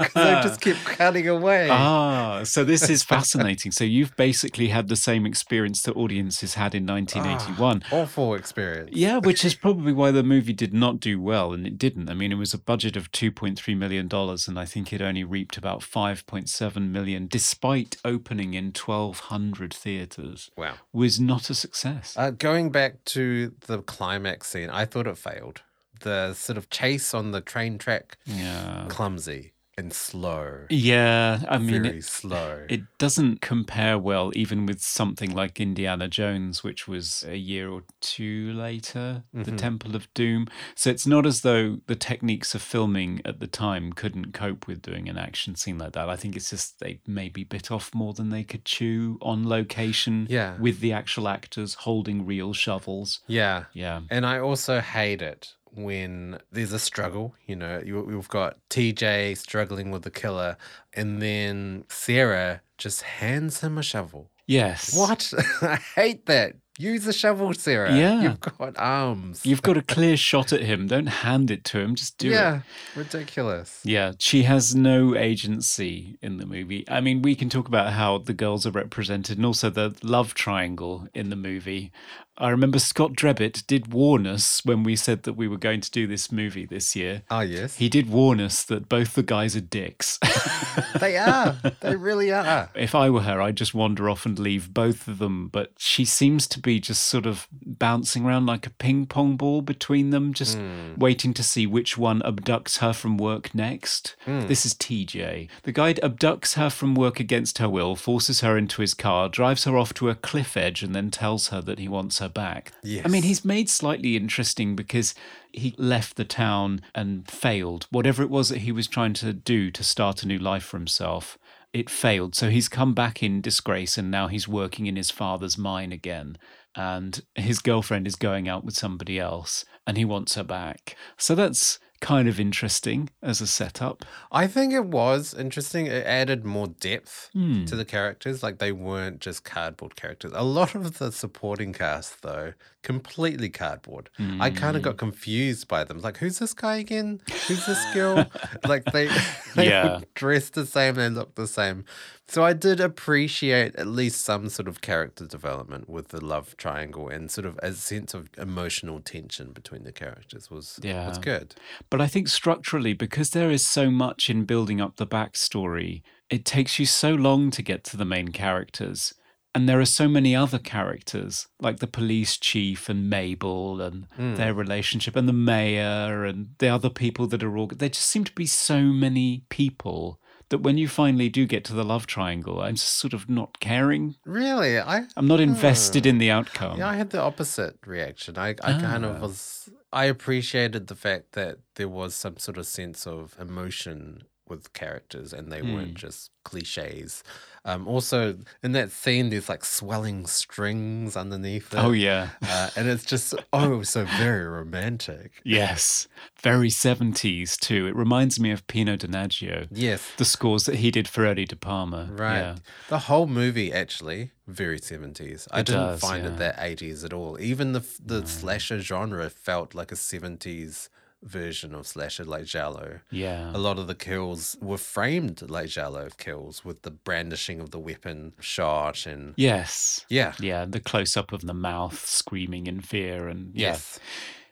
Because 0.00 0.14
they 0.14 0.40
just 0.42 0.60
kept 0.60 0.84
cutting 0.84 1.28
away. 1.28 1.68
Ah, 1.70 2.42
so 2.44 2.64
this 2.64 2.88
is 2.88 3.02
fascinating. 3.02 3.72
So 3.72 3.84
you've 3.84 4.16
basically 4.16 4.68
had 4.68 4.88
the 4.88 4.96
same 4.96 5.26
experience 5.26 5.82
that 5.82 5.96
audiences 5.96 6.54
had 6.54 6.74
in 6.74 6.86
1981. 6.86 7.82
Awful 7.90 8.34
experience. 8.34 8.90
Yeah, 8.92 9.18
which 9.18 9.44
is 9.44 9.54
probably 9.54 9.92
why 9.92 10.10
the 10.10 10.22
movie 10.22 10.52
did 10.52 10.72
not 10.72 11.00
do 11.00 11.20
well, 11.20 11.52
and 11.52 11.66
it 11.66 11.78
didn't. 11.78 12.08
I 12.08 12.14
mean, 12.14 12.32
it 12.32 12.36
was 12.36 12.54
a 12.54 12.58
budget 12.58 12.96
of 12.96 13.10
$2.3 13.12 13.76
million, 13.76 14.08
and 14.12 14.58
I 14.58 14.64
think 14.64 14.92
it 14.92 15.02
only 15.02 15.24
reaped 15.24 15.56
about 15.56 15.80
5.7 15.80 16.90
million, 16.90 17.26
despite 17.28 17.96
opening 18.04 18.54
in 18.54 18.66
1,200 18.66 19.72
theatres. 19.74 20.50
Wow. 20.56 20.74
Was 20.92 21.20
not 21.20 21.50
a 21.50 21.54
success. 21.54 22.14
Uh, 22.16 22.30
going 22.30 22.70
back 22.70 23.04
to 23.06 23.52
the 23.66 23.82
climax 23.82 24.48
scene, 24.48 24.70
I 24.70 24.84
thought 24.84 25.06
it 25.06 25.18
failed. 25.18 25.62
The 26.00 26.34
sort 26.34 26.56
of 26.58 26.70
chase 26.70 27.14
on 27.14 27.30
the 27.32 27.40
train 27.40 27.78
track, 27.78 28.18
yeah. 28.26 28.86
clumsy 28.88 29.52
and 29.78 29.94
slow. 29.94 30.66
Yeah, 30.68 31.40
I 31.48 31.56
mean, 31.56 31.84
Very 31.84 31.98
it, 31.98 32.04
slow. 32.04 32.66
it 32.68 32.82
doesn't 32.98 33.40
compare 33.40 33.96
well 33.98 34.30
even 34.34 34.66
with 34.66 34.82
something 34.82 35.34
like 35.34 35.58
Indiana 35.58 36.06
Jones, 36.06 36.62
which 36.62 36.86
was 36.86 37.24
a 37.26 37.36
year 37.38 37.70
or 37.70 37.84
two 38.02 38.52
later, 38.52 39.22
Mm-hmm. 39.34 39.44
The 39.44 39.56
Temple 39.56 39.96
of 39.96 40.12
Doom. 40.12 40.48
So 40.74 40.90
it's 40.90 41.06
not 41.06 41.24
as 41.24 41.40
though 41.40 41.78
the 41.86 41.94
techniques 41.96 42.54
of 42.54 42.60
filming 42.60 43.22
at 43.24 43.40
the 43.40 43.46
time 43.46 43.94
couldn't 43.94 44.34
cope 44.34 44.66
with 44.66 44.82
doing 44.82 45.08
an 45.08 45.16
action 45.16 45.54
scene 45.54 45.78
like 45.78 45.92
that. 45.92 46.10
I 46.10 46.16
think 46.16 46.36
it's 46.36 46.50
just 46.50 46.80
they 46.80 47.00
maybe 47.06 47.44
bit 47.44 47.70
off 47.70 47.94
more 47.94 48.12
than 48.12 48.28
they 48.28 48.44
could 48.44 48.66
chew 48.66 49.18
on 49.22 49.48
location 49.48 50.26
Yeah. 50.28 50.58
with 50.58 50.80
the 50.80 50.92
actual 50.92 51.26
actors 51.26 51.74
holding 51.74 52.26
real 52.26 52.52
shovels. 52.52 53.20
yeah. 53.28 53.64
Yeah. 53.72 54.00
And 54.10 54.26
I 54.26 54.40
also 54.40 54.80
hate 54.80 55.22
it 55.22 55.54
when 55.74 56.38
there's 56.50 56.72
a 56.72 56.78
struggle. 56.78 57.34
You 57.46 57.56
know, 57.56 57.82
you, 57.84 58.00
we've 58.00 58.28
got 58.28 58.56
TJ 58.70 59.36
struggling 59.36 59.90
with 59.90 60.02
the 60.02 60.10
killer, 60.10 60.56
and 60.94 61.20
then 61.20 61.84
Sarah 61.88 62.62
just 62.78 63.02
hands 63.02 63.60
him 63.60 63.78
a 63.78 63.82
shovel. 63.82 64.30
Yes. 64.46 64.96
What? 64.96 65.32
I 65.62 65.76
hate 65.94 66.26
that. 66.26 66.56
Use 66.78 67.06
a 67.06 67.12
shovel, 67.12 67.52
Sarah. 67.52 67.94
Yeah. 67.94 68.22
You've 68.22 68.40
got 68.40 68.74
arms. 68.78 69.44
You've 69.44 69.60
got 69.60 69.76
a 69.76 69.82
clear 69.82 70.16
shot 70.16 70.50
at 70.52 70.62
him. 70.62 70.86
Don't 70.86 71.06
hand 71.08 71.50
it 71.50 71.62
to 71.66 71.78
him. 71.78 71.94
Just 71.94 72.16
do 72.16 72.28
it. 72.28 72.32
yeah. 72.32 72.60
Ridiculous. 72.96 73.80
Yeah, 73.84 74.12
she 74.18 74.44
has 74.44 74.74
no 74.74 75.14
agency 75.14 76.16
in 76.22 76.38
the 76.38 76.46
movie. 76.46 76.84
I 76.88 77.02
mean, 77.02 77.20
we 77.20 77.34
can 77.34 77.50
talk 77.50 77.68
about 77.68 77.92
how 77.92 78.16
the 78.18 78.32
girls 78.32 78.66
are 78.66 78.70
represented 78.70 79.36
and 79.36 79.44
also 79.44 79.68
the 79.68 79.94
love 80.02 80.32
triangle 80.32 81.06
in 81.12 81.28
the 81.28 81.36
movie. 81.36 81.92
I 82.40 82.48
remember 82.48 82.78
Scott 82.78 83.12
Drebbett 83.12 83.66
did 83.66 83.92
warn 83.92 84.26
us 84.26 84.64
when 84.64 84.82
we 84.82 84.96
said 84.96 85.24
that 85.24 85.34
we 85.34 85.46
were 85.46 85.58
going 85.58 85.82
to 85.82 85.90
do 85.90 86.06
this 86.06 86.32
movie 86.32 86.64
this 86.64 86.96
year. 86.96 87.22
Oh, 87.30 87.40
yes. 87.40 87.76
He 87.76 87.90
did 87.90 88.08
warn 88.08 88.40
us 88.40 88.64
that 88.64 88.88
both 88.88 89.12
the 89.12 89.22
guys 89.22 89.54
are 89.54 89.60
dicks. 89.60 90.18
they 91.00 91.18
are. 91.18 91.58
They 91.80 91.96
really 91.96 92.32
are. 92.32 92.70
if 92.74 92.94
I 92.94 93.10
were 93.10 93.22
her, 93.22 93.42
I'd 93.42 93.56
just 93.56 93.74
wander 93.74 94.08
off 94.08 94.24
and 94.24 94.38
leave 94.38 94.72
both 94.72 95.06
of 95.06 95.18
them. 95.18 95.48
But 95.48 95.72
she 95.76 96.06
seems 96.06 96.46
to 96.48 96.60
be 96.60 96.80
just 96.80 97.02
sort 97.02 97.26
of 97.26 97.46
bouncing 97.52 98.24
around 98.24 98.46
like 98.46 98.66
a 98.66 98.70
ping 98.70 99.04
pong 99.04 99.36
ball 99.36 99.60
between 99.60 100.08
them, 100.08 100.32
just 100.32 100.56
hmm. 100.56 100.94
waiting 100.96 101.34
to 101.34 101.42
see 101.42 101.66
which 101.66 101.98
one 101.98 102.22
abducts 102.22 102.78
her 102.78 102.94
from 102.94 103.18
work 103.18 103.54
next. 103.54 104.16
Hmm. 104.24 104.46
This 104.46 104.64
is 104.64 104.72
TJ. 104.74 105.50
The 105.64 105.72
guy 105.72 105.92
abducts 105.92 106.54
her 106.54 106.70
from 106.70 106.94
work 106.94 107.20
against 107.20 107.58
her 107.58 107.68
will, 107.68 107.96
forces 107.96 108.40
her 108.40 108.56
into 108.56 108.80
his 108.80 108.94
car, 108.94 109.28
drives 109.28 109.64
her 109.64 109.76
off 109.76 109.92
to 109.94 110.08
a 110.08 110.14
cliff 110.14 110.56
edge, 110.56 110.82
and 110.82 110.94
then 110.94 111.10
tells 111.10 111.48
her 111.48 111.60
that 111.60 111.78
he 111.78 111.86
wants 111.86 112.18
her 112.18 112.29
back. 112.30 112.72
Yes. 112.82 113.04
I 113.04 113.08
mean, 113.08 113.22
he's 113.22 113.44
made 113.44 113.68
slightly 113.68 114.16
interesting 114.16 114.76
because 114.76 115.14
he 115.52 115.74
left 115.76 116.16
the 116.16 116.24
town 116.24 116.80
and 116.94 117.28
failed. 117.28 117.86
Whatever 117.90 118.22
it 118.22 118.30
was 118.30 118.48
that 118.48 118.58
he 118.58 118.72
was 118.72 118.86
trying 118.86 119.14
to 119.14 119.32
do 119.32 119.70
to 119.70 119.84
start 119.84 120.22
a 120.22 120.28
new 120.28 120.38
life 120.38 120.64
for 120.64 120.78
himself, 120.78 121.38
it 121.72 121.90
failed. 121.90 122.34
So 122.34 122.50
he's 122.50 122.68
come 122.68 122.94
back 122.94 123.22
in 123.22 123.40
disgrace 123.40 123.96
and 123.98 124.10
now 124.10 124.28
he's 124.28 124.48
working 124.48 124.86
in 124.86 124.96
his 124.96 125.10
father's 125.10 125.58
mine 125.58 125.92
again. 125.92 126.36
And 126.76 127.20
his 127.34 127.58
girlfriend 127.58 128.06
is 128.06 128.16
going 128.16 128.48
out 128.48 128.64
with 128.64 128.74
somebody 128.74 129.18
else 129.18 129.64
and 129.86 129.96
he 129.96 130.04
wants 130.04 130.34
her 130.36 130.44
back. 130.44 130.96
So 131.16 131.34
that's 131.34 131.78
kind 132.00 132.28
of 132.28 132.40
interesting 132.40 133.10
as 133.22 133.40
a 133.42 133.46
setup. 133.46 134.04
I 134.32 134.46
think 134.46 134.72
it 134.72 134.86
was 134.86 135.34
interesting. 135.34 135.86
It 135.86 136.06
added 136.06 136.44
more 136.46 136.66
depth 136.68 137.28
Hmm. 137.34 137.64
to 137.66 137.76
the 137.76 137.84
characters. 137.84 138.42
Like 138.42 138.58
they 138.58 138.72
weren't 138.72 139.20
just 139.20 139.44
cardboard 139.44 139.96
characters. 139.96 140.32
A 140.34 140.42
lot 140.42 140.74
of 140.74 140.98
the 140.98 141.12
supporting 141.12 141.72
cast, 141.74 142.22
though, 142.22 142.54
completely 142.82 143.50
cardboard. 143.50 144.08
I 144.18 144.48
kind 144.50 144.70
Hmm. 144.72 144.76
of 144.76 144.82
got 144.82 144.96
confused 144.96 145.68
by 145.68 145.84
them. 145.84 146.00
Like, 146.00 146.16
who's 146.16 146.38
this 146.38 146.54
guy 146.54 146.76
again? 146.76 147.20
Who's 147.46 147.66
this 147.66 147.84
girl? 147.92 148.24
like 148.66 148.84
they, 148.86 149.08
they 149.54 149.68
Yeah. 149.68 150.00
dressed 150.14 150.54
the 150.54 150.64
same. 150.66 150.94
They 150.94 151.10
looked 151.10 151.36
the 151.36 151.46
same. 151.46 151.84
So 152.30 152.44
I 152.44 152.52
did 152.52 152.78
appreciate 152.80 153.74
at 153.74 153.88
least 153.88 154.24
some 154.24 154.48
sort 154.50 154.68
of 154.68 154.80
character 154.80 155.26
development 155.26 155.88
with 155.90 156.08
the 156.08 156.24
love 156.24 156.56
triangle 156.56 157.08
and 157.08 157.28
sort 157.28 157.44
of 157.44 157.58
a 157.60 157.72
sense 157.72 158.14
of 158.14 158.30
emotional 158.38 159.00
tension 159.00 159.50
between 159.50 159.82
the 159.82 159.90
characters 159.90 160.48
was 160.48 160.78
Yeah. 160.80 161.08
was 161.08 161.18
good. 161.18 161.56
But 161.90 162.00
I 162.00 162.06
think 162.06 162.28
structurally, 162.28 162.92
because 162.92 163.30
there 163.30 163.50
is 163.50 163.66
so 163.66 163.90
much 163.90 164.30
in 164.30 164.44
building 164.44 164.80
up 164.80 164.94
the 164.94 165.08
backstory, 165.08 166.02
it 166.30 166.44
takes 166.44 166.78
you 166.78 166.86
so 166.86 167.14
long 167.14 167.50
to 167.50 167.62
get 167.62 167.82
to 167.84 167.96
the 167.96 168.04
main 168.04 168.28
characters. 168.28 169.12
And 169.52 169.68
there 169.68 169.80
are 169.80 169.84
so 169.84 170.06
many 170.06 170.36
other 170.36 170.60
characters, 170.60 171.48
like 171.60 171.80
the 171.80 171.88
police 171.88 172.36
chief 172.36 172.88
and 172.88 173.10
Mabel 173.10 173.80
and 173.80 174.06
hmm. 174.14 174.36
their 174.36 174.54
relationship, 174.54 175.16
and 175.16 175.28
the 175.28 175.32
mayor 175.32 176.24
and 176.24 176.50
the 176.58 176.68
other 176.68 176.90
people 176.90 177.26
that 177.26 177.42
are 177.42 177.56
all. 177.56 177.66
There 177.66 177.88
just 177.88 178.06
seem 178.06 178.22
to 178.22 178.32
be 178.32 178.46
so 178.46 178.82
many 178.82 179.42
people 179.48 180.19
that 180.50 180.58
when 180.58 180.76
you 180.78 180.86
finally 180.88 181.28
do 181.28 181.46
get 181.46 181.64
to 181.64 181.72
the 181.74 181.84
love 181.84 182.06
triangle, 182.06 182.60
I'm 182.60 182.76
sort 182.76 183.12
of 183.14 183.28
not 183.28 183.58
caring. 183.60 184.16
Really, 184.24 184.78
I 184.78 185.06
I'm 185.16 185.26
not 185.26 185.40
invested 185.40 186.06
in 186.06 186.18
the 186.18 186.30
outcome. 186.30 186.78
Yeah, 186.78 186.88
I 186.88 186.96
had 186.96 187.10
the 187.10 187.20
opposite 187.20 187.78
reaction. 187.86 188.36
I, 188.38 188.50
I 188.62 188.72
kind 188.80 189.04
of 189.04 189.16
Ah. 189.16 189.20
was. 189.20 189.68
I 189.92 190.04
appreciated 190.04 190.86
the 190.86 190.94
fact 190.94 191.32
that 191.32 191.58
there 191.74 191.88
was 191.88 192.14
some 192.14 192.36
sort 192.36 192.58
of 192.58 192.66
sense 192.66 193.06
of 193.06 193.34
emotion 193.40 194.22
with 194.50 194.72
characters, 194.72 195.32
and 195.32 195.50
they 195.52 195.60
Hmm. 195.60 195.74
weren't 195.74 195.94
just 195.94 196.30
cliches. 196.44 197.22
Um, 197.64 197.86
also, 197.86 198.38
in 198.62 198.72
that 198.72 198.90
scene, 198.90 199.28
there's 199.28 199.48
like 199.50 199.64
swelling 199.66 200.26
strings 200.26 201.14
underneath 201.16 201.72
it. 201.74 201.78
oh, 201.78 201.92
yeah. 201.92 202.30
uh, 202.42 202.70
and 202.74 202.88
it's 202.88 203.04
just 203.04 203.34
oh, 203.52 203.82
so 203.82 204.04
very 204.04 204.44
romantic. 204.46 205.40
Yes. 205.44 206.08
Very 206.42 206.70
70s, 206.70 207.58
too. 207.58 207.86
It 207.86 207.94
reminds 207.94 208.40
me 208.40 208.50
of 208.50 208.66
Pino 208.66 208.96
Donaggio. 208.96 209.68
Yes, 209.70 210.10
the 210.16 210.24
scores 210.24 210.64
that 210.64 210.76
he 210.76 210.90
did 210.90 211.06
for 211.06 211.26
Eddie 211.26 211.44
De 211.44 211.56
Palma. 211.56 212.08
right. 212.12 212.38
Yeah. 212.38 212.56
The 212.88 212.98
whole 213.00 213.26
movie 213.26 213.72
actually 213.72 214.30
very 214.46 214.78
seventies. 214.78 215.46
I 215.52 215.60
It 215.60 215.66
didn't 215.66 215.80
does, 215.82 216.00
find 216.00 216.24
yeah. 216.24 216.30
it 216.30 216.38
that 216.38 216.56
eighties 216.58 217.04
at 217.04 217.12
all. 217.12 217.38
Even 217.40 217.72
the 217.72 217.84
the 218.04 218.26
slasher 218.26 218.80
genre 218.80 219.28
felt 219.30 219.74
like 219.74 219.92
a 219.92 219.96
seventies 219.96 220.88
version 221.22 221.74
of 221.74 221.86
slasher, 221.86 222.24
like 222.24 222.44
giallo. 222.46 223.00
Yeah. 223.10 223.50
A 223.54 223.58
lot 223.58 223.78
of 223.78 223.86
the 223.86 223.94
kills 223.94 224.56
were 224.60 224.78
framed 224.78 225.48
like 225.50 225.68
giallo 225.68 226.08
kills 226.16 226.64
with 226.64 226.82
the 226.82 226.90
brandishing 226.90 227.60
of 227.60 227.70
the 227.70 227.78
weapon 227.78 228.32
shot 228.40 229.06
and 229.06 229.34
Yes. 229.36 230.06
yeah. 230.08 230.34
Yeah. 230.40 230.64
The 230.64 230.80
close 230.80 231.16
up 231.16 231.32
of 231.32 231.42
the 231.42 231.54
mouth 231.54 232.06
screaming 232.06 232.66
in 232.66 232.80
fear. 232.80 233.28
And 233.28 233.54
yeah. 233.54 233.72
Yes. 233.72 233.98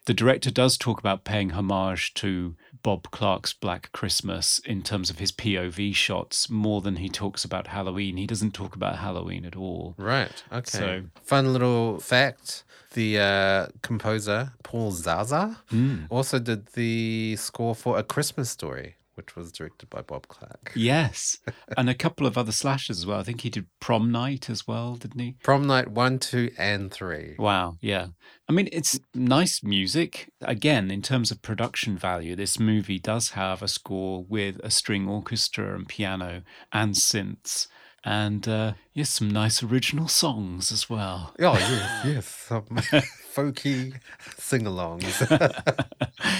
The 0.08 0.14
director 0.14 0.50
does 0.50 0.78
talk 0.78 0.98
about 0.98 1.24
paying 1.24 1.50
homage 1.50 2.14
to 2.14 2.56
Bob 2.82 3.10
Clark's 3.10 3.52
Black 3.52 3.92
Christmas 3.92 4.58
in 4.60 4.80
terms 4.82 5.10
of 5.10 5.18
his 5.18 5.30
POV 5.30 5.94
shots 5.94 6.48
more 6.48 6.80
than 6.80 6.96
he 6.96 7.10
talks 7.10 7.44
about 7.44 7.66
Halloween. 7.66 8.16
He 8.16 8.26
doesn't 8.26 8.54
talk 8.54 8.74
about 8.74 8.96
Halloween 9.00 9.44
at 9.44 9.54
all. 9.54 9.94
Right. 9.98 10.42
Okay. 10.50 10.70
So- 10.78 11.02
Fun 11.22 11.52
little 11.52 12.00
fact. 12.00 12.64
The 12.94 13.18
uh, 13.18 13.66
composer, 13.82 14.54
Paul 14.62 14.92
Zaza, 14.92 15.58
Hmm. 15.68 16.04
also 16.08 16.38
did 16.38 16.68
the 16.68 17.36
score 17.36 17.74
for 17.74 17.98
A 17.98 18.02
Christmas 18.02 18.48
Story, 18.48 18.96
which 19.18 19.36
was 19.36 19.52
directed 19.52 19.90
by 19.90 20.00
Bob 20.00 20.28
Clark. 20.28 20.72
Yes. 20.74 21.38
and 21.76 21.90
a 21.90 21.94
couple 21.94 22.26
of 22.26 22.38
other 22.38 22.52
slashes 22.52 23.00
as 23.00 23.06
well. 23.06 23.18
I 23.18 23.24
think 23.24 23.42
he 23.42 23.50
did 23.50 23.66
Prom 23.80 24.10
Night 24.10 24.48
as 24.48 24.66
well, 24.66 24.94
didn't 24.94 25.20
he? 25.20 25.34
Prom 25.42 25.66
Night 25.66 25.88
1, 25.88 26.20
2, 26.20 26.52
and 26.56 26.90
3. 26.90 27.34
Wow, 27.38 27.76
yeah. 27.82 28.06
I 28.48 28.52
mean, 28.52 28.68
it's 28.72 28.98
nice 29.12 29.62
music. 29.62 30.30
Again, 30.40 30.90
in 30.90 31.02
terms 31.02 31.30
of 31.30 31.42
production 31.42 31.98
value, 31.98 32.36
this 32.36 32.60
movie 32.60 33.00
does 33.00 33.30
have 33.30 33.60
a 33.60 33.68
score 33.68 34.24
with 34.26 34.60
a 34.62 34.70
string 34.70 35.08
orchestra 35.08 35.74
and 35.74 35.86
piano 35.86 36.42
and 36.72 36.94
synths. 36.94 37.66
And 38.04 38.46
uh, 38.46 38.74
yes, 38.94 39.10
some 39.10 39.30
nice 39.30 39.62
original 39.62 40.08
songs 40.08 40.70
as 40.70 40.88
well. 40.88 41.34
Oh, 41.40 41.54
yes, 41.58 42.04
yes. 42.04 42.26
Some 42.26 42.64
folky 43.34 43.94
sing 44.36 44.62
alongs. 44.62 45.18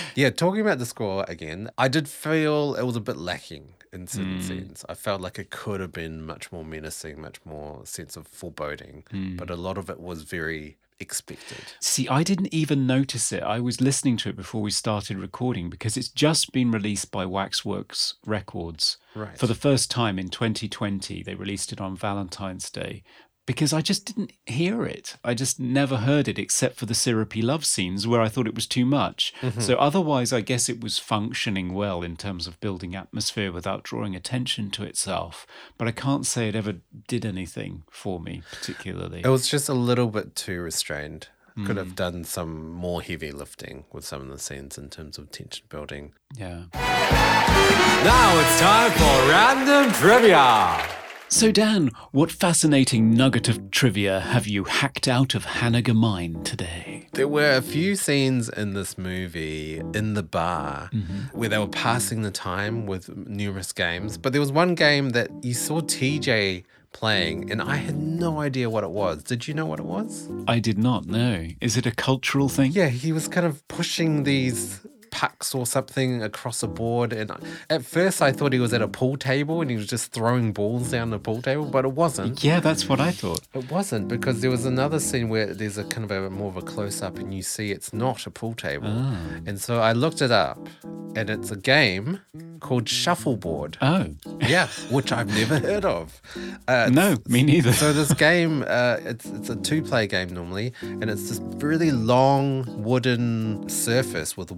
yeah, 0.15 0.31
talking 0.31 0.61
about 0.61 0.79
the 0.79 0.87
score 0.87 1.25
again, 1.29 1.71
I 1.77 1.89
did 1.89 2.09
feel 2.09 2.75
it 2.75 2.85
was 2.85 2.97
a 2.97 3.01
bit 3.01 3.17
lacking 3.17 3.75
in 3.93 4.07
certain 4.07 4.41
scenes. 4.43 4.85
I 4.89 4.95
felt 4.95 5.21
like 5.21 5.39
it 5.39 5.51
could 5.51 5.81
have 5.81 5.93
been 5.93 6.25
much 6.25 6.53
more 6.53 6.65
menacing, 6.65 7.21
much 7.21 7.39
more 7.45 7.85
sense 7.87 8.17
of 8.17 8.27
foreboding, 8.27 9.05
but 9.37 9.51
a 9.51 9.57
lot 9.57 9.79
of 9.79 9.89
it 9.89 9.99
was 9.99 10.23
very 10.23 10.77
expected. 11.01 11.73
See, 11.81 12.09
I 12.09 12.23
didn't 12.23 12.53
even 12.53 12.87
notice 12.87 13.33
it. 13.33 13.43
I 13.43 13.61
was 13.61 13.81
listening 13.81 14.17
to 14.19 14.31
it 14.31 14.37
before 14.37 14.63
we 14.63 14.71
started 14.71 15.19
recording 15.19 15.71
because 15.71 15.97
it's 15.97 16.09
just 16.09 16.53
been 16.53 16.71
released 16.71 17.11
by 17.11 17.25
Waxworks 17.25 18.15
Records. 18.27 18.99
Right. 19.15 19.37
For 19.39 19.47
the 19.47 19.55
first 19.55 19.91
time 19.91 20.19
in 20.19 20.29
2020, 20.29 21.23
they 21.23 21.35
released 21.35 21.73
it 21.73 21.81
on 21.81 21.97
Valentine's 21.97 22.71
Day 22.71 23.03
because 23.49 23.73
I 23.73 23.81
just 23.81 24.05
didn't 24.05 24.35
hear 24.45 24.85
it. 24.85 25.17
I 25.25 25.33
just 25.33 25.59
never 25.59 25.97
heard 25.97 26.29
it 26.29 26.39
except 26.39 26.77
for 26.77 26.85
the 26.85 26.95
syrupy 26.95 27.41
love 27.41 27.65
scenes 27.65 28.07
where 28.07 28.21
I 28.21 28.29
thought 28.29 28.47
it 28.47 28.55
was 28.55 28.67
too 28.67 28.85
much. 28.85 29.33
Mm-hmm. 29.41 29.61
So 29.61 29.77
otherwise, 29.77 30.35
I 30.35 30.43
guess 30.43 30.69
it 30.69 30.83
was 30.83 30.99
functioning 30.99 31.73
well 31.73 32.03
in 32.03 32.19
terms 32.19 32.47
of 32.47 32.61
building 32.61 32.95
atmosphere 32.95 33.51
without 33.51 33.85
drawing 33.85 34.15
attention 34.15 34.71
to 34.73 34.83
itself. 34.85 35.47
But 35.79 35.89
I 35.89 35.93
can't 35.93 36.27
say 36.27 36.51
it 36.51 36.55
ever 36.55 36.75
did 37.07 37.25
anything 37.25 37.85
for 37.91 38.21
me 38.21 38.43
particularly. 38.53 39.23
It 39.25 39.29
was 39.29 39.49
just 39.49 39.71
a 39.71 39.75
little 39.75 40.09
bit 40.09 40.37
too 40.37 40.61
restrained. 40.61 41.29
Could 41.67 41.77
have 41.79 41.89
mm. 41.89 41.97
done 41.97 42.23
some 42.23 42.71
more 42.71 43.03
heavy 43.03 43.33
lifting 43.33 43.85
with 43.91 44.05
some 44.05 44.21
of 44.21 44.29
the 44.29 44.39
scenes 44.39 44.79
in 44.79 44.91
terms 44.91 45.19
of 45.19 45.33
tension 45.33 45.67
building. 45.69 46.13
Yeah. 46.37 46.67
Now 46.75 48.41
it's 48.41 48.61
time 48.61 48.93
for 48.93 49.29
random 49.29 49.93
trivia. 49.95 51.08
So, 51.31 51.53
Dan, 51.53 51.91
what 52.13 52.33
fascinating 52.33 53.13
nugget 53.13 53.49
of 53.49 53.71
trivia 53.71 54.21
have 54.21 54.47
you 54.47 54.65
hacked 54.65 55.07
out 55.07 55.35
of 55.35 55.45
Hanniger 55.45 55.95
Mine 55.95 56.43
today? 56.43 57.07
There 57.13 57.29
were 57.29 57.53
a 57.53 57.61
few 57.61 57.97
scenes 57.97 58.49
in 58.49 58.73
this 58.73 58.97
movie 58.97 59.77
in 59.93 60.15
the 60.15 60.23
bar 60.23 60.89
mm-hmm. 60.91 61.39
where 61.39 61.51
they 61.51 61.59
were 61.59 61.69
passing 61.69 62.23
the 62.23 62.31
time 62.31 62.87
with 62.87 63.15
numerous 63.15 63.73
games, 63.73 64.17
but 64.17 64.33
there 64.33 64.41
was 64.41 64.51
one 64.51 64.75
game 64.75 65.11
that 65.11 65.29
you 65.43 65.53
saw 65.53 65.83
TJ 65.83 66.65
playing 66.93 67.53
and 67.53 67.61
I 67.61 67.77
had 67.77 67.99
no 67.99 68.41
idea 68.41 68.71
what 68.71 68.83
it 68.83 68.91
was. 68.91 69.23
Did 69.23 69.47
you 69.47 69.53
know 69.53 69.67
what 69.67 69.81
it 69.81 69.85
was? 69.85 70.31
I 70.49 70.61
did 70.61 70.79
not 70.79 71.05
know. 71.05 71.47
Is 71.61 71.77
it 71.77 71.85
a 71.85 71.93
cultural 71.93 72.49
thing? 72.49 72.73
Yeah, 72.73 72.89
he 72.89 73.13
was 73.13 73.29
kind 73.29 73.47
of 73.47 73.67
pushing 73.69 74.23
these 74.23 74.81
pucks 75.11 75.55
or 75.55 75.67
something 75.67 76.23
across 76.23 76.63
a 76.63 76.69
board. 76.69 77.13
And 77.13 77.31
at 77.71 77.85
first, 77.85 78.23
I 78.23 78.33
thought 78.33 78.53
he 78.53 78.59
was 78.59 78.73
at 78.73 78.83
a 78.83 78.89
pool 78.89 79.17
table 79.17 79.61
and 79.61 79.71
he 79.71 79.77
was 79.77 79.87
just 79.87 80.13
throwing 80.13 80.53
balls 80.53 80.91
down 80.91 81.11
the 81.11 81.19
pool 81.19 81.43
table, 81.43 81.65
but 81.67 81.85
it 81.85 81.93
wasn't. 81.93 82.43
Yeah, 82.43 82.61
that's 82.61 82.89
what 82.89 83.01
I 83.01 83.11
thought. 83.11 83.41
It 83.55 83.71
wasn't 83.71 84.09
because 84.09 84.41
there 84.41 84.51
was 84.51 84.65
another 84.65 85.01
scene 85.01 85.29
where 85.29 85.53
there's 85.55 85.79
a 85.79 85.85
kind 85.85 86.11
of 86.11 86.11
a 86.11 86.31
more 86.31 86.49
of 86.49 86.57
a 86.57 86.63
close 86.63 87.03
up 87.03 87.19
and 87.19 87.33
you 87.33 87.43
see 87.43 87.71
it's 87.71 87.93
not 87.93 88.27
a 88.27 88.31
pool 88.31 88.55
table. 88.55 88.89
And 88.89 89.61
so 89.61 89.81
I 89.81 89.93
looked 89.93 90.23
it 90.23 90.31
up 90.31 90.69
and 91.15 91.31
it's 91.31 91.51
a 91.51 91.57
game 91.57 92.21
called 92.61 92.89
Shuffleboard. 92.89 93.79
Oh, 93.81 94.07
yeah, 94.41 94.69
which 94.91 95.13
I've 95.13 95.29
never 95.29 95.59
heard 95.59 95.85
of. 95.85 96.21
Uh, 96.67 96.91
no, 96.93 97.17
me 97.27 97.43
neither. 97.43 97.73
so 97.73 97.93
this 97.93 98.13
game, 98.15 98.65
uh, 98.67 98.99
it's 99.05 99.27
it's 99.27 99.49
a 99.49 99.57
two-player 99.57 100.07
game 100.07 100.29
normally, 100.31 100.73
and 100.83 101.09
it's 101.11 101.29
this 101.29 101.41
really 101.65 101.91
long 101.91 102.65
wooden 102.83 103.69
surface 103.69 104.37
with 104.37 104.51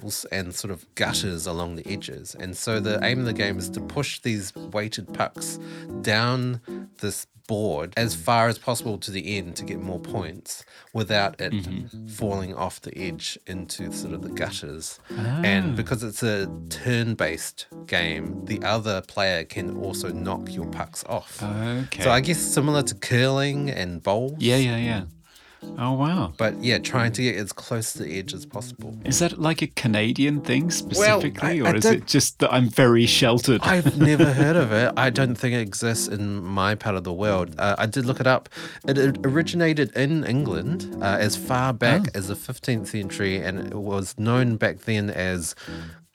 walls 0.00 0.24
and 0.26 0.54
sort 0.54 0.70
of 0.70 0.86
gutters 0.94 1.46
along 1.46 1.76
the 1.76 1.86
edges. 1.86 2.34
And 2.38 2.56
so 2.56 2.80
the 2.80 2.98
aim 3.02 3.20
of 3.20 3.26
the 3.26 3.32
game 3.32 3.58
is 3.58 3.68
to 3.70 3.80
push 3.80 4.20
these 4.20 4.54
weighted 4.54 5.12
pucks 5.12 5.58
down 6.02 6.60
this 7.00 7.26
board 7.46 7.92
as 7.96 8.14
far 8.14 8.48
as 8.48 8.58
possible 8.58 8.98
to 8.98 9.10
the 9.10 9.36
end 9.36 9.56
to 9.56 9.64
get 9.64 9.80
more 9.80 10.00
points 10.00 10.64
without 10.92 11.40
it 11.40 11.52
mm-hmm. 11.52 12.06
falling 12.08 12.54
off 12.54 12.80
the 12.80 12.96
edge 12.98 13.38
into 13.46 13.92
sort 13.92 14.12
of 14.12 14.22
the 14.22 14.30
gutters. 14.30 14.98
Ah. 15.12 15.40
And 15.44 15.76
because 15.76 16.02
it's 16.02 16.22
a 16.22 16.50
turn 16.68 17.14
based 17.14 17.66
game, 17.86 18.44
the 18.44 18.62
other 18.62 19.02
player 19.02 19.44
can 19.44 19.76
also 19.76 20.12
knock 20.12 20.52
your 20.52 20.66
pucks 20.66 21.04
off. 21.04 21.42
Okay. 21.42 22.02
So 22.02 22.10
I 22.10 22.20
guess 22.20 22.38
similar 22.38 22.82
to 22.82 22.94
curling 22.94 23.70
and 23.70 24.02
bowls. 24.02 24.34
yeah, 24.38 24.56
yeah, 24.56 24.76
yeah. 24.76 25.04
Oh, 25.78 25.92
wow. 25.92 26.32
But 26.36 26.62
yeah, 26.62 26.78
trying 26.78 27.12
to 27.12 27.22
get 27.22 27.36
as 27.36 27.52
close 27.52 27.92
to 27.94 28.04
the 28.04 28.18
edge 28.18 28.32
as 28.32 28.46
possible. 28.46 28.96
Is 29.04 29.18
that 29.18 29.38
like 29.38 29.62
a 29.62 29.66
Canadian 29.66 30.40
thing 30.40 30.70
specifically, 30.70 31.60
I 31.60 31.70
or 31.70 31.76
is 31.76 31.84
it 31.84 32.06
just 32.06 32.38
that 32.38 32.52
I'm 32.52 32.68
very 32.68 33.06
sheltered? 33.06 33.60
I've 33.62 33.98
never 33.98 34.32
heard 34.32 34.56
of 34.56 34.72
it. 34.72 34.92
I 34.96 35.10
don't 35.10 35.34
think 35.34 35.54
it 35.54 35.60
exists 35.60 36.08
in 36.08 36.42
my 36.42 36.74
part 36.74 36.96
of 36.96 37.04
the 37.04 37.12
world. 37.12 37.54
Uh, 37.58 37.76
I 37.78 37.86
did 37.86 38.06
look 38.06 38.20
it 38.20 38.26
up. 38.26 38.48
It, 38.86 38.98
it 38.98 39.18
originated 39.24 39.94
in 39.96 40.24
England 40.24 40.96
uh, 41.02 41.16
as 41.20 41.36
far 41.36 41.72
back 41.72 42.08
as 42.14 42.28
the 42.28 42.34
15th 42.34 42.88
century, 42.88 43.36
and 43.36 43.58
it 43.58 43.74
was 43.74 44.14
known 44.18 44.56
back 44.56 44.80
then 44.80 45.10
as 45.10 45.54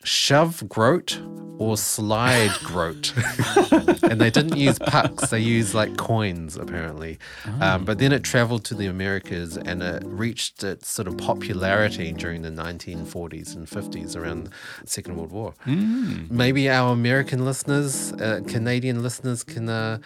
shove 0.04 0.68
groat 0.68 1.22
or 1.58 1.78
slide 1.78 2.52
groat. 2.64 3.14
and 4.04 4.20
they 4.20 4.32
didn't 4.32 4.58
use 4.58 4.80
pucks, 4.80 5.30
they 5.30 5.39
used 5.39 5.76
like 5.76 5.95
coins, 5.95 6.58
apparently. 6.58 7.20
Um, 7.60 7.86
but 7.86 7.99
then 7.99 8.12
it 8.12 8.24
traveled 8.24 8.66
to 8.66 8.74
the 8.74 8.88
Americas 8.88 9.58
and 9.58 9.84
it 9.84 10.02
reached 10.04 10.64
its 10.64 10.89
sort 10.89 11.08
of 11.08 11.18
popularity 11.20 12.14
during 12.14 12.41
the 12.41 12.49
1940s 12.49 13.56
and 13.56 13.68
50s 13.68 14.16
around 14.16 14.45
the 14.45 14.88
Second 14.88 15.18
World 15.18 15.32
War. 15.32 15.54
Maybe 15.68 16.68
our 16.68 16.93
American 16.93 17.45
listeners, 17.45 18.12
uh, 18.14 18.41
Canadian 18.47 19.04
listeners, 19.04 19.43
can 19.43 19.70
uh, 19.70 19.99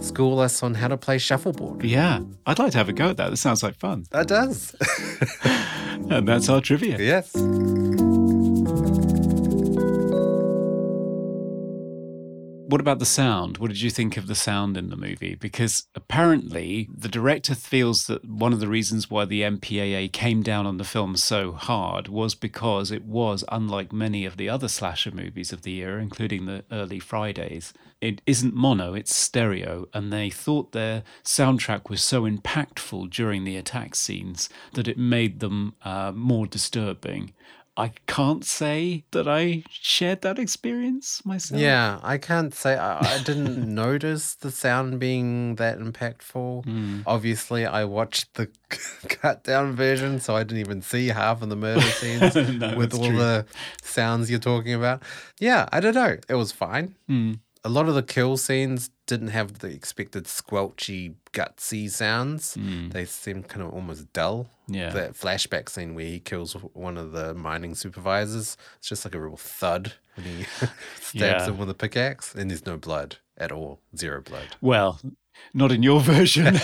school 0.00 0.38
us 0.38 0.62
on 0.62 0.74
how 0.74 0.86
to 0.86 0.96
play 0.96 1.18
shuffleboard. 1.18 1.82
yeah, 1.82 2.20
I'd 2.46 2.60
like 2.60 2.70
to 2.72 2.78
have 2.78 2.88
a 2.88 2.92
go 2.92 3.08
at 3.08 3.16
that. 3.16 3.30
That 3.30 3.38
sounds 3.38 3.64
like 3.64 3.74
fun. 3.74 4.04
That 4.10 4.28
does. 4.28 4.76
And 6.10 6.26
that's 6.26 6.48
our 6.48 6.60
trivia. 6.60 6.98
yes. 6.98 7.32
What 12.72 12.80
about 12.80 13.00
the 13.00 13.04
sound? 13.04 13.58
What 13.58 13.68
did 13.68 13.82
you 13.82 13.90
think 13.90 14.16
of 14.16 14.28
the 14.28 14.34
sound 14.34 14.78
in 14.78 14.88
the 14.88 14.96
movie? 14.96 15.34
Because 15.34 15.88
apparently 15.94 16.88
the 16.90 17.06
director 17.06 17.54
feels 17.54 18.06
that 18.06 18.24
one 18.24 18.54
of 18.54 18.60
the 18.60 18.66
reasons 18.66 19.10
why 19.10 19.26
the 19.26 19.42
MPAA 19.42 20.10
came 20.10 20.42
down 20.42 20.66
on 20.66 20.78
the 20.78 20.84
film 20.84 21.18
so 21.18 21.52
hard 21.52 22.08
was 22.08 22.34
because 22.34 22.90
it 22.90 23.04
was, 23.04 23.44
unlike 23.52 23.92
many 23.92 24.24
of 24.24 24.38
the 24.38 24.48
other 24.48 24.68
slasher 24.68 25.10
movies 25.10 25.52
of 25.52 25.60
the 25.60 25.72
year, 25.72 25.98
including 25.98 26.46
the 26.46 26.64
early 26.72 26.98
Fridays, 26.98 27.74
it 28.00 28.22
isn't 28.24 28.54
mono, 28.54 28.94
it's 28.94 29.14
stereo. 29.14 29.86
And 29.92 30.10
they 30.10 30.30
thought 30.30 30.72
their 30.72 31.02
soundtrack 31.22 31.90
was 31.90 32.00
so 32.00 32.22
impactful 32.22 33.10
during 33.10 33.44
the 33.44 33.58
attack 33.58 33.94
scenes 33.94 34.48
that 34.72 34.88
it 34.88 34.96
made 34.96 35.40
them 35.40 35.74
uh, 35.84 36.12
more 36.14 36.46
disturbing. 36.46 37.34
I 37.74 37.92
can't 38.06 38.44
say 38.44 39.04
that 39.12 39.26
I 39.26 39.64
shared 39.70 40.20
that 40.22 40.38
experience 40.38 41.24
myself. 41.24 41.58
Yeah, 41.60 42.00
I 42.02 42.18
can't 42.18 42.54
say 42.54 42.76
I, 42.76 42.98
I 42.98 43.22
didn't 43.22 43.66
notice 43.74 44.34
the 44.34 44.50
sound 44.50 45.00
being 45.00 45.54
that 45.56 45.78
impactful. 45.78 46.64
Hmm. 46.64 47.00
Obviously, 47.06 47.64
I 47.64 47.84
watched 47.84 48.34
the 48.34 48.48
cut 49.08 49.44
down 49.44 49.74
version, 49.74 50.20
so 50.20 50.36
I 50.36 50.42
didn't 50.42 50.60
even 50.60 50.82
see 50.82 51.08
half 51.08 51.40
of 51.40 51.48
the 51.48 51.56
murder 51.56 51.80
scenes 52.00 52.34
No, 52.34 52.76
with 52.76 52.92
all 52.92 53.06
true. 53.06 53.16
the 53.16 53.46
sounds 53.82 54.30
you're 54.30 54.38
talking 54.38 54.74
about. 54.74 55.02
Yeah, 55.40 55.66
I 55.72 55.80
don't 55.80 55.94
know. 55.94 56.18
It 56.28 56.34
was 56.34 56.52
fine. 56.52 56.94
Hmm. 57.08 57.32
A 57.64 57.68
lot 57.68 57.88
of 57.88 57.94
the 57.94 58.02
kill 58.02 58.36
scenes 58.36 58.90
didn't 59.06 59.28
have 59.28 59.60
the 59.60 59.68
expected 59.68 60.24
squelchy, 60.24 61.14
gutsy 61.32 61.88
sounds. 61.88 62.56
Mm. 62.56 62.92
They 62.92 63.04
seemed 63.04 63.48
kind 63.48 63.62
of 63.64 63.72
almost 63.72 64.12
dull. 64.12 64.48
Yeah. 64.66 64.90
That 64.90 65.12
flashback 65.14 65.68
scene 65.68 65.94
where 65.94 66.04
he 66.06 66.18
kills 66.18 66.54
one 66.72 66.98
of 66.98 67.12
the 67.12 67.34
mining 67.34 67.74
supervisors, 67.76 68.56
it's 68.78 68.88
just 68.88 69.04
like 69.04 69.14
a 69.14 69.20
real 69.20 69.36
thud 69.36 69.92
when 70.16 70.26
he 70.26 70.44
stabs 71.00 71.14
Yeah. 71.14 71.46
him 71.46 71.58
with 71.58 71.70
a 71.70 71.74
pickaxe, 71.74 72.34
and 72.34 72.50
there's 72.50 72.66
no 72.66 72.76
blood 72.76 73.18
at 73.38 73.52
all. 73.52 73.78
Zero 73.96 74.22
blood. 74.22 74.56
Well, 74.60 75.00
not 75.54 75.70
in 75.72 75.82
your 75.82 76.00
version. 76.00 76.54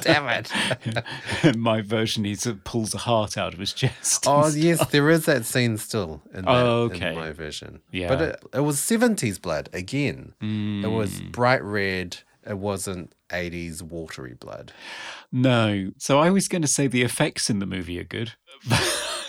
Damn 0.00 0.28
it. 0.28 1.56
my 1.56 1.80
version, 1.82 2.24
he 2.24 2.34
sort 2.34 2.56
of 2.56 2.64
pulls 2.64 2.94
a 2.94 2.98
heart 2.98 3.36
out 3.36 3.52
of 3.54 3.60
his 3.60 3.72
chest. 3.72 4.24
Oh, 4.26 4.48
yes, 4.54 4.86
there 4.88 5.10
is 5.10 5.26
that 5.26 5.44
scene 5.44 5.76
still 5.76 6.22
in, 6.32 6.44
that, 6.44 6.50
Oh, 6.50 6.88
in 6.88 7.14
my 7.14 7.32
version. 7.32 7.80
Yeah. 7.90 8.08
But 8.08 8.20
it, 8.22 8.44
it 8.54 8.60
was 8.60 8.76
70s 8.78 9.40
blood 9.40 9.68
again. 9.72 10.34
It 10.40 10.90
was 10.90 11.18
Hmm. 11.18 11.30
bright 11.30 11.62
red. 11.62 12.18
It 12.46 12.58
wasn't 12.58 13.12
80s 13.30 13.80
watery 13.82 14.34
blood. 14.34 14.72
No. 15.32 15.92
So 15.98 16.18
I 16.20 16.30
was 16.30 16.46
going 16.48 16.62
to 16.62 16.68
say 16.68 16.86
the 16.86 17.02
effects 17.02 17.48
in 17.48 17.58
the 17.58 17.66
movie 17.66 17.98
are 17.98 18.04
good. 18.04 18.32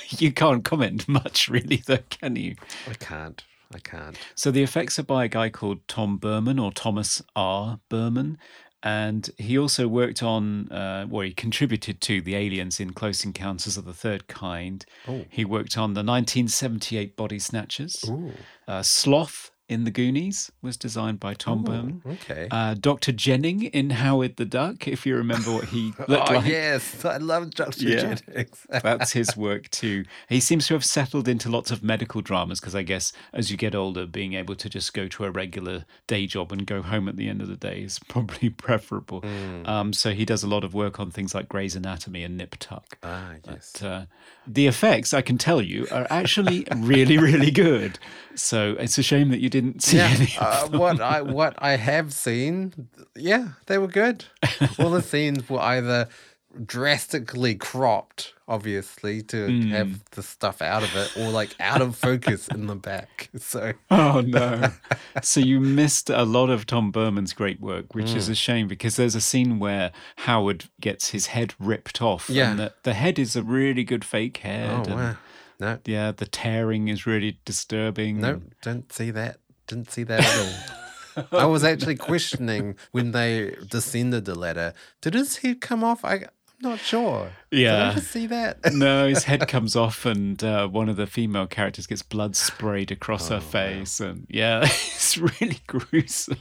you 0.10 0.32
can't 0.32 0.64
comment 0.66 1.08
much, 1.08 1.48
really, 1.50 1.78
though, 1.86 2.00
can 2.10 2.36
you? 2.36 2.56
I 2.90 2.94
can't. 2.94 3.44
I 3.74 3.80
can't. 3.80 4.18
So 4.36 4.52
the 4.52 4.64
effects 4.64 5.00
are 5.00 5.04
by 5.04 5.26
a 5.26 5.28
guy 5.28 5.50
called 5.50 5.88
Tom 5.88 6.18
Burman 6.18 6.60
or 6.60 6.72
Thomas 6.72 7.22
R. 7.36 7.80
Burman. 7.90 8.38
And 8.86 9.28
he 9.38 9.58
also 9.58 9.88
worked 9.88 10.22
on, 10.22 10.72
uh, 10.72 11.08
well, 11.10 11.24
he 11.26 11.34
contributed 11.34 12.00
to 12.02 12.22
the 12.22 12.36
aliens 12.36 12.80
in 12.80 12.94
Close 12.94 13.26
Encounters 13.26 13.78
of 13.78 13.86
the 13.86 13.94
Third 13.94 14.28
Kind. 14.28 14.86
He 15.28 15.44
worked 15.44 15.76
on 15.76 15.96
the 15.96 16.04
1978 16.04 17.18
Body 17.18 17.40
Snatchers. 17.40 18.06
Uh, 18.68 18.84
Sloth 18.84 19.50
in 19.68 19.84
The 19.84 19.92
Goonies 19.92 20.52
was 20.62 20.78
designed 20.78 21.20
by 21.20 21.34
Tom 21.34 21.64
Burman. 21.64 22.02
Okay. 22.06 22.48
Uh, 22.52 22.76
Dr. 22.76 23.12
Jennings 23.12 23.64
in 23.74 23.90
Howard 23.92 24.36
the 24.36 24.46
Duck, 24.46 24.88
if 24.88 25.06
you 25.06 25.16
remember 25.16 25.52
what 25.52 25.66
he 25.66 25.94
looked 26.08 26.30
oh, 26.30 26.36
like. 26.36 26.46
yes. 26.46 27.04
I 27.04 27.18
love 27.18 27.52
Dr. 27.52 27.88
Yeah. 27.88 28.16
Jennings. 28.16 28.66
That's 28.70 29.14
his 29.14 29.36
work 29.36 29.70
too. 29.72 30.06
He 30.30 30.40
seems 30.40 30.68
to 30.68 30.76
have 30.76 30.86
settled 30.86 31.28
into 31.28 31.50
lots 31.50 31.72
of 31.72 31.84
medical 31.84 32.22
dramas 32.22 32.60
because 32.60 32.76
I 32.76 32.84
guess 32.84 33.12
as 33.34 33.50
you 33.50 33.58
get 33.58 33.74
older, 33.74 34.06
being 34.06 34.34
able 34.34 34.56
to 34.56 34.70
just 34.70 34.94
go 34.94 35.08
to 35.08 35.26
a 35.26 35.32
regular 35.32 35.86
day 36.06 36.28
job 36.28 36.52
and 36.52 36.68
go 36.68 36.84
home 36.84 37.10
at 37.10 37.18
the 37.18 37.28
end 37.28 37.42
of 37.42 37.48
the 37.48 37.58
day 37.58 37.82
is 37.82 37.98
probably 38.08 38.50
preferable. 38.50 39.24
Um, 39.66 39.94
so 39.94 40.12
he 40.12 40.26
does 40.26 40.44
a 40.44 40.48
lot 40.48 40.64
of 40.64 40.74
work 40.76 41.00
on 41.00 41.10
things 41.10 41.34
like 41.34 41.50
Grey's 41.50 41.76
Anatomy 41.76 42.24
and 42.24 42.38
Nip 42.38 42.56
Tuck. 42.60 42.98
ah, 43.04 43.32
yes. 43.48 43.74
But, 43.74 43.88
uh, 43.88 44.06
the 44.48 44.68
effects, 44.68 45.14
I 45.14 45.22
can 45.22 45.40
tell 45.40 45.62
you, 45.62 45.88
are 45.92 46.06
actually 46.10 46.68
really, 46.76 47.18
really 47.18 47.50
good. 47.50 47.98
So 48.36 48.76
it's 48.80 48.98
a 48.98 49.04
shame 49.04 49.30
that 49.30 49.40
you 49.40 49.50
didn't 49.56 49.82
see 49.84 49.98
Yeah, 49.98 50.16
uh, 50.40 50.68
what 50.70 51.00
I 51.02 51.22
what 51.22 51.54
I 51.60 51.78
have 51.78 52.14
seen, 52.14 52.88
yeah, 53.16 53.50
they 53.68 53.78
were 53.78 53.88
good. 53.88 54.26
All 54.80 54.92
the 54.92 55.02
scenes 55.02 55.50
were 55.50 55.60
either 55.62 56.08
drastically 56.66 57.56
cropped, 57.56 58.34
obviously, 58.48 59.22
to 59.24 59.48
Hmm. 59.48 59.70
have 59.72 60.04
the 60.12 60.24
stuff 60.24 60.62
out 60.62 60.84
of 60.84 60.96
it, 60.96 61.18
or 61.18 61.30
like 61.30 61.54
out 61.60 61.82
of 61.82 61.96
focus 61.96 62.48
in 62.48 62.68
the 62.68 62.76
back. 62.76 63.30
So 63.40 63.74
Oh 63.92 64.22
no! 64.26 64.72
so 65.22 65.40
you 65.42 65.60
missed 65.60 66.10
a 66.10 66.24
lot 66.24 66.50
of 66.50 66.66
Tom 66.66 66.92
Burman's 66.92 67.34
great 67.34 67.60
work, 67.60 67.94
which 67.94 68.14
is 68.14 68.30
a 68.30 68.36
shame 68.36 68.68
because 68.68 68.96
there's 68.96 69.16
a 69.16 69.22
scene 69.22 69.60
where 69.60 69.92
Howard 70.18 70.66
gets 70.80 71.10
his 71.10 71.28
head 71.28 71.54
ripped 71.60 72.02
off, 72.02 72.30
Yeah. 72.30 72.52
and 72.52 72.60
the, 72.60 72.74
the 72.84 72.94
head 72.94 73.20
is 73.20 73.36
a 73.36 73.44
really 73.44 73.84
good 73.84 74.06
fake 74.06 74.38
head. 74.38 74.70
oh 74.72 74.84
and, 74.92 74.96
wow, 74.96 75.16
no, 75.60 75.80
Yeah, 75.86 76.12
the 76.12 76.26
tearing 76.26 76.88
is 76.88 77.06
really 77.06 77.40
disturbing. 77.46 78.22
no, 78.22 78.42
don't 78.62 78.92
see 78.92 79.12
that. 79.12 79.38
Didn't 79.68 79.92
see 79.92 80.04
that 80.04 80.20
at 80.20 80.40
all. 80.40 81.28
I 81.40 81.46
was 81.46 81.64
actually 81.64 81.96
questioning 81.96 82.76
when 82.92 83.12
they 83.12 83.56
descended 83.70 84.26
the 84.26 84.36
ladder. 84.36 84.74
Did 85.02 85.14
his 85.14 85.38
head 85.38 85.62
come 85.62 85.84
off? 85.84 86.04
I, 86.04 86.16
I'm 86.16 86.30
not 86.62 86.80
sure. 86.80 87.32
Did 87.56 87.62
Yeah. 87.62 87.90
I 87.90 87.94
just 87.94 88.12
see 88.12 88.28
that? 88.28 88.60
no, 88.74 89.08
his 89.08 89.24
head 89.24 89.48
comes 89.48 89.76
off, 89.76 90.06
and 90.06 90.44
uh, 90.44 90.68
one 90.68 90.90
of 90.90 90.98
the 90.98 91.08
female 91.08 91.48
characters 91.48 91.88
gets 91.88 92.02
blood 92.02 92.36
sprayed 92.36 92.92
across 92.92 93.32
Oh, 93.32 93.36
her 93.36 93.42
face, 93.42 94.00
and 94.00 94.28
yeah, 94.30 94.62
it's 94.64 95.18
really 95.18 95.60
gruesome. 95.68 96.38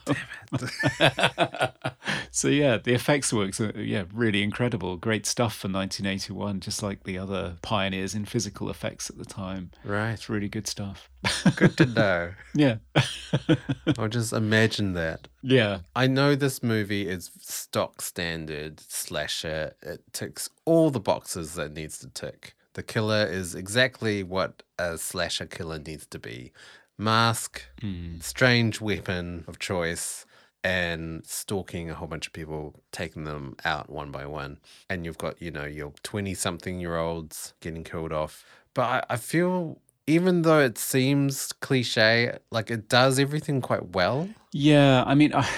so 2.31 2.49
yeah, 2.49 2.77
the 2.79 2.93
effects 2.95 3.33
works 3.33 3.61
are 3.61 3.73
yeah 3.81 4.05
really 4.12 4.43
incredible. 4.43 4.97
Great 4.97 5.27
stuff 5.27 5.55
for 5.55 5.69
1981, 5.69 6.61
just 6.61 6.83
like 6.83 7.05
the 7.05 7.19
other 7.19 7.57
pioneers 7.62 8.15
in 8.15 8.25
physical 8.25 8.71
effects 8.71 9.09
at 9.11 9.19
the 9.19 9.25
time. 9.25 9.71
Right. 9.85 10.12
It's 10.12 10.29
really 10.29 10.49
good 10.49 10.67
stuff. 10.67 11.09
Good 11.57 11.77
to 11.79 11.87
know. 11.87 12.33
yeah, 12.55 12.77
I'll 13.99 14.09
just 14.09 14.33
imagine 14.33 14.93
that. 14.95 15.29
yeah, 15.43 15.79
I 15.97 16.07
know 16.07 16.35
this 16.35 16.62
movie 16.62 17.09
is 17.09 17.31
stock 17.41 18.03
standard 18.03 18.81
slasher. 18.81 19.75
It 19.83 20.03
ticks 20.12 20.51
all 20.67 20.91
the 20.91 21.01
boxes 21.05 21.55
that 21.55 21.72
needs 21.72 21.98
to 21.98 22.09
tick. 22.09 22.55
The 22.74 22.82
killer 22.82 23.24
is 23.24 23.55
exactly 23.55 24.22
what 24.22 24.62
a 24.78 24.98
slasher 24.98 25.46
killer 25.46 25.78
needs 25.78 26.07
to 26.07 26.18
be. 26.18 26.52
Mask, 26.98 27.62
hmm. 27.80 28.18
strange 28.20 28.80
weapon 28.80 29.44
of 29.46 29.59
choice, 29.59 30.26
and 30.64 31.24
stalking 31.26 31.90
a 31.90 31.94
whole 31.94 32.09
bunch 32.09 32.26
of 32.26 32.32
people, 32.32 32.74
taking 32.90 33.24
them 33.24 33.55
out 33.64 33.90
one 33.90 34.11
by 34.11 34.26
one. 34.26 34.59
And 34.88 35.05
you've 35.05 35.18
got, 35.18 35.40
you 35.40 35.50
know, 35.50 35.66
your 35.66 35.92
20 36.02 36.34
something 36.34 36.80
year 36.80 36.96
olds 36.96 37.52
getting 37.61 37.84
killed 37.84 38.12
off. 38.12 38.44
But 38.72 38.82
I, 38.82 39.05
I 39.11 39.16
feel, 39.16 39.78
even 40.07 40.42
though 40.42 40.61
it 40.61 40.78
seems 40.78 41.52
cliche, 41.52 42.38
like 42.50 42.70
it 42.70 42.88
does 42.88 43.18
everything 43.18 43.61
quite 43.61 43.90
well. 43.90 44.28
yeah. 44.52 45.05
I 45.07 45.14
mean, 45.14 45.34
I, 45.34 45.48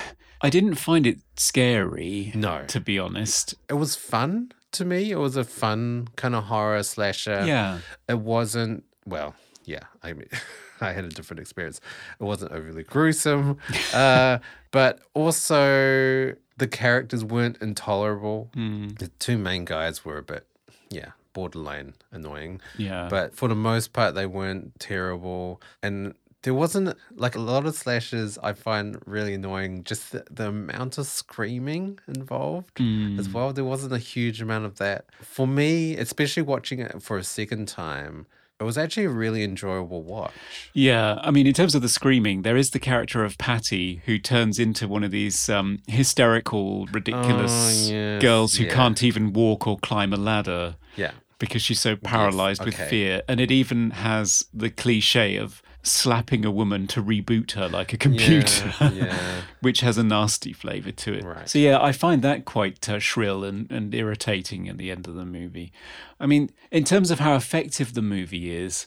I 0.43 0.51
didn't 0.51 0.75
find 0.75 1.07
it 1.07 1.19
scary. 1.37 2.33
No. 2.35 2.65
to 2.67 2.81
be 2.81 2.99
honest. 2.99 3.55
it 3.71 3.75
was 3.75 3.95
fun 3.95 4.53
to 4.77 4.85
me. 4.85 5.11
It 5.11 5.19
was 5.19 5.37
a 5.37 5.45
fun 5.45 6.09
kind 6.17 6.35
of 6.35 6.45
horror 6.45 6.83
slasher. 6.83 7.45
Yeah. 7.47 7.79
It 8.09 8.19
wasn't 8.19 8.85
well, 9.07 9.35
yeah. 9.65 9.85
I 10.03 10.13
mean 10.13 10.29
I 10.81 10.93
had 10.93 11.05
a 11.05 11.09
different 11.09 11.41
experience. 11.41 11.81
It 12.21 12.25
wasn't 12.25 12.53
overly 12.53 12.83
gruesome. 12.83 13.59
uh, 13.95 14.39
but 14.71 15.01
also 15.15 16.35
the 16.59 16.69
characters 16.69 17.25
weren't 17.25 17.59
intolerable. 17.63 18.51
The 18.55 19.11
two 19.19 19.39
main 19.39 19.65
guys 19.65 20.05
were 20.05 20.19
a 20.19 20.23
bit, 20.23 20.47
yeah, 20.91 21.11
borderline 21.33 21.95
annoying. 22.13 22.61
Yeah. 22.79 23.09
But 23.11 23.35
for 23.35 23.49
the 23.49 23.55
most 23.55 23.93
part 23.93 24.15
they 24.15 24.27
weren't 24.27 24.79
terrible. 24.81 25.61
And 25.83 26.15
there 26.47 26.55
wasn't 26.55 26.97
like 27.17 27.35
a 27.35 27.41
lot 27.41 27.67
of 27.67 27.75
slashes 27.75 28.39
I 28.41 28.53
find 28.53 28.99
really 29.05 29.35
annoying, 29.35 29.83
just 29.83 30.13
the, 30.13 30.25
the 30.31 30.49
amount 30.49 30.97
of 30.97 31.07
screaming 31.07 31.99
involved 32.07 32.81
as 33.19 33.29
well. 33.29 33.53
There 33.53 33.65
wasn't 33.65 33.93
a 33.93 33.99
huge 33.99 34.41
amount 34.41 34.65
of 34.65 34.79
that. 34.79 35.07
For 35.23 35.47
me, 35.47 35.97
especially 35.97 36.45
watching 36.45 36.79
it 36.79 37.03
for 37.03 37.19
a 37.19 37.25
second 37.25 37.67
time, 37.67 38.27
it 38.61 38.65
was 38.65 38.79
actually 38.79 39.07
a 39.07 39.11
really 39.11 39.43
enjoyable 39.43 40.03
watch. 40.05 40.71
Yeah, 40.73 41.19
I 41.21 41.33
mean, 41.33 41.49
in 41.49 41.53
terms 41.53 41.75
of 41.75 41.83
the 41.83 41.89
screaming, 41.89 42.43
there 42.43 42.57
is 42.57 42.71
the 42.71 42.79
character 42.79 43.25
of 43.25 43.37
Patty 43.39 44.01
who 44.07 44.17
turns 44.19 44.59
into 44.61 44.87
one 44.87 45.03
of 45.03 45.11
these 45.11 45.49
um, 45.49 45.81
hysterical, 45.89 46.87
ridiculous 46.87 47.89
Oh, 47.91 47.93
yes, 47.93 48.23
girls 48.23 48.55
who 48.55 48.65
yeah. 48.67 48.73
can't 48.75 49.03
even 49.03 49.33
walk 49.33 49.67
or 49.67 49.79
climb 49.81 50.13
a 50.13 50.17
ladder 50.17 50.77
Yeah. 50.95 51.11
because 51.41 51.61
she's 51.61 51.81
so 51.81 51.97
paralyzed 51.97 52.65
with 52.65 52.75
okay. 52.75 52.89
fear. 52.89 53.23
And 53.29 53.41
it 53.41 53.51
even 53.51 53.91
has 53.91 54.47
the 54.55 54.71
cliche 54.71 55.37
of 55.37 55.61
slapping 55.87 56.45
a 56.45 56.51
woman 56.51 56.87
to 56.89 57.03
reboot 57.03 57.53
her 57.53 57.69
like 57.69 57.93
a 57.93 57.97
computer, 57.97 58.75
yeah. 58.93 59.43
which 59.61 59.81
has 59.81 59.99
a 59.99 60.03
nasty 60.03 60.53
flavor 60.53 60.93
to 60.93 61.15
it. 61.15 61.25
Right. 61.25 61.49
So, 61.49 61.59
yeah, 61.59 61.81
I 61.81 61.93
find 61.93 62.23
that 62.23 62.45
quite 62.45 62.89
uh, 62.89 62.99
shrill 62.99 63.45
and, 63.45 63.71
and 63.71 63.95
irritating 63.95 64.69
at 64.69 64.79
the 64.79 64.91
end 64.91 65.07
of 65.07 65.15
the 65.15 65.25
movie. 65.25 65.73
I 66.19 66.27
mean, 66.27 66.51
in 66.71 66.85
terms 66.85 67.11
of 67.11 67.21
how 67.21 67.35
effective 67.35 67.95
the 67.95 68.03
movie 68.03 68.55
is, 68.55 68.87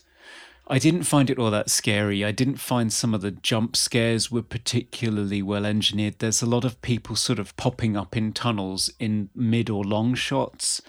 I 0.70 0.78
didn't 0.78 1.02
find 1.02 1.28
it 1.28 1.38
all 1.38 1.50
that 1.50 1.68
scary. 1.68 2.24
I 2.24 2.30
didn't 2.30 2.58
find 2.58 2.92
some 2.92 3.12
of 3.12 3.22
the 3.22 3.32
jump 3.32 3.74
scares 3.74 4.30
were 4.30 4.42
particularly 4.42 5.42
well 5.42 5.66
engineered. 5.66 6.20
There's 6.20 6.42
a 6.42 6.46
lot 6.46 6.64
of 6.64 6.80
people 6.80 7.16
sort 7.16 7.40
of 7.40 7.56
popping 7.56 7.96
up 7.96 8.16
in 8.16 8.32
tunnels 8.32 8.88
in 9.00 9.30
mid 9.34 9.68
or 9.68 9.82
long 9.82 10.14
shots 10.14 10.80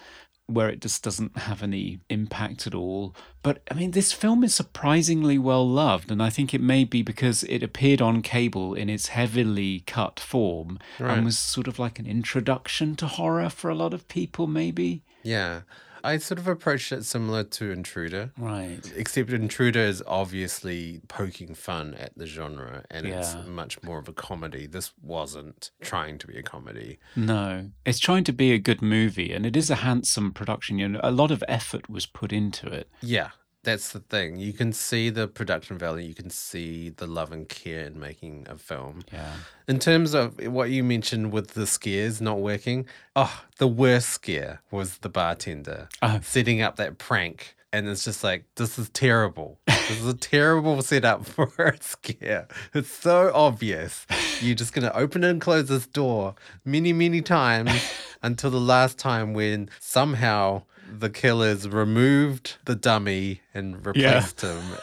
where 0.46 0.68
it 0.68 0.80
just 0.80 1.02
doesn't 1.02 1.36
have 1.38 1.62
any 1.62 2.00
impact 2.10 2.66
at 2.66 2.74
all. 2.74 3.14
But 3.42 3.62
I 3.70 3.74
mean, 3.74 3.92
this 3.92 4.12
film 4.12 4.44
is 4.44 4.54
surprisingly 4.54 5.38
well 5.38 5.68
loved, 5.68 6.10
and 6.10 6.22
I 6.22 6.30
think 6.30 6.52
it 6.52 6.60
may 6.60 6.84
be 6.84 7.02
because 7.02 7.42
it 7.44 7.62
appeared 7.62 8.02
on 8.02 8.22
cable 8.22 8.74
in 8.74 8.88
its 8.88 9.08
heavily 9.08 9.80
cut 9.86 10.20
form 10.20 10.78
and 10.98 11.24
was 11.24 11.38
sort 11.38 11.68
of 11.68 11.78
like 11.78 11.98
an 11.98 12.06
introduction 12.06 12.96
to 12.96 13.06
horror 13.06 13.48
for 13.48 13.70
a 13.70 13.74
lot 13.74 13.94
of 13.94 14.08
people, 14.08 14.46
maybe. 14.46 15.02
Yeah. 15.22 15.62
I 16.04 16.18
sort 16.18 16.38
of 16.38 16.48
approached 16.48 16.92
it 16.92 17.04
similar 17.04 17.44
to 17.44 17.70
Intruder. 17.70 18.32
Right. 18.36 18.80
Except 18.96 19.30
Intruder 19.30 19.80
is 19.80 20.02
obviously 20.06 21.00
poking 21.08 21.54
fun 21.54 21.94
at 21.94 22.16
the 22.16 22.26
genre 22.26 22.84
and 22.90 23.06
it's 23.06 23.34
much 23.46 23.82
more 23.82 23.98
of 23.98 24.08
a 24.08 24.12
comedy. 24.12 24.66
This 24.66 24.92
wasn't 25.00 25.70
trying 25.80 26.18
to 26.18 26.26
be 26.26 26.38
a 26.38 26.42
comedy. 26.42 26.98
No, 27.16 27.70
it's 27.84 27.98
trying 27.98 28.24
to 28.24 28.32
be 28.32 28.52
a 28.52 28.58
good 28.58 28.82
movie, 28.82 29.32
and 29.32 29.44
it 29.46 29.56
is 29.56 29.70
a 29.70 29.76
handsome 29.76 30.32
production. 30.32 30.78
You 30.78 30.88
know, 30.88 31.00
a 31.02 31.10
lot 31.10 31.30
of 31.30 31.44
effort 31.48 31.88
was 31.88 32.06
put 32.06 32.32
into 32.32 32.66
it. 32.68 32.88
Yeah, 33.00 33.30
that's 33.64 33.92
the 33.92 34.00
thing. 34.00 34.36
You 34.36 34.52
can 34.52 34.72
see 34.72 35.08
the 35.10 35.28
production 35.28 35.78
value, 35.78 36.06
you 36.08 36.14
can 36.14 36.30
see 36.30 36.90
the 36.90 37.06
love 37.06 37.30
and 37.32 37.48
care 37.48 37.84
in 37.86 37.98
making 38.00 38.46
a 38.48 38.56
film. 38.56 39.02
Yeah. 39.12 39.32
In 39.68 39.78
terms 39.78 40.14
of 40.14 40.38
what 40.46 40.70
you 40.70 40.82
mentioned 40.82 41.32
with 41.32 41.48
the 41.48 41.66
scares 41.66 42.20
not 42.20 42.40
working, 42.40 42.86
oh, 43.14 43.42
the 43.58 43.68
worst 43.68 44.08
scare 44.10 44.60
was 44.70 44.98
the 44.98 45.08
bartender 45.08 45.88
Oh. 46.02 46.20
setting 46.22 46.60
up 46.60 46.76
that 46.76 46.98
prank. 46.98 47.54
And 47.74 47.88
it's 47.88 48.04
just 48.04 48.22
like, 48.22 48.44
this 48.56 48.78
is 48.78 48.90
terrible. 48.90 49.58
This 49.66 49.92
is 50.02 50.06
a 50.06 50.12
terrible 50.14 50.82
setup 50.82 51.24
for 51.32 51.50
a 51.58 51.82
scare. 51.82 52.46
It's 52.74 52.90
so 52.92 53.32
obvious. 53.34 54.06
You're 54.42 54.54
just 54.56 54.74
going 54.74 54.84
to 54.84 54.94
open 54.94 55.24
and 55.24 55.40
close 55.40 55.68
this 55.68 55.86
door 55.86 56.34
many, 56.66 56.92
many 56.92 57.22
times 57.22 57.70
until 58.22 58.50
the 58.50 58.60
last 58.60 58.98
time 58.98 59.32
when 59.32 59.70
somehow 59.80 60.64
the 61.00 61.10
killers 61.10 61.68
removed 61.68 62.56
the 62.64 62.74
dummy 62.74 63.40
and 63.54 63.84
replaced 63.84 64.40
him 64.42 64.62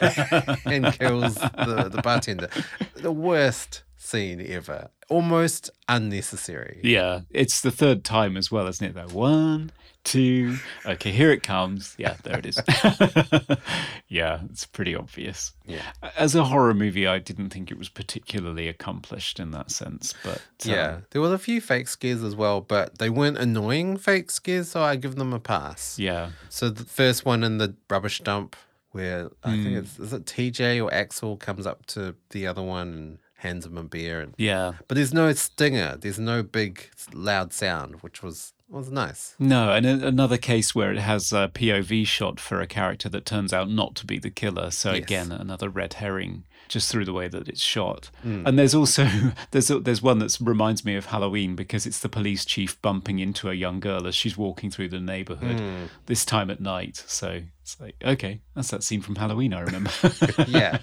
and 0.64 0.92
kills 0.92 1.34
the, 1.34 1.90
the 1.90 2.00
bartender. 2.02 2.48
The 2.94 3.12
worst 3.12 3.82
scene 4.00 4.44
ever. 4.48 4.90
Almost 5.08 5.70
unnecessary. 5.88 6.80
Yeah, 6.82 7.20
it's 7.30 7.60
the 7.60 7.70
third 7.70 8.04
time 8.04 8.36
as 8.36 8.50
well, 8.50 8.66
isn't 8.68 8.86
it? 8.86 8.94
Though 8.94 9.08
one, 9.14 9.72
two, 10.04 10.56
okay, 10.86 11.10
here 11.10 11.30
it 11.32 11.42
comes. 11.42 11.94
Yeah, 11.98 12.14
there 12.22 12.38
it 12.38 12.46
is. 12.46 12.60
yeah, 14.08 14.40
it's 14.50 14.66
pretty 14.66 14.94
obvious. 14.94 15.52
Yeah. 15.66 15.82
As 16.16 16.34
a 16.34 16.44
horror 16.44 16.74
movie, 16.74 17.06
I 17.06 17.18
didn't 17.18 17.50
think 17.50 17.70
it 17.70 17.78
was 17.78 17.88
particularly 17.88 18.68
accomplished 18.68 19.38
in 19.40 19.50
that 19.52 19.70
sense, 19.70 20.14
but 20.24 20.36
um, 20.64 20.70
Yeah, 20.70 20.98
there 21.10 21.20
were 21.20 21.34
a 21.34 21.38
few 21.38 21.60
fake 21.60 21.88
scares 21.88 22.22
as 22.22 22.34
well, 22.36 22.60
but 22.60 22.98
they 22.98 23.10
weren't 23.10 23.38
annoying 23.38 23.96
fake 23.96 24.30
scares, 24.30 24.70
so 24.70 24.82
I 24.82 24.96
give 24.96 25.16
them 25.16 25.32
a 25.32 25.40
pass. 25.40 25.98
yeah, 25.98 26.30
So 26.48 26.70
the 26.70 26.84
first 26.84 27.24
one 27.24 27.44
in 27.44 27.58
the 27.58 27.74
rubbish 27.88 28.20
dump, 28.20 28.56
where 28.92 29.30
I 29.44 29.52
think 29.52 29.76
it's 29.76 29.98
is 30.00 30.12
it 30.12 30.24
TJ 30.24 30.82
or 30.84 30.92
Axel 30.92 31.36
comes 31.36 31.64
up 31.64 31.86
to 31.86 32.16
the 32.30 32.48
other 32.48 32.62
one 32.62 32.88
and 32.88 33.18
hands 33.40 33.66
him 33.66 33.76
a 33.76 33.82
beer, 33.82 34.20
and 34.20 34.34
yeah. 34.38 34.72
but 34.88 34.94
there's 34.96 35.12
no 35.14 35.32
stinger, 35.32 35.96
there's 36.00 36.18
no 36.18 36.42
big 36.42 36.88
loud 37.12 37.52
sound, 37.52 38.02
which 38.02 38.22
was 38.22 38.52
was 38.68 38.88
nice. 38.88 39.34
No, 39.40 39.72
and 39.72 39.84
another 39.84 40.36
case 40.38 40.76
where 40.76 40.92
it 40.92 40.98
has 40.98 41.32
a 41.32 41.50
POV 41.52 42.06
shot 42.06 42.38
for 42.38 42.60
a 42.60 42.68
character 42.68 43.08
that 43.08 43.26
turns 43.26 43.52
out 43.52 43.68
not 43.68 43.96
to 43.96 44.06
be 44.06 44.16
the 44.20 44.30
killer. 44.30 44.70
So 44.70 44.92
Yes. 44.92 45.02
again, 45.02 45.32
another 45.32 45.68
red 45.68 45.94
herring 45.94 46.44
just 46.68 46.88
through 46.88 47.04
the 47.04 47.12
way 47.12 47.26
that 47.26 47.48
it's 47.48 47.60
shot. 47.60 48.10
Hmm. 48.22 48.46
And 48.46 48.56
there's 48.56 48.76
also 48.76 49.08
there's 49.50 49.70
a- 49.70 49.80
there's 49.80 50.02
one 50.02 50.20
that 50.20 50.38
reminds 50.40 50.84
me 50.84 50.94
of 50.94 51.06
Halloween 51.06 51.56
because 51.56 51.84
it's 51.84 51.98
the 51.98 52.08
police 52.08 52.44
chief 52.44 52.80
bumping 52.80 53.18
into 53.18 53.50
a 53.50 53.54
young 53.54 53.80
girl 53.80 54.06
as 54.06 54.14
she's 54.14 54.36
walking 54.38 54.70
through 54.70 54.90
the 54.90 55.00
neighborhood. 55.00 55.58
Hmm. 55.58 55.84
This 56.06 56.24
time 56.24 56.48
at 56.48 56.60
night. 56.60 57.02
So 57.08 57.42
it's 57.62 57.80
like 57.80 57.96
okay, 58.04 58.40
that's 58.54 58.70
that 58.70 58.84
scene 58.84 59.00
from 59.00 59.16
Halloween 59.16 59.52
I 59.52 59.62
remember. 59.62 59.90
Yeah, 60.46 60.78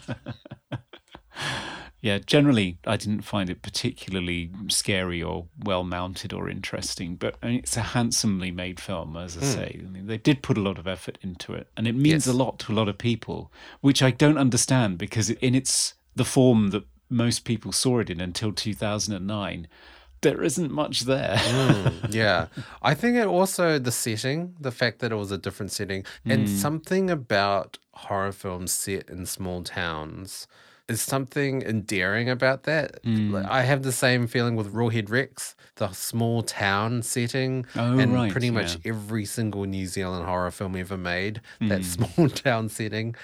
yeah, 2.08 2.20
generally, 2.20 2.78
I 2.88 2.96
didn't 2.96 3.24
find 3.24 3.50
it 3.50 3.62
particularly 3.62 4.50
scary 4.70 5.22
or 5.22 5.48
well 5.62 5.84
mounted 5.84 6.32
or 6.32 6.48
interesting, 6.48 7.18
but 7.18 7.36
I 7.44 7.48
mean, 7.48 7.60
it's 7.60 7.76
a 7.76 7.82
handsomely 7.82 8.50
made 8.50 8.80
film, 8.80 9.18
as 9.18 9.36
I 9.36 9.42
hmm. 9.42 9.46
say. 9.46 9.82
I 9.86 9.90
mean, 9.90 10.08
they 10.08 10.18
did 10.18 10.42
put 10.42 10.58
a 10.58 10.62
lot 10.62 10.78
of 10.78 10.88
effort 10.88 11.18
into 11.22 11.54
it, 11.54 11.68
and 11.76 11.86
it 11.86 11.96
means 11.96 12.26
Yes. 12.26 12.28
a 12.28 12.34
lot 12.34 12.60
to 12.60 12.72
a 12.72 12.76
lot 12.76 12.88
of 12.88 12.98
people, 12.98 13.52
which 13.82 14.02
I 14.02 14.12
don't 14.12 14.38
understand 14.38 14.98
because 14.98 15.32
in 15.32 15.54
its 15.54 15.96
the 16.16 16.24
form 16.24 16.70
that 16.70 16.86
most 17.10 17.44
people 17.44 17.74
saw 17.74 18.00
it 18.00 18.10
in 18.10 18.22
until 18.22 18.54
2009, 18.54 19.68
there 20.22 20.42
isn't 20.42 20.72
much 20.72 21.02
there. 21.02 21.38
Hmm, 21.38 22.06
yeah. 22.10 22.48
I 22.82 22.94
think 22.94 23.18
it 23.18 23.28
also 23.28 23.80
the 23.80 23.92
setting, 23.92 24.56
the 24.62 24.72
fact 24.72 25.00
that 25.00 25.12
it 25.12 25.16
was 25.16 25.34
a 25.34 25.38
different 25.38 25.74
setting, 25.74 26.06
and 26.26 26.48
hmm. 26.48 26.56
something 26.56 27.10
about 27.10 27.80
horror 27.92 28.32
films 28.32 28.72
set 28.72 29.10
in 29.10 29.26
small 29.26 29.62
towns 29.62 30.48
is 30.88 31.02
something 31.02 31.62
endearing 31.62 32.30
about 32.30 32.64
that. 32.64 33.00
Like, 33.04 33.46
mm. 33.46 33.50
I 33.50 33.64
have 33.64 33.84
the 33.84 33.92
same 33.92 34.26
feeling 34.28 34.56
with 34.56 34.74
Rawhead 34.74 35.10
Rex, 35.10 35.56
the 35.76 35.92
small 35.92 36.44
town 36.44 37.04
setting, 37.04 37.66
Oh, 37.76 38.00
and 38.00 38.14
right, 38.14 38.32
pretty 38.32 38.52
much 38.52 38.76
yeah. 38.76 38.92
every 38.92 39.26
single 39.26 39.66
New 39.66 39.86
Zealand 39.86 40.26
horror 40.26 40.52
film 40.52 40.76
ever 40.76 40.98
made, 40.98 41.42
that 41.60 41.82
mm. 41.82 41.86
small 42.16 42.30
town 42.30 42.70
setting. 42.70 43.16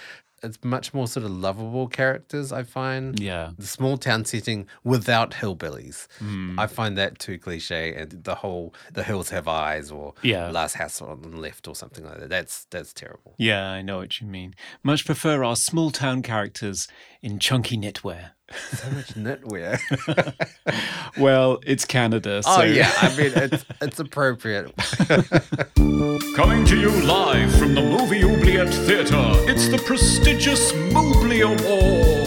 It's 0.44 0.60
much 0.64 0.94
more 0.94 1.08
sort 1.08 1.26
of 1.26 1.32
lovable 1.32 1.88
characters. 1.88 2.52
I 2.52 2.64
find. 2.64 3.20
Yeah. 3.20 3.52
The 3.58 3.66
small 3.66 3.98
town 3.98 4.26
setting 4.26 4.68
without 4.84 5.32
hillbillies. 5.32 6.08
Hmm. 6.20 6.60
I 6.60 6.68
find 6.68 6.98
that 6.98 7.20
too 7.20 7.38
cliche, 7.40 7.94
and 7.96 8.12
the 8.24 8.36
whole 8.36 8.74
the 8.94 9.04
hills 9.04 9.30
have 9.30 9.48
eyes 9.48 9.92
or 9.92 10.14
Yeah. 10.22 10.50
last 10.50 10.76
house 10.76 11.02
on 11.02 11.22
the 11.22 11.30
left 11.30 11.68
or 11.68 11.76
something 11.76 12.04
like 12.06 12.20
that. 12.20 12.30
That's 12.30 12.66
that's 12.70 12.94
terrible. 12.94 13.36
Yeah, 13.38 13.70
I 13.70 13.82
know 13.82 13.98
what 14.00 14.20
you 14.22 14.28
mean. 14.28 14.54
Much 14.84 15.06
prefer 15.06 15.44
our 15.44 15.56
small 15.56 15.92
town 15.92 16.22
characters 16.22 16.88
in 17.22 17.40
chunky 17.40 17.78
knitwear. 17.78 18.32
So 18.74 18.90
much 18.92 19.14
knitwear. 19.16 19.80
Well, 21.18 21.60
it's 21.64 21.86
Canada, 21.86 22.38
oh, 22.38 22.56
so 22.56 22.62
oh 22.62 22.64
yeah, 22.64 22.92
I 23.00 23.16
mean 23.16 23.32
it's 23.36 23.66
it's 23.82 24.00
appropriate. 24.00 24.74
Coming 26.36 26.66
to 26.66 26.76
you 26.76 26.90
live 27.04 27.54
from 27.56 27.76
the 27.76 27.84
Movie 27.84 28.24
Oubliette 28.24 28.74
Theatre, 28.74 29.32
it's 29.48 29.68
the 29.68 29.78
prestigious 29.78 30.72
Moobly 30.72 31.44
Awards. 31.46 32.23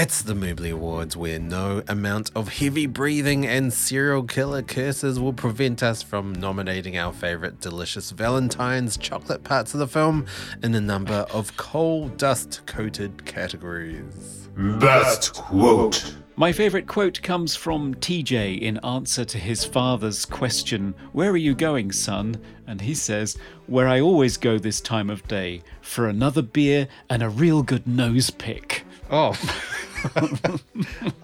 It's 0.00 0.22
the 0.22 0.32
Moobly 0.32 0.72
Awards, 0.72 1.14
where 1.14 1.38
no 1.38 1.82
amount 1.86 2.30
of 2.34 2.48
heavy 2.48 2.86
breathing 2.86 3.46
and 3.46 3.70
serial 3.70 4.22
killer 4.22 4.62
curses 4.62 5.20
will 5.20 5.34
prevent 5.34 5.82
us 5.82 6.02
from 6.02 6.32
nominating 6.32 6.96
our 6.96 7.12
favorite 7.12 7.60
delicious 7.60 8.10
Valentine's 8.10 8.96
chocolate 8.96 9.44
parts 9.44 9.74
of 9.74 9.80
the 9.80 9.86
film 9.86 10.24
in 10.62 10.74
a 10.74 10.80
number 10.80 11.26
of 11.30 11.54
coal 11.58 12.08
dust 12.08 12.62
coated 12.64 13.26
categories. 13.26 14.48
Best 14.56 15.34
quote. 15.34 16.16
My 16.34 16.50
favourite 16.50 16.86
quote 16.86 17.20
comes 17.20 17.54
from 17.54 17.94
TJ 17.96 18.58
in 18.58 18.78
answer 18.78 19.26
to 19.26 19.36
his 19.36 19.66
father's 19.66 20.24
question, 20.24 20.94
Where 21.12 21.30
are 21.30 21.36
you 21.36 21.54
going, 21.54 21.92
son? 21.92 22.40
And 22.66 22.80
he 22.80 22.94
says, 22.94 23.36
Where 23.66 23.86
I 23.86 24.00
always 24.00 24.38
go 24.38 24.56
this 24.56 24.80
time 24.80 25.10
of 25.10 25.28
day, 25.28 25.60
for 25.82 26.08
another 26.08 26.40
beer 26.40 26.88
and 27.10 27.22
a 27.22 27.28
real 27.28 27.62
good 27.62 27.86
nose 27.86 28.30
pick. 28.30 28.86
Oh. 29.10 29.38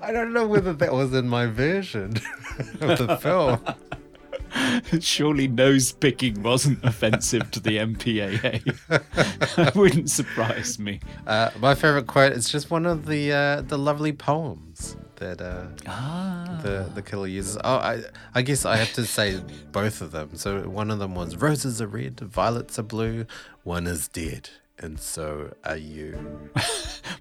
I 0.02 0.12
don't 0.12 0.32
know 0.32 0.46
whether 0.46 0.72
that 0.72 0.92
was 0.92 1.12
in 1.12 1.28
my 1.28 1.46
version 1.46 2.16
of 2.80 2.98
the 2.98 3.18
film. 3.20 3.60
Surely 5.00 5.48
nose 5.48 5.92
picking 5.92 6.42
wasn't 6.42 6.82
offensive 6.84 7.50
to 7.50 7.60
the 7.60 7.78
MPAA. 7.78 8.62
that 9.56 9.74
wouldn't 9.74 10.10
surprise 10.10 10.78
me. 10.78 11.00
Uh, 11.26 11.50
my 11.58 11.74
favorite 11.74 12.06
quote 12.06 12.32
is 12.32 12.48
just 12.48 12.70
one 12.70 12.86
of 12.86 13.06
the 13.06 13.32
uh, 13.32 13.62
the 13.62 13.78
lovely 13.78 14.12
poems 14.12 14.96
that 15.16 15.40
uh, 15.40 15.66
the 16.62 16.90
the 16.94 17.02
killer 17.02 17.26
uses. 17.26 17.56
Oh, 17.64 17.76
I 17.76 18.02
I 18.34 18.42
guess 18.42 18.64
I 18.64 18.76
have 18.76 18.92
to 18.94 19.04
say 19.04 19.40
both 19.72 20.00
of 20.00 20.12
them. 20.12 20.30
So 20.36 20.68
one 20.68 20.90
of 20.90 20.98
them 20.98 21.14
was 21.14 21.36
roses 21.36 21.82
are 21.82 21.86
red, 21.86 22.20
violets 22.20 22.78
are 22.78 22.82
blue, 22.84 23.26
one 23.62 23.86
is 23.86 24.08
dead, 24.08 24.50
and 24.78 24.98
so 25.00 25.54
are 25.64 25.76
you. 25.76 26.50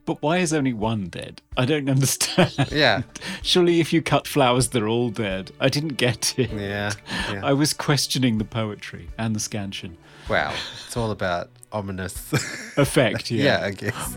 But 0.05 0.21
why 0.21 0.37
is 0.37 0.53
only 0.53 0.73
one 0.73 1.07
dead? 1.07 1.41
I 1.57 1.65
don't 1.65 1.89
understand. 1.89 2.53
Yeah, 2.71 3.01
Surely 3.41 3.79
if 3.79 3.91
you 3.91 4.03
cut 4.03 4.27
flowers, 4.27 4.69
they're 4.69 4.87
all 4.87 5.09
dead. 5.09 5.51
I 5.59 5.67
didn't 5.67 5.97
get 5.97 6.37
it. 6.37 6.51
yeah, 6.51 6.91
yeah. 7.31 7.41
I 7.43 7.53
was 7.53 7.73
questioning 7.73 8.37
the 8.37 8.45
poetry 8.45 9.09
and 9.17 9.35
the 9.35 9.39
scansion. 9.39 9.97
wow, 10.29 10.53
it's 10.85 10.95
all 10.95 11.09
about 11.09 11.49
ominous. 11.71 12.31
Effect, 12.77 13.31
yeah. 13.31 13.59
yeah, 13.59 13.65
I 13.65 13.71
guess. 13.71 14.15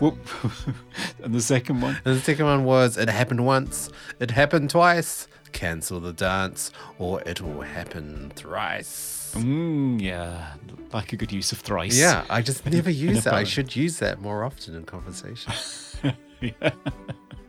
And 1.23 1.33
the 1.33 1.41
second 1.41 1.81
one? 1.81 1.97
And 2.05 2.17
the 2.17 2.21
second 2.21 2.45
one 2.45 2.65
was 2.65 2.97
it 2.97 3.09
happened 3.09 3.45
once, 3.45 3.89
it 4.19 4.31
happened 4.31 4.69
twice. 4.69 5.27
Cancel 5.51 5.99
the 5.99 6.13
dance, 6.13 6.71
or 6.99 7.21
it 7.21 7.41
will 7.41 7.61
happen 7.61 8.31
thrice. 8.35 9.18
Mm, 9.33 10.01
yeah, 10.01 10.53
like 10.93 11.13
a 11.13 11.17
good 11.17 11.31
use 11.31 11.51
of 11.51 11.59
thrice. 11.59 11.97
Yeah, 11.97 12.25
I 12.29 12.41
just 12.41 12.65
never 12.65 12.89
use 12.89 13.23
that. 13.23 13.33
I 13.33 13.43
should 13.43 13.75
use 13.75 13.99
that 13.99 14.21
more 14.21 14.43
often 14.43 14.75
in 14.75 14.83
conversation. 14.85 15.53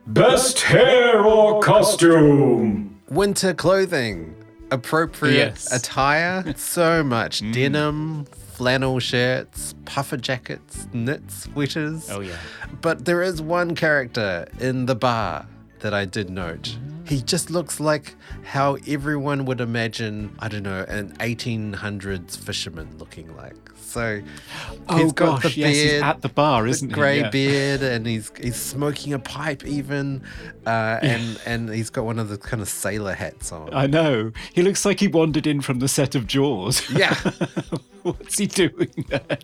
Best 0.07 0.61
hair 0.63 1.23
or 1.25 1.61
costume. 1.61 3.01
Winter 3.11 3.55
clothing, 3.55 4.35
appropriate 4.71 5.35
Yes. 5.35 5.73
attire, 5.73 6.53
so 6.57 7.03
much 7.05 7.41
denim, 7.53 8.25
flannel 8.25 8.99
shirts, 8.99 9.75
puffer 9.85 10.17
jackets, 10.17 10.89
knit 10.93 11.31
sweaters. 11.31 12.09
Oh, 12.11 12.21
yeah. 12.21 12.37
But 12.81 13.05
there 13.05 13.23
is 13.23 13.41
one 13.41 13.75
character 13.75 14.47
in 14.59 14.87
the 14.87 14.95
bar 14.95 15.47
that 15.81 15.95
I 15.95 16.05
did 16.05 16.31
note. 16.31 16.77
He 17.11 17.21
just 17.23 17.51
looks 17.51 17.81
like 17.81 18.15
how 18.45 18.77
everyone 18.87 19.45
would 19.47 19.61
imagine, 19.61 20.33
I 20.39 20.47
don't 20.49 20.63
know, 20.63 20.85
an 20.89 21.13
1800s 21.19 22.39
fisherman 22.39 22.97
looking 22.99 23.37
like. 23.37 23.57
So 23.75 24.21
Oh, 24.89 24.97
he's 24.97 25.13
got 25.13 25.43
gosh, 25.43 25.55
the 25.57 25.61
yes, 25.63 25.75
he's 25.75 25.91
beard, 25.91 26.03
at 26.05 26.23
the 26.23 26.29
bar, 26.29 26.63
the 26.63 26.69
isn't 26.71 26.91
he? 26.91 26.95
grey 26.95 27.21
Yeah. 27.23 27.31
beard, 27.31 27.83
and 27.83 28.07
he's 28.07 28.31
he's 28.41 28.55
smoking 28.55 29.13
a 29.13 29.19
pipe 29.19 29.67
even, 29.67 30.23
uh, 30.65 30.99
and 31.03 31.41
and 31.45 31.69
he's 31.69 31.91
got 31.91 32.05
one 32.05 32.21
of 32.21 32.29
the 32.29 32.39
kind 32.39 32.63
of 32.63 32.69
sailor 32.69 33.15
hats 33.15 33.51
on. 33.51 33.75
I 33.75 33.89
know. 33.89 34.31
He 34.55 34.63
looks 34.63 34.85
like 34.85 35.01
he 35.01 35.09
wandered 35.09 35.49
in 35.49 35.61
from 35.61 35.81
the 35.81 35.89
set 35.89 36.15
of 36.15 36.29
Jaws. 36.29 36.89
yeah, 36.93 37.17
What's 38.03 38.39
he 38.39 38.47
doing 38.47 38.91
there? 39.09 39.39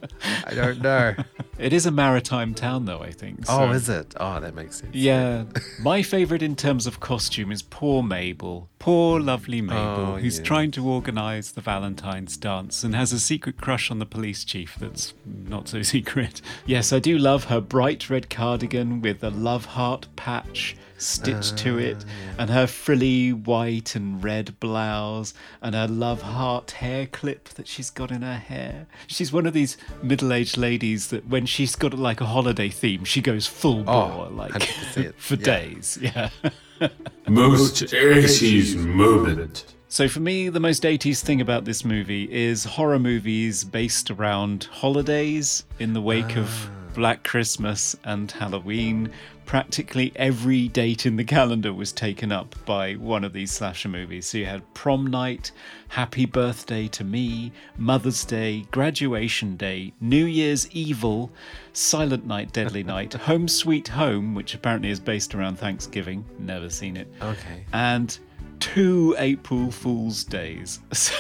I 0.45 0.55
don't 0.55 0.81
know. 0.81 1.15
It 1.59 1.73
is 1.73 1.87
a 1.87 1.91
maritime 1.91 2.53
town, 2.53 2.85
though, 2.85 3.01
I 3.01 3.13
think. 3.13 3.41
Oh, 3.49 3.71
is 3.71 3.89
it? 3.89 4.15
Oh, 4.21 4.39
that 4.41 4.55
makes 4.55 4.81
sense. 4.81 4.95
Yeah. 4.95 5.45
My 5.81 6.03
favourite 6.03 6.43
in 6.43 6.55
terms 6.55 6.87
of 6.87 7.01
costume 7.01 7.51
is 7.51 7.63
poor 7.63 8.03
Mabel. 8.03 8.69
Poor, 8.79 9.19
lovely 9.19 9.63
Mabel, 9.63 9.81
Oh, 9.81 10.17
who's 10.19 10.39
trying 10.39 10.71
to 10.73 10.87
organise 10.87 11.51
the 11.51 11.63
Valentine's 11.63 12.37
dance 12.37 12.85
and 12.85 12.95
has 12.95 13.11
a 13.11 13.19
secret 13.19 13.57
crush 13.59 13.91
on 13.91 14.01
the 14.01 14.05
police 14.05 14.45
chief 14.45 14.77
that's 14.79 15.15
not 15.25 15.67
so 15.69 15.81
secret. 15.81 16.43
Yes, 16.67 16.93
I 16.93 16.99
do 16.99 17.17
love 17.17 17.45
her 17.45 17.63
bright 17.63 18.11
red 18.11 18.29
cardigan 18.29 19.01
with 19.01 19.25
a 19.25 19.31
love 19.31 19.65
heart 19.65 20.09
patch 20.15 20.77
stitched 20.99 21.57
to 21.59 21.79
it, 21.79 22.05
and 22.39 22.51
her 22.51 22.67
frilly 22.67 23.33
white 23.33 23.95
and 23.95 24.23
red 24.23 24.59
blouse, 24.61 25.35
and 25.63 25.75
her 25.75 25.89
love 25.89 26.23
heart 26.23 26.73
hair 26.73 27.07
clip 27.07 27.49
that 27.51 27.69
she's 27.69 27.91
got 27.91 28.11
in 28.11 28.23
her 28.23 28.39
hair. 28.39 28.87
She's 29.07 29.33
one 29.33 29.47
of 29.47 29.53
these 29.53 29.77
middle 30.03 30.33
aged 30.33 30.57
ladies 30.57 31.09
that 31.09 31.29
when 31.29 31.47
she's 31.47 31.77
got 31.77 31.95
like 31.95 32.21
a 32.21 32.27
holiday 32.27 32.69
theme, 32.69 33.05
she 33.05 33.21
goes 33.21 33.47
full 33.47 33.81
oh, 33.89 34.09
bore, 34.09 34.29
like 34.31 34.63
for 35.17 35.35
yeah. 35.35 35.45
days. 35.45 35.99
Yeah. 36.01 36.31
Most 37.29 37.85
80s 37.85 38.77
moment. 38.77 39.75
So 39.89 40.09
for 40.09 40.21
me, 40.21 40.49
the 40.49 40.61
most 40.61 40.83
80s 40.83 41.23
thing 41.23 41.41
about 41.41 41.65
this 41.65 41.85
movie 41.85 42.31
is 42.31 42.65
horror 42.65 42.99
movies 42.99 43.65
based 43.65 44.11
around 44.11 44.65
holidays 44.65 45.65
in 45.79 45.93
the 45.93 46.01
wake 46.01 46.37
of 46.37 46.49
ah. 46.49 46.86
Black 46.97 47.23
Christmas 47.25 47.95
and 48.05 48.33
Halloween. 48.33 49.11
Practically 49.45 50.13
every 50.17 50.67
date 50.67 51.05
in 51.05 51.17
the 51.17 51.25
calendar 51.25 51.73
was 51.73 51.93
taken 51.93 52.33
up 52.33 52.55
by 52.65 52.95
one 52.95 53.23
of 53.23 53.35
these 53.35 53.53
slasher 53.53 53.91
movies. 53.91 54.27
So 54.27 54.39
you 54.39 54.47
had 54.47 54.75
Prom 54.75 55.07
Night, 55.07 55.53
Happy 55.89 56.25
Birthday 56.25 56.89
to 56.89 57.05
Me, 57.05 57.53
Mother's 57.77 58.25
Day, 58.25 58.67
Graduation 58.71 59.57
Day, 59.57 59.93
New 60.01 60.25
Year's 60.25 60.69
Evil, 60.73 61.31
Silent 61.75 62.27
Night, 62.27 62.53
Deadly 62.55 62.83
Night, 62.95 63.13
Home 63.13 63.47
Sweet 63.47 63.89
Home, 63.89 64.35
which 64.35 64.55
apparently 64.55 64.89
is 64.91 64.99
based 64.99 65.35
around 65.35 65.59
Thanksgiving. 65.59 66.25
Never 66.39 66.71
seen 66.71 66.97
it 66.97 67.07
Okay. 67.21 67.67
and 67.75 68.19
two 68.61 69.15
April 69.19 69.71
Fool's 69.71 70.25
Days. 70.25 70.81
So 70.93 71.15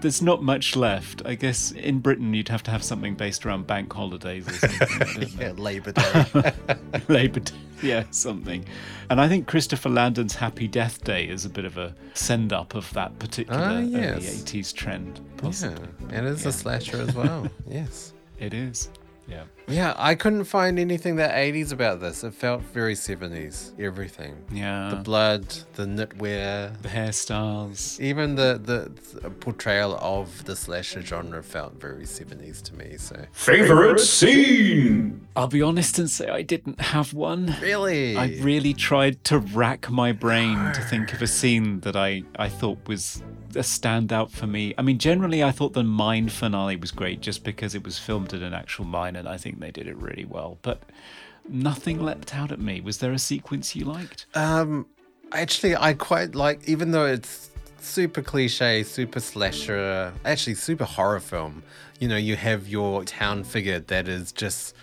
there's 0.00 0.22
not 0.22 0.42
much 0.42 0.76
left. 0.76 1.22
I 1.24 1.34
guess 1.34 1.72
in 1.72 1.98
Britain 2.00 2.32
you'd 2.34 2.48
have 2.48 2.62
to 2.64 2.70
have 2.70 2.82
something 2.82 3.14
based 3.14 3.44
around 3.44 3.66
bank 3.66 3.92
holidays 3.92 4.46
or 4.48 4.52
something. 4.68 5.28
Yeah, 5.38 5.52
Labor 5.52 5.92
Day. 5.92 6.52
Labour 7.08 7.40
Day, 7.40 7.52
yeah, 7.82 8.04
something. 8.10 8.64
And 9.10 9.20
I 9.20 9.28
think 9.28 9.46
Christopher 9.48 9.88
Landon's 9.88 10.34
Happy 10.34 10.68
Death 10.68 11.02
Day 11.04 11.24
is 11.28 11.44
a 11.44 11.50
bit 11.50 11.64
of 11.64 11.76
a 11.78 11.94
send 12.14 12.52
up 12.52 12.74
of 12.74 12.92
that 12.94 13.18
particular 13.18 13.58
Ah, 13.60 13.76
early 13.78 13.90
80s 13.92 14.72
trend. 14.72 15.20
yeah, 15.42 15.76
and 16.10 16.26
it's 16.26 16.44
a 16.46 16.52
slasher 16.52 17.00
as 17.00 17.14
well. 17.14 17.48
yes. 17.68 18.12
It 18.38 18.54
is. 18.54 18.88
Yeah. 19.28 19.44
Yeah, 19.68 19.94
I 19.96 20.14
couldn't 20.14 20.44
find 20.44 20.78
anything 20.78 21.16
that 21.16 21.34
80s 21.34 21.72
about 21.72 22.00
this. 22.00 22.24
It 22.24 22.34
felt 22.34 22.62
very 22.62 22.94
70s. 22.94 23.78
Everything. 23.78 24.36
Yeah. 24.50 24.88
The 24.90 24.96
blood, 24.96 25.46
the 25.74 25.84
knitwear, 25.84 26.80
the 26.82 26.88
hairstyles. 26.88 28.00
even 28.00 28.34
the, 28.34 28.60
the 28.62 29.20
the 29.20 29.30
portrayal 29.30 29.96
of 30.00 30.44
the 30.44 30.56
slasher 30.56 31.02
genre 31.02 31.42
felt 31.42 31.80
very 31.80 32.04
70s 32.04 32.62
to 32.62 32.74
me. 32.74 32.96
So 32.96 33.16
Favorite 33.32 34.00
scene. 34.00 35.26
I'll 35.36 35.48
be 35.48 35.62
honest 35.62 35.98
and 35.98 36.10
say 36.10 36.28
I 36.28 36.42
didn't 36.42 36.80
have 36.80 37.12
one. 37.14 37.54
really, 37.60 38.16
I 38.16 38.38
really 38.40 38.74
tried 38.74 39.22
to 39.24 39.38
rack 39.38 39.90
my 39.90 40.12
brain 40.12 40.56
to 40.72 40.80
think 40.80 41.12
of 41.12 41.22
a 41.22 41.26
scene 41.26 41.80
that 41.80 41.96
I, 41.96 42.22
I 42.36 42.48
thought 42.48 42.78
was 42.88 43.22
a 43.50 43.60
standout 43.60 44.30
for 44.30 44.46
me. 44.46 44.74
I 44.76 44.82
mean, 44.82 44.98
generally, 44.98 45.42
I 45.42 45.50
thought 45.52 45.72
the 45.72 45.82
mine 45.82 46.28
finale 46.28 46.76
was 46.76 46.90
great 46.90 47.20
just 47.20 47.44
because 47.44 47.74
it 47.74 47.82
was 47.82 47.98
filmed 47.98 48.34
at 48.34 48.42
an 48.42 48.52
actual 48.52 48.84
mine, 48.84 49.16
and 49.16 49.28
I 49.28 49.36
think 49.36 49.57
they 49.60 49.70
did 49.70 49.86
it 49.86 49.96
really 49.96 50.24
well. 50.24 50.58
But 50.62 50.82
nothing 51.48 52.02
leapt 52.02 52.34
out 52.34 52.52
at 52.52 52.60
me. 52.60 52.80
Was 52.80 52.98
there 52.98 53.12
a 53.12 53.18
sequence 53.18 53.74
you 53.74 53.84
liked? 53.84 54.26
Um, 54.34 54.86
actually, 55.32 55.76
I 55.76 55.94
quite 55.94 56.34
like, 56.34 56.68
even 56.68 56.90
though 56.90 57.06
it's 57.06 57.50
super 57.80 58.22
cliche, 58.22 58.82
super 58.82 59.20
slasher, 59.20 60.12
actually 60.24 60.54
super 60.54 60.84
horror 60.84 61.20
film. 61.20 61.62
You 61.98 62.08
know, 62.08 62.16
you 62.16 62.36
have 62.36 62.68
your 62.68 63.04
town 63.04 63.44
figure 63.44 63.80
that 63.80 64.08
is 64.08 64.32
just 64.32 64.74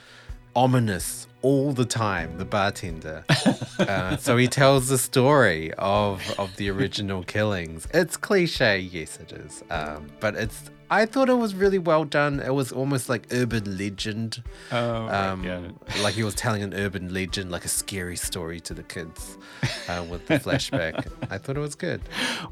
ominous 0.56 1.28
all 1.42 1.74
the 1.74 1.86
time, 1.86 2.38
the 2.38 2.46
bartender. 2.46 3.24
uh, 3.80 4.18
so 4.18 4.36
he 4.38 4.48
tells 4.48 4.90
the 4.90 4.98
story 4.98 5.74
of 5.76 6.22
of 6.40 6.56
the 6.56 6.70
original 6.70 7.24
killings. 7.24 7.88
It's 7.94 8.18
cliche, 8.18 8.80
yes, 8.80 9.20
it 9.20 9.32
is, 9.32 9.64
um, 9.70 10.08
but 10.20 10.36
it's. 10.36 10.72
I 10.90 11.06
thought 11.06 11.30
it 11.30 11.34
was 11.38 11.56
really 11.56 11.80
well 11.80 12.04
done. 12.06 12.40
It 12.40 12.54
was 12.54 12.72
almost 12.72 13.10
like 13.10 13.28
urban 13.32 13.78
legend. 13.78 14.44
Oh, 14.72 15.08
Um, 15.08 15.44
yeah. 15.44 15.62
like 16.04 16.14
he 16.14 16.24
was 16.24 16.36
telling 16.36 16.62
an 16.64 16.74
urban 16.74 17.14
legend, 17.14 17.52
like 17.52 17.66
a 17.66 17.70
scary 17.70 18.16
story 18.16 18.60
to 18.62 18.74
the 18.74 18.84
kids 18.84 19.38
uh, 19.90 20.04
with 20.10 20.28
the 20.28 20.40
flashback. 20.40 21.08
I 21.32 21.38
thought 21.38 21.58
it 21.58 21.62
was 21.62 21.76
good. 21.76 22.02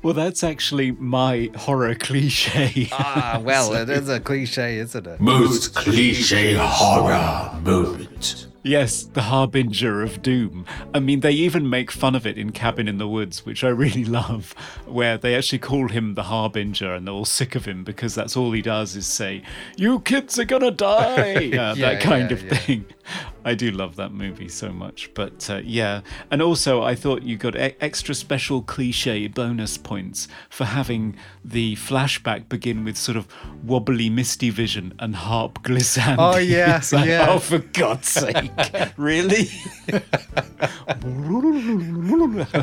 Well, 0.01 0.13
that's 0.13 0.43
actually 0.43 0.91
my 0.93 1.51
horror 1.55 1.95
cliche. 1.95 2.89
Ah, 2.91 3.39
well, 3.43 3.73
it 3.81 3.89
is 3.89 4.09
a 4.09 4.19
cliche, 4.19 4.77
isn't 4.77 5.05
it? 5.05 5.19
Most 5.19 5.75
cliche 5.75 6.55
horror 6.59 7.59
moment. 7.61 8.47
Yes, 8.65 9.03
the 9.03 9.23
harbinger 9.23 10.01
of 10.01 10.21
doom. 10.21 10.65
I 10.93 10.99
mean, 10.99 11.19
they 11.19 11.31
even 11.31 11.69
make 11.69 11.91
fun 11.91 12.15
of 12.15 12.25
it 12.25 12.37
in 12.37 12.53
Cabin 12.53 12.87
in 12.87 12.97
the 12.97 13.07
Woods, 13.09 13.45
which 13.45 13.61
I 13.63 13.67
really 13.67 14.05
love, 14.21 14.53
where 14.85 15.17
they 15.17 15.35
actually 15.35 15.59
call 15.59 15.89
him 15.89 16.13
the 16.13 16.23
harbinger 16.23 16.93
and 16.93 17.05
they're 17.05 17.13
all 17.13 17.25
sick 17.25 17.55
of 17.55 17.65
him 17.65 17.83
because 17.83 18.15
that's 18.15 18.37
all 18.37 18.53
he 18.53 18.61
does 18.61 18.95
is 18.95 19.05
say, 19.05 19.43
You 19.75 19.99
kids 19.99 20.39
are 20.39 20.45
gonna 20.45 20.71
die! 20.71 21.03
Uh, 21.33 21.39
yeah, 21.39 21.73
Yeah, 21.75 21.89
that 21.93 22.01
kind 22.01 22.31
yeah, 22.31 22.37
of 22.37 22.43
yeah. 22.43 22.55
thing. 22.55 22.85
I 23.45 23.55
do 23.55 23.71
love 23.71 23.95
that 23.97 24.11
movie 24.11 24.47
so 24.49 24.71
much. 24.71 25.09
But 25.13 25.49
uh, 25.49 25.61
yeah, 25.63 26.01
and 26.31 26.41
also 26.41 26.81
I 26.83 26.95
thought 26.95 27.23
you 27.23 27.37
got 27.37 27.55
e- 27.55 27.75
extra 27.81 28.15
special 28.15 28.61
cliche 28.61 29.27
bonus 29.27 29.77
points 29.77 30.27
for 30.49 30.65
having 30.65 31.15
the 31.43 31.75
flashback 31.75 32.47
begin 32.49 32.83
with 32.83 32.97
sort 32.97 33.17
of 33.17 33.27
wobbly 33.63 34.09
misty 34.09 34.49
vision 34.49 34.93
and 34.99 35.15
harp 35.15 35.63
glissando. 35.63 36.15
Oh, 36.35 36.37
yeah, 36.37 36.77
It's 36.77 36.93
like, 36.93 37.07
yeah. 37.07 37.27
Oh, 37.29 37.39
for 37.39 37.59
God's 37.59 38.07
sake. 38.07 38.51
really? 38.97 39.49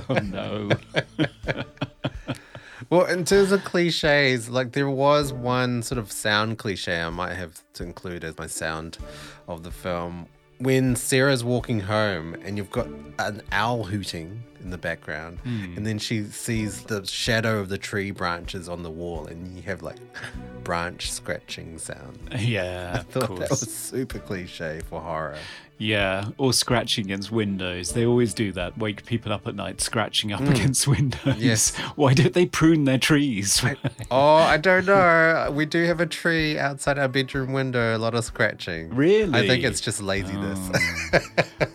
oh, 0.09 0.19
no. 0.25 0.71
Well, 2.91 3.05
in 3.05 3.25
terms 3.25 3.53
of 3.53 3.63
cliches, 3.63 4.51
like 4.51 4.73
there 4.73 4.91
was 4.91 5.33
one 5.33 5.83
sort 5.83 5.99
of 5.99 6.11
sound 6.11 6.59
cliche 6.59 7.01
I 7.01 7.11
might 7.11 7.35
have 7.35 7.63
to 7.75 7.85
include 7.85 8.25
as 8.25 8.37
my 8.37 8.49
sound 8.49 8.99
of 9.47 9.63
the 9.63 9.71
film. 9.71 10.27
When 10.59 10.97
Sarah's 10.97 11.45
walking 11.45 11.81
home 11.81 12.35
and 12.45 12.59
you've 12.59 12.71
got 12.71 12.89
an 13.21 13.43
owl 13.53 13.85
hooting 13.85 14.43
in 14.61 14.71
the 14.71 14.77
background, 14.77 15.39
hmm. 15.39 15.77
and 15.77 15.87
then 15.87 15.99
she 15.99 16.25
sees 16.25 16.83
the 16.83 17.07
shadow 17.07 17.61
of 17.61 17.69
the 17.69 17.79
tree 17.79 18.11
branches 18.11 18.69
on 18.69 18.83
the 18.83 18.91
wall, 18.91 19.27
and 19.27 19.57
you 19.57 19.63
have 19.63 19.83
like 19.83 19.97
branch 20.65 21.11
scratching 21.13 21.79
sound. 21.79 22.19
Yeah, 22.41 22.93
I 22.99 23.03
thought 23.03 23.39
that 23.39 23.51
was 23.51 23.61
super 23.61 24.19
cliche 24.19 24.81
for 24.89 25.01
horror. 25.01 25.39
Yeah, 25.83 26.27
or 26.37 26.53
scratching 26.53 27.07
against 27.07 27.33
windows. 27.33 27.93
They 27.95 28.05
always 28.05 28.35
do 28.35 28.53
that. 28.53 28.77
Wake 28.77 29.07
people 29.07 29.33
up 29.33 29.47
at 29.49 29.55
night 29.57 29.81
scratching 29.81 30.31
up 30.31 30.41
Mm. 30.43 30.51
against 30.51 30.87
windows. 30.97 31.39
Yes. 31.39 31.75
Why 31.97 32.13
don't 32.13 32.35
they 32.35 32.45
prune 32.45 32.85
their 32.85 32.99
trees? 32.99 33.65
Oh, 34.13 34.35
I 34.35 34.57
don't 34.57 34.87
know. 34.87 35.53
We 35.55 35.65
do 35.67 35.85
have 35.85 36.01
a 36.01 36.07
tree 36.07 36.59
outside 36.59 36.99
our 36.99 37.07
bedroom 37.07 37.53
window, 37.53 37.97
a 37.97 37.99
lot 37.99 38.15
of 38.17 38.25
scratching. 38.25 38.93
Really? 38.93 39.33
I 39.39 39.47
think 39.47 39.63
it's 39.63 39.81
just 39.81 40.03
laziness. 40.03 40.59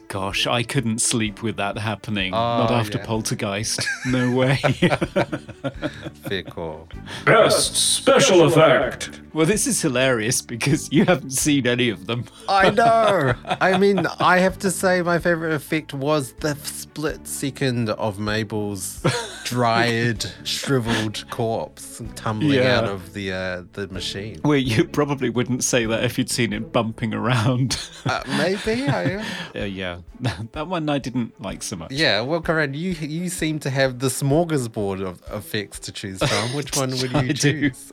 Gosh, 0.10 0.46
I 0.46 0.62
couldn't 0.64 1.00
sleep 1.00 1.42
with 1.42 1.56
that 1.58 1.78
happening. 1.78 2.34
Oh, 2.34 2.38
Not 2.38 2.72
after 2.72 2.98
yeah. 2.98 3.06
Poltergeist. 3.06 3.88
No 4.06 4.32
way. 4.36 4.58
Fair 6.28 6.44
call. 6.44 6.88
Best 7.26 7.76
special 7.76 8.44
effect. 8.44 9.22
well, 9.34 9.46
this 9.46 9.66
is 9.68 9.82
hilarious 9.82 10.42
because 10.42 10.92
you 10.92 11.06
haven't 11.06 11.32
seen 11.32 11.66
any 11.68 11.90
of 11.90 12.06
them. 12.08 12.26
I 12.50 12.70
know. 12.70 13.34
I 13.62 13.78
mean, 13.78 13.95
I 14.20 14.40
have 14.40 14.58
to 14.60 14.72
say 14.72 15.02
my 15.02 15.20
favorite 15.20 15.54
effect 15.54 15.94
was 15.94 16.34
the 16.34 16.56
split 16.56 17.28
second 17.28 17.90
of 17.90 18.20
Mabel's 18.20 19.02
dried, 19.46 20.26
shriveled 20.44 21.30
corpse 21.30 22.02
tumbling 22.16 22.54
Yeah. 22.54 22.78
out 22.80 22.84
of 22.86 23.14
the 23.14 23.32
uh, 23.32 23.64
the 23.74 23.88
machine. 23.88 24.40
Well, 24.44 24.58
you 24.58 24.86
probably 24.86 25.30
wouldn't 25.30 25.64
say 25.64 25.86
that 25.86 26.04
if 26.04 26.18
you'd 26.18 26.30
seen 26.30 26.54
it 26.54 26.72
bumping 26.72 27.14
around. 27.14 27.78
Uh, 28.06 28.22
maybe. 28.38 28.88
I, 28.88 29.26
Uh, 29.56 29.64
yeah, 29.64 30.00
that 30.52 30.68
one 30.68 30.90
I 30.90 30.98
didn't 30.98 31.40
like 31.42 31.64
so 31.64 31.76
much. 31.78 31.92
yeah. 31.92 32.22
Well, 32.22 32.42
Karan, 32.42 32.74
you 32.74 32.92
you 32.92 33.30
seem 33.30 33.60
to 33.60 33.70
have 33.70 34.00
the 34.00 34.08
smorgasbord 34.08 35.02
of 35.06 35.22
effects 35.32 35.80
to 35.80 35.92
choose 35.92 36.20
from. 36.20 36.54
Which 36.56 36.76
one 36.76 36.92
would 36.92 37.16
I 37.16 37.22
you 37.24 37.34
do. 37.34 37.70
choose? 37.72 37.92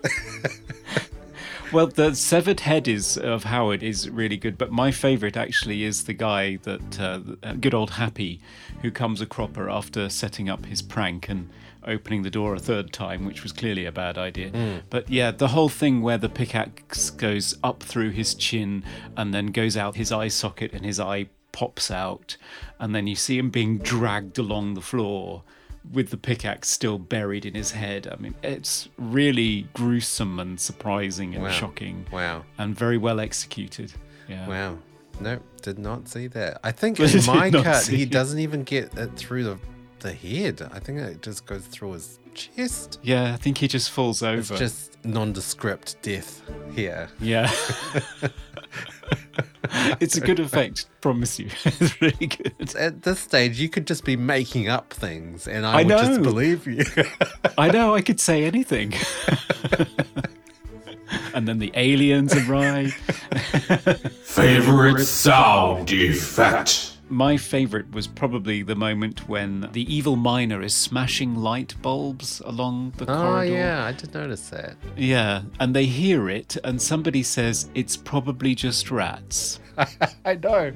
Well, 1.72 1.86
the 1.86 2.14
severed 2.14 2.60
head 2.60 2.86
is 2.86 3.16
of 3.16 3.44
Howard 3.44 3.82
is 3.82 4.10
really 4.10 4.36
good, 4.36 4.58
but 4.58 4.70
my 4.70 4.90
favourite 4.90 5.38
actually 5.38 5.84
is 5.84 6.04
the 6.04 6.12
guy 6.12 6.56
that 6.64 7.00
uh, 7.00 7.54
good 7.54 7.72
old 7.72 7.92
Happy, 7.92 8.40
who 8.82 8.90
comes 8.90 9.22
a 9.22 9.26
cropper 9.26 9.70
after 9.70 10.10
setting 10.10 10.50
up 10.50 10.66
his 10.66 10.82
prank 10.82 11.30
and 11.30 11.48
opening 11.86 12.24
the 12.24 12.30
door 12.30 12.54
a 12.54 12.58
third 12.58 12.92
time, 12.92 13.24
which 13.24 13.42
was 13.42 13.52
clearly 13.52 13.86
a 13.86 13.92
bad 13.92 14.18
idea. 14.18 14.82
But 14.90 15.08
yeah, 15.08 15.30
the 15.30 15.48
whole 15.48 15.70
thing 15.70 16.02
where 16.02 16.18
the 16.18 16.28
pickaxe 16.28 17.08
goes 17.08 17.56
up 17.64 17.82
through 17.82 18.10
his 18.10 18.34
chin 18.34 18.84
and 19.16 19.32
then 19.32 19.46
goes 19.46 19.74
out 19.74 19.96
his 19.96 20.12
eye 20.12 20.28
socket 20.28 20.74
and 20.74 20.84
his 20.84 21.00
eye 21.00 21.28
pops 21.52 21.90
out, 21.90 22.36
and 22.78 22.94
then 22.94 23.06
you 23.06 23.14
see 23.14 23.38
him 23.38 23.48
being 23.48 23.78
dragged 23.78 24.38
along 24.38 24.74
the 24.74 24.82
floor 24.82 25.42
with 25.90 26.10
the 26.10 26.16
pickaxe 26.16 26.68
still 26.68 26.98
buried 26.98 27.44
in 27.44 27.54
his 27.54 27.72
head. 27.72 28.06
I 28.06 28.16
mean, 28.20 28.34
it's 28.42 28.88
really 28.98 29.66
gruesome 29.74 30.38
and 30.38 30.60
surprising 30.60 31.34
and 31.34 31.44
Wow. 31.44 31.50
shocking. 31.50 32.06
Wow. 32.12 32.44
And 32.58 32.76
very 32.76 32.98
well 32.98 33.18
executed. 33.20 33.92
Yeah. 34.28 34.46
Wow. 34.48 34.78
No, 35.20 35.40
did 35.60 35.78
not 35.78 36.08
see 36.08 36.26
that. 36.28 36.60
I 36.64 36.72
think 36.72 36.98
in 37.00 37.26
my 37.26 37.50
cut, 37.50 37.86
he 37.86 38.06
doesn't 38.06 38.38
even 38.38 38.62
get 38.64 38.96
it 38.96 39.16
through 39.16 39.44
the, 39.44 39.58
the 40.00 40.12
head. 40.12 40.62
I 40.72 40.78
think 40.78 40.98
it 40.98 41.22
just 41.22 41.46
goes 41.46 41.66
through 41.66 41.92
his 41.92 42.18
chest. 42.34 42.98
Yeah, 43.02 43.32
I 43.34 43.36
think 43.36 43.58
he 43.58 43.68
just 43.68 43.90
falls 43.90 44.22
over. 44.22 44.38
It's 44.54 44.58
just 44.58 45.04
nondescript 45.04 46.00
death 46.02 46.42
here. 46.74 47.08
Yeah. 47.20 47.50
it's 50.00 50.16
a 50.16 50.20
good 50.20 50.40
effect, 50.40 50.86
promise 51.00 51.38
you. 51.38 51.46
it's 51.64 52.00
really 52.00 52.26
good. 52.26 52.74
At 52.76 53.02
this 53.02 53.20
stage, 53.20 53.60
you 53.60 53.68
could 53.68 53.86
just 53.86 54.04
be 54.04 54.16
making 54.16 54.68
up 54.68 54.92
things, 54.92 55.46
and 55.46 55.66
I, 55.66 55.80
I 55.80 55.82
would 55.82 55.88
just 55.88 56.22
believe 56.22 56.66
you. 56.66 56.84
I 57.58 57.70
know, 57.70 57.94
I 57.94 58.00
could 58.00 58.20
say 58.20 58.44
anything. 58.44 58.94
and 61.34 61.46
then 61.46 61.58
the 61.58 61.72
aliens 61.74 62.34
arrive. 62.34 62.92
Favorite 64.24 65.04
sound 65.04 65.90
effect. 65.90 66.91
My 67.12 67.36
favourite 67.36 67.90
was 67.92 68.06
probably 68.06 68.62
the 68.62 68.74
moment 68.74 69.28
when 69.28 69.68
the 69.72 69.94
evil 69.94 70.16
miner 70.16 70.62
is 70.62 70.74
smashing 70.74 71.34
light 71.34 71.74
bulbs 71.82 72.40
along 72.46 72.94
the 72.96 73.04
oh 73.04 73.14
corridor. 73.14 73.52
yeah, 73.54 73.84
I 73.84 73.92
did 73.92 74.14
notice 74.14 74.48
that. 74.48 74.76
Yeah, 74.96 75.42
and 75.60 75.76
they 75.76 75.84
hear 75.84 76.30
it, 76.30 76.56
and 76.64 76.80
somebody 76.80 77.22
says 77.22 77.68
it's 77.74 77.98
probably 77.98 78.54
just 78.54 78.90
rats. 78.90 79.60
I 80.24 80.36
know. 80.36 80.72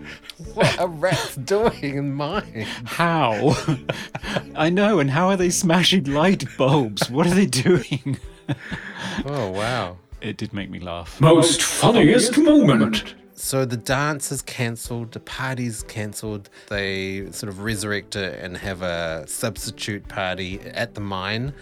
What 0.52 0.78
are 0.78 0.88
rats 0.88 1.36
doing 1.54 1.82
in 1.82 2.12
mine? 2.12 2.66
How? 2.84 3.56
I 4.54 4.68
know, 4.68 4.98
and 4.98 5.10
how 5.10 5.28
are 5.30 5.38
they 5.38 5.48
smashing 5.48 6.04
light 6.04 6.44
bulbs? 6.58 7.08
What 7.08 7.26
are 7.26 7.34
they 7.34 7.46
doing? 7.46 8.18
Oh 9.24 9.50
wow. 9.52 9.96
It 10.20 10.36
did 10.36 10.52
make 10.52 10.68
me 10.68 10.80
laugh. 10.80 11.18
Most 11.18 11.62
funniest 11.62 12.36
moment. 12.36 13.14
So 13.38 13.64
the 13.66 13.76
dance 13.76 14.32
is 14.32 14.40
cancelled, 14.42 15.12
the 15.12 15.20
party's 15.20 15.82
cancelled. 15.82 16.48
They 16.68 17.30
sort 17.32 17.50
of 17.50 17.60
resurrect 17.60 18.16
it 18.16 18.42
and 18.42 18.56
have 18.56 18.80
a 18.82 19.24
substitute 19.28 20.08
party 20.08 20.58
at 20.60 20.94
the 20.94 21.02
mine, 21.02 21.52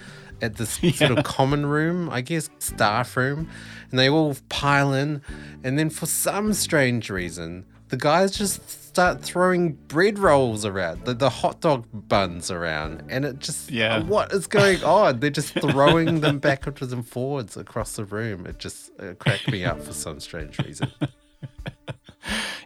at 0.40 0.56
this 0.56 0.74
sort 0.98 1.10
of 1.18 1.24
common 1.24 1.66
room, 1.66 2.08
I 2.10 2.20
guess, 2.20 2.48
staff 2.60 3.16
room. 3.16 3.48
And 3.90 3.98
they 3.98 4.08
all 4.08 4.36
pile 4.48 4.92
in. 4.94 5.20
And 5.64 5.76
then 5.78 5.90
for 5.90 6.06
some 6.06 6.52
strange 6.52 7.10
reason, 7.10 7.64
the 7.88 7.96
guys 7.96 8.30
just 8.32 8.68
start 8.70 9.22
throwing 9.22 9.72
bread 9.72 10.18
rolls 10.20 10.64
around, 10.64 11.04
the, 11.04 11.14
the 11.14 11.28
hot 11.28 11.60
dog 11.60 11.86
buns 11.92 12.50
around. 12.52 13.02
And 13.08 13.24
it 13.24 13.40
just, 13.40 13.70
Yeah. 13.72 14.00
what 14.04 14.32
is 14.32 14.46
going 14.46 14.82
on? 14.84 15.18
They're 15.18 15.30
just 15.30 15.54
throwing 15.54 16.20
them 16.20 16.38
backwards 16.38 16.92
and 16.92 17.06
forwards 17.06 17.56
across 17.56 17.96
the 17.96 18.04
room. 18.04 18.46
It 18.46 18.58
just 18.60 18.92
it 19.00 19.18
cracked 19.18 19.50
me 19.50 19.64
up 19.64 19.82
for 19.82 19.92
some 19.92 20.20
strange 20.20 20.56
reason. 20.60 20.92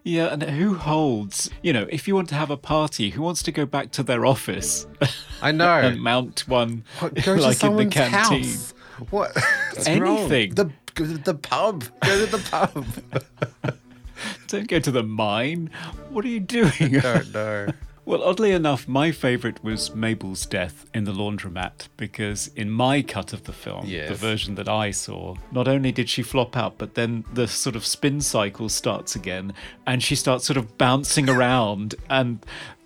Yeah, 0.04 0.28
and 0.32 0.42
who 0.42 0.74
holds, 0.74 1.50
you 1.62 1.72
know, 1.72 1.86
if 1.90 2.08
you 2.08 2.14
want 2.14 2.28
to 2.30 2.34
have 2.34 2.50
a 2.50 2.56
party, 2.56 3.10
who 3.10 3.20
wants 3.20 3.42
to 3.42 3.52
go 3.52 3.66
back 3.66 3.90
to 3.92 4.02
their 4.02 4.24
office 4.24 4.86
I 5.42 5.52
know. 5.52 5.68
and 5.80 6.00
mount 6.00 6.46
one 6.48 6.84
What, 7.00 7.14
go 7.16 7.34
to 7.36 7.42
like 7.42 7.42
in 7.42 7.48
the 7.48 7.54
someone's 7.54 7.92
canteen? 7.92 8.44
house. 8.44 8.74
What? 9.10 9.34
What's 9.34 9.88
wrong? 9.88 10.18
Anything. 10.18 10.54
The 10.54 10.70
the 11.24 11.34
pub. 11.34 11.84
Go 12.02 12.24
to 12.24 12.36
the 12.36 12.38
pub. 12.50 12.86
Don't 14.46 14.66
go 14.68 14.78
to 14.80 14.90
the 14.90 15.02
mine. 15.02 15.70
What 16.10 16.24
are 16.24 16.28
you 16.28 16.40
doing? 16.40 16.72
Don't 17.00 17.32
know. 17.34 17.68
Well, 18.08 18.22
oddly 18.22 18.52
enough, 18.52 18.88
my 18.88 19.12
favourite 19.12 19.62
was 19.62 19.94
Mabel's 19.94 20.46
death 20.46 20.86
in 20.94 21.04
the 21.04 21.12
laundromat 21.12 21.88
because 21.98 22.50
in 22.56 22.70
my 22.70 23.02
cut 23.02 23.34
of 23.34 23.44
the 23.44 23.52
film, 23.52 23.84
Yes. 23.86 24.08
the 24.08 24.14
version 24.14 24.54
that 24.54 24.66
I 24.66 24.92
saw, 24.92 25.34
not 25.52 25.68
only 25.68 25.92
did 25.92 26.08
she 26.08 26.22
flop 26.22 26.56
out, 26.56 26.78
but 26.78 26.94
then 26.94 27.26
the 27.34 27.46
sort 27.46 27.76
of 27.76 27.84
spin 27.84 28.22
cycle 28.22 28.70
starts 28.70 29.14
again 29.14 29.52
and 29.86 30.02
she 30.02 30.14
starts 30.14 30.46
sort 30.46 30.56
of 30.56 30.78
bouncing 30.78 31.28
around 31.28 31.96
and 32.08 32.38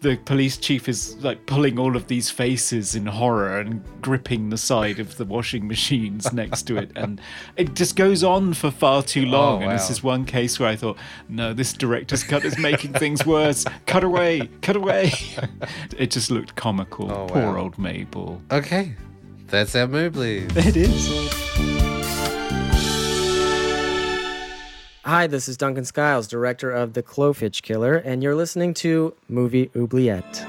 the 0.03 0.17
police 0.25 0.57
chief 0.57 0.89
is 0.89 1.17
like 1.23 1.47
pulling 1.47 1.79
all 1.79 1.97
of 1.97 2.09
these 2.09 2.29
faces 2.29 2.95
in 2.95 3.07
horror 3.07 3.61
and 3.61 3.83
gripping 4.03 4.51
the 4.51 4.59
side 4.59 4.99
of 4.99 5.17
the 5.17 5.25
washing 5.25 5.67
machines 5.67 6.33
next 6.33 6.63
to 6.65 6.77
it 6.77 6.91
and 6.97 7.21
it 7.57 7.75
just 7.75 7.97
goes 7.97 8.23
on 8.23 8.53
for 8.53 8.71
far 8.71 9.03
too 9.03 9.25
oh, 9.27 9.31
long 9.31 9.63
and 9.63 9.73
this 9.73 9.91
is 9.91 10.03
one 10.03 10.25
case 10.25 10.59
where 10.59 10.69
I 10.69 10.77
thought, 10.77 10.99
no, 11.29 11.53
this 11.53 11.73
director's 11.73 12.25
cut 12.25 12.45
is 12.45 12.59
making 12.59 12.93
things 12.95 13.25
worse. 13.25 13.65
Cut 13.87 14.05
away, 14.05 14.49
cut 14.61 14.77
away. 14.77 15.13
it 15.97 16.11
just 16.11 16.31
looked 16.31 16.57
comical. 16.57 17.11
Oh, 17.11 17.27
Poor 17.29 17.53
wow. 17.53 17.63
old 17.63 17.79
Mabel. 17.79 18.43
Okay, 18.51 18.95
that's 19.47 19.75
our 19.75 19.87
Moobly. 19.87 20.55
It 20.57 20.77
is. 20.77 21.72
Hi, 25.05 25.27
this 25.27 25.49
is 25.49 25.57
Duncan 25.57 25.85
Skiles, 25.85 26.29
director 26.29 26.71
of 26.71 26.93
The 26.93 27.03
Clovehitch 27.03 27.63
Killer, 27.63 27.97
and 27.97 28.23
you're 28.23 28.37
listening 28.37 28.73
to 28.75 29.17
Movie 29.29 29.69
Oubliette. 29.75 30.45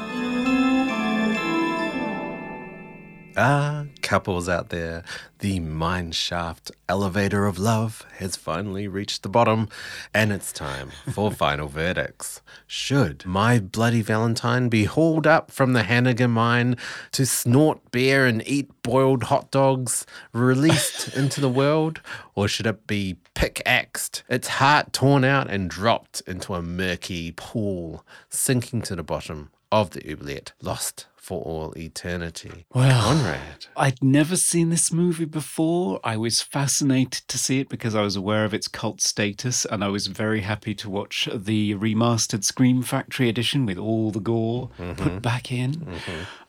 Ah, 3.36 3.86
couples 4.04 4.48
out 4.48 4.70
there, 4.70 5.04
the 5.40 5.60
mine 5.60 6.12
shaft 6.12 6.72
elevator 6.88 7.46
of 7.46 7.58
love 7.58 8.06
has 8.18 8.36
finally 8.36 8.88
reached 8.88 9.24
the 9.24 9.30
bottom, 9.30 9.70
and 10.14 10.32
it's 10.32 10.52
time 10.52 10.92
for 11.12 11.32
final 11.46 11.68
verdicts. 11.68 12.42
Should 12.68 13.26
my 13.26 13.60
bloody 13.60 14.02
Valentine 14.02 14.70
be 14.70 14.84
hauled 14.84 15.26
up 15.26 15.50
from 15.50 15.74
the 15.74 15.84
Hanniger 15.84 16.30
mine 16.30 16.76
to 17.14 17.26
snort 17.26 17.92
beer 17.92 18.26
and 18.26 18.48
eat 18.48 18.70
boiled 18.84 19.24
hot 19.24 19.50
dogs, 19.50 20.06
released 20.34 21.08
into 21.16 21.42
the 21.42 21.50
world, 21.50 22.02
or 22.36 22.48
should 22.48 22.68
it 22.68 22.86
be 22.86 23.16
pickaxed, 23.34 24.24
its 24.30 24.48
heart 24.48 24.94
torn 24.94 25.24
out, 25.24 25.50
and 25.50 25.70
dropped 25.70 26.22
into 26.28 26.54
a 26.54 26.62
murky 26.62 27.32
pool, 27.32 28.06
sinking 28.30 28.82
to 28.84 28.96
the 28.96 29.04
bottom 29.04 29.50
of 29.74 29.90
the 29.90 30.10
oubliette, 30.12 30.54
lost 30.62 31.08
for 31.16 31.42
all 31.42 31.74
eternity? 31.76 32.66
Well, 32.74 33.02
Conrad. 33.02 33.66
I'd 33.76 34.04
never 34.04 34.36
seen 34.36 34.70
this 34.70 34.92
movie 34.92 35.26
before. 35.26 36.00
I 36.04 36.16
was 36.16 36.42
fascinated 36.42 37.28
to 37.28 37.38
see 37.38 37.60
it 37.60 37.70
because 37.70 37.96
I 37.96 38.02
was 38.02 38.16
aware 38.16 38.46
of 38.46 38.54
its 38.54 38.68
cult 38.68 39.02
status, 39.02 39.66
and 39.66 39.84
I 39.84 39.88
was 39.88 40.08
very 40.08 40.42
happy 40.42 40.76
to 40.76 40.90
watch 40.90 41.28
the 41.34 41.74
remastered 41.76 42.44
Scream 42.44 42.84
Factory 42.84 43.30
edition 43.30 43.66
with 43.66 43.78
all 43.78 44.12
the 44.12 44.20
gore 44.20 44.70
put 44.96 45.22
back 45.22 45.52
in. 45.52 45.88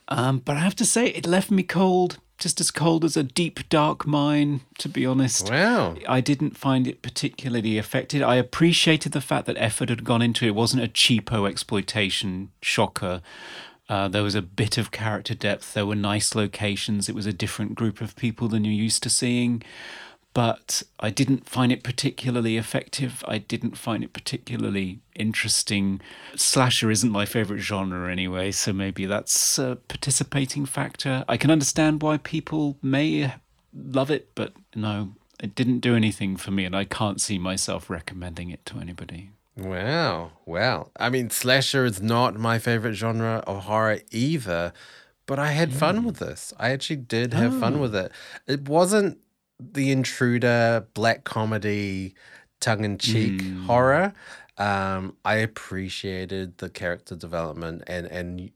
Um, 0.08 0.40
but 0.40 0.58
I 0.58 0.60
have 0.60 0.76
to 0.76 0.84
say, 0.84 1.06
it 1.06 1.26
left 1.26 1.50
me 1.50 1.62
cold, 1.62 2.18
just 2.38 2.60
as 2.60 2.70
cold 2.70 3.04
as 3.04 3.16
a 3.16 3.22
deep, 3.22 3.68
dark 3.68 4.06
mine, 4.06 4.60
to 4.78 4.88
be 4.88 5.06
honest. 5.06 5.50
Wow. 5.50 5.96
I 6.08 6.20
didn't 6.20 6.56
find 6.56 6.86
it 6.86 7.02
particularly 7.02 7.78
affected. 7.78 8.22
I 8.22 8.36
appreciated 8.36 9.12
the 9.12 9.20
fact 9.20 9.46
that 9.46 9.56
effort 9.56 9.88
had 9.88 10.04
gone 10.04 10.22
into 10.22 10.44
it. 10.44 10.48
It 10.48 10.54
wasn't 10.54 10.82
a 10.82 10.88
cheapo 10.88 11.48
exploitation 11.48 12.50
shocker. 12.60 13.22
Uh, 13.88 14.08
there 14.08 14.22
was 14.22 14.34
a 14.34 14.42
bit 14.42 14.78
of 14.78 14.90
character 14.90 15.34
depth. 15.34 15.74
There 15.74 15.86
were 15.86 15.94
nice 15.94 16.34
locations. 16.34 17.08
It 17.08 17.14
was 17.14 17.26
a 17.26 17.32
different 17.32 17.74
group 17.74 18.00
of 18.00 18.16
people 18.16 18.48
than 18.48 18.64
you're 18.64 18.74
used 18.74 19.02
to 19.04 19.10
seeing. 19.10 19.62
But 20.34 20.82
I 20.98 21.10
didn't 21.10 21.48
find 21.48 21.70
it 21.70 21.84
particularly 21.84 22.56
effective. 22.56 23.24
I 23.26 23.38
didn't 23.38 23.78
find 23.78 24.02
it 24.02 24.12
particularly 24.12 24.98
interesting. 25.14 26.00
Slasher 26.34 26.90
isn't 26.90 27.10
my 27.10 27.24
favorite 27.24 27.60
genre 27.60 28.10
anyway, 28.10 28.50
so 28.50 28.72
maybe 28.72 29.06
that's 29.06 29.58
a 29.58 29.78
participating 29.86 30.66
factor. 30.66 31.24
I 31.28 31.36
can 31.36 31.52
understand 31.52 32.02
why 32.02 32.16
people 32.16 32.76
may 32.82 33.34
love 33.72 34.10
it, 34.10 34.30
but 34.34 34.54
no, 34.74 35.12
it 35.40 35.54
didn't 35.54 35.80
do 35.80 35.94
anything 35.94 36.36
for 36.36 36.50
me, 36.50 36.64
and 36.64 36.74
I 36.74 36.84
can't 36.84 37.20
see 37.20 37.38
myself 37.38 37.88
recommending 37.88 38.50
it 38.50 38.66
to 38.66 38.78
anybody. 38.78 39.30
Wow. 39.56 40.32
Wow. 40.46 40.90
I 40.96 41.10
mean, 41.10 41.30
slasher 41.30 41.84
is 41.84 42.02
not 42.02 42.34
my 42.34 42.58
favorite 42.58 42.94
genre 42.94 43.44
of 43.46 43.64
horror 43.64 44.00
either, 44.10 44.72
but 45.26 45.38
I 45.38 45.52
had 45.52 45.72
fun 45.72 45.98
hmm. 45.98 46.06
with 46.06 46.18
this. 46.18 46.52
I 46.58 46.70
actually 46.70 46.96
did 46.96 47.32
have 47.34 47.58
fun 47.58 47.76
oh. 47.76 47.78
with 47.78 47.94
it. 47.94 48.12
It 48.46 48.68
wasn't 48.68 49.18
the 49.60 49.90
intruder 49.90 50.86
black 50.94 51.24
comedy 51.24 52.14
tongue 52.60 52.84
in 52.84 52.98
cheek 52.98 53.42
horror. 53.66 54.14
Um, 54.56 55.16
I 55.24 55.36
appreciated 55.36 56.58
the 56.58 56.70
character 56.70 57.16
development 57.16 57.82
and 57.86 58.06
and 58.06 58.50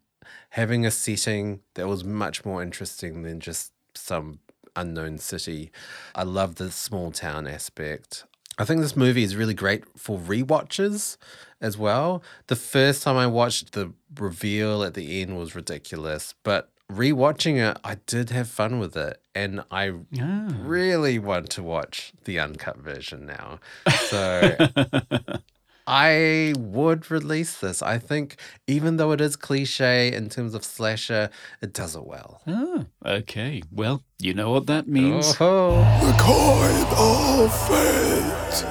having 0.50 0.86
a 0.86 0.90
setting 0.90 1.60
that 1.74 1.88
was 1.88 2.04
much 2.04 2.44
more 2.44 2.62
interesting 2.62 3.22
than 3.22 3.40
just 3.40 3.72
some 3.94 4.38
unknown 4.76 5.18
city. 5.18 5.70
I 6.14 6.22
love 6.22 6.56
the 6.56 6.70
small 6.70 7.10
town 7.10 7.46
aspect. 7.46 8.24
I 8.58 8.64
think 8.64 8.80
this 8.80 8.96
movie 8.96 9.22
is 9.22 9.36
really 9.36 9.54
great 9.54 9.84
for 9.96 10.18
rewatches 10.18 11.16
as 11.60 11.78
well. 11.78 12.22
The 12.48 12.56
first 12.56 13.02
time 13.02 13.16
I 13.16 13.26
watched 13.26 13.72
the 13.72 13.92
reveal 14.18 14.82
at 14.82 14.94
the 14.94 15.22
end 15.22 15.38
was 15.38 15.54
ridiculous, 15.54 16.34
but 16.42 16.70
rewatching 16.90 17.56
it, 17.56 17.78
I 17.84 17.96
did 18.06 18.30
have 18.30 18.48
fun 18.48 18.78
with 18.78 18.96
it, 18.96 19.20
and 19.34 19.62
I 19.70 19.92
Ah. 20.20 20.48
really 20.60 21.18
want 21.18 21.50
to 21.50 21.62
watch 21.62 22.12
the 22.24 22.38
uncut 22.38 22.78
version 22.78 23.26
now. 23.26 23.60
So 24.08 24.56
I 25.86 26.54
would 26.58 27.10
release 27.10 27.58
this. 27.58 27.82
I 27.82 27.98
think 27.98 28.36
even 28.66 28.96
though 28.96 29.12
it 29.12 29.20
is 29.20 29.36
cliche 29.36 30.12
in 30.12 30.28
terms 30.28 30.54
of 30.54 30.64
slasher, 30.64 31.30
it 31.62 31.72
does 31.72 31.96
it 31.96 32.04
well. 32.06 32.40
Ah, 32.46 32.84
okay. 33.04 33.62
Well, 33.72 34.02
you 34.18 34.34
know 34.34 34.50
what 34.50 34.66
that 34.66 34.86
means. 34.88 35.34
Oh, 35.40 35.78
The 36.02 36.12
coin 36.18 36.86
of 36.98 37.68
fate. 37.68 38.66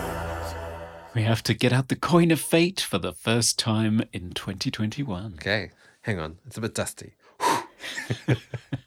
We 1.16 1.24
have 1.24 1.42
to 1.44 1.56
get 1.56 1.74
out 1.74 1.88
the 1.88 1.96
coin 1.96 2.30
of 2.30 2.40
fate 2.40 2.80
for 2.80 3.00
the 3.00 3.12
first 3.14 3.58
time 3.58 4.04
in 4.14 4.32
2021. 4.32 5.34
okay. 5.40 5.72
Hang 6.04 6.20
on, 6.20 6.38
it's 6.46 6.58
a 6.58 6.62
bit 6.62 6.74
dusty. 6.76 7.14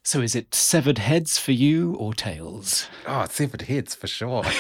So 0.03 0.21
is 0.23 0.35
it 0.35 0.55
severed 0.55 0.99
heads 0.99 1.39
for 1.39 1.53
you 1.53 1.95
or 1.95 2.15
tails? 2.15 2.89
Oh, 3.07 3.27
severed 3.27 3.63
heads 3.63 3.95
for 3.95 4.07
sure. 4.09 4.43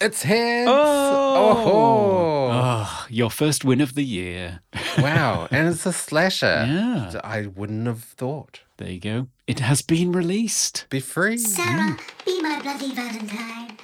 it's 0.00 0.24
heads. 0.24 0.68
Oh, 0.70 2.48
Ah, 2.50 3.06
your 3.08 3.30
first 3.30 3.64
win 3.64 3.80
of 3.80 3.94
the 3.94 4.04
year. 4.04 4.60
wow! 4.98 5.48
And 5.50 5.68
it's 5.68 5.86
a 5.86 5.92
slasher. 5.92 6.66
Yeah. 6.68 7.20
I 7.24 7.46
wouldn't 7.46 7.86
have 7.86 8.02
thought. 8.02 8.60
There 8.78 8.90
you 8.90 9.00
go. 9.00 9.28
It 9.46 9.60
has 9.60 9.80
been 9.80 10.12
released. 10.12 10.86
Be 10.90 11.00
free. 11.00 11.38
Sarah, 11.38 11.96
be 12.26 12.42
my 12.42 12.60
bloody 12.60 12.92
Valentine. 12.94 13.78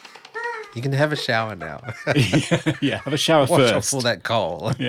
You 0.74 0.82
can 0.82 0.92
have 0.92 1.12
a 1.12 1.16
shower 1.16 1.54
now. 1.54 1.80
yeah, 2.80 2.98
have 2.98 3.12
a 3.12 3.16
shower 3.16 3.46
Watch 3.46 3.70
first. 3.70 3.90
for 3.90 4.02
that 4.02 4.22
coal. 4.22 4.72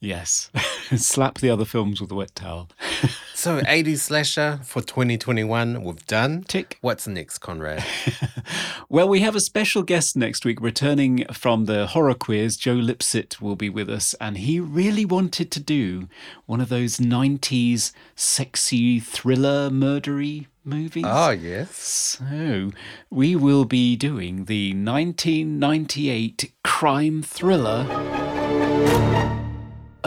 Yes. 0.00 0.50
Slap 0.96 1.38
the 1.38 1.50
other 1.50 1.64
films 1.64 2.00
with 2.00 2.10
a 2.10 2.14
wet 2.14 2.34
towel. 2.34 2.68
So, 3.38 3.60
80s 3.60 3.98
slasher 3.98 4.58
for 4.64 4.82
2021, 4.82 5.84
we've 5.84 6.04
done. 6.06 6.42
Tick. 6.48 6.76
What's 6.80 7.06
next, 7.06 7.38
Conrad? 7.38 7.84
Well, 8.90 9.08
we 9.08 9.20
have 9.20 9.36
a 9.36 9.40
special 9.40 9.82
guest 9.82 10.16
next 10.16 10.44
week 10.46 10.60
returning 10.62 11.26
from 11.32 11.66
the 11.66 11.86
horror 11.88 12.14
quiz. 12.14 12.56
Joe 12.56 12.74
Lipsett 12.74 13.40
will 13.40 13.54
be 13.54 13.68
with 13.68 13.88
us, 13.90 14.14
and 14.20 14.38
he 14.38 14.58
really 14.58 15.04
wanted 15.04 15.52
to 15.52 15.60
do 15.60 16.08
one 16.46 16.60
of 16.60 16.68
those 16.70 16.96
90s 16.96 17.92
sexy 18.16 18.98
thriller 18.98 19.68
murdery 19.68 20.46
movies. 20.64 21.04
Oh, 21.06 21.30
yes. 21.30 21.76
So, 21.78 22.70
we 23.10 23.36
will 23.36 23.66
be 23.66 23.94
doing 23.94 24.46
the 24.46 24.70
1998 24.72 26.54
crime 26.64 27.22
thriller 27.22 28.27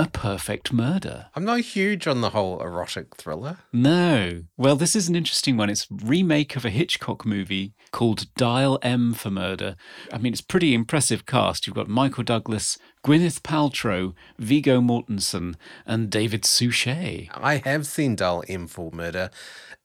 A 0.01 0.07
Perfect 0.07 0.73
Murder. 0.73 1.27
I'm 1.35 1.45
not 1.45 1.59
huge 1.59 2.07
on 2.07 2.21
the 2.21 2.31
whole 2.31 2.59
erotic 2.59 3.15
thriller. 3.17 3.59
No. 3.71 4.45
Well, 4.57 4.75
this 4.75 4.95
is 4.95 5.07
an 5.07 5.15
interesting 5.15 5.57
one. 5.57 5.69
It's 5.69 5.85
a 5.91 5.93
remake 6.03 6.55
of 6.55 6.65
a 6.65 6.71
Hitchcock 6.71 7.23
movie 7.23 7.75
called 7.91 8.33
Dial 8.33 8.79
M 8.81 9.13
for 9.13 9.29
Murder. 9.29 9.75
I 10.11 10.17
mean, 10.17 10.33
it's 10.33 10.41
pretty 10.41 10.73
impressive 10.73 11.27
cast. 11.27 11.67
You've 11.67 11.75
got 11.75 11.87
Michael 11.87 12.23
Douglas, 12.23 12.79
Gwyneth 13.05 13.41
Paltrow, 13.41 14.15
Viggo 14.39 14.81
Mortensen, 14.81 15.53
and 15.85 16.09
David 16.09 16.45
Suchet. 16.45 17.29
I 17.35 17.57
have 17.57 17.85
seen 17.85 18.15
Dial 18.15 18.43
M 18.47 18.65
for 18.65 18.89
Murder, 18.91 19.29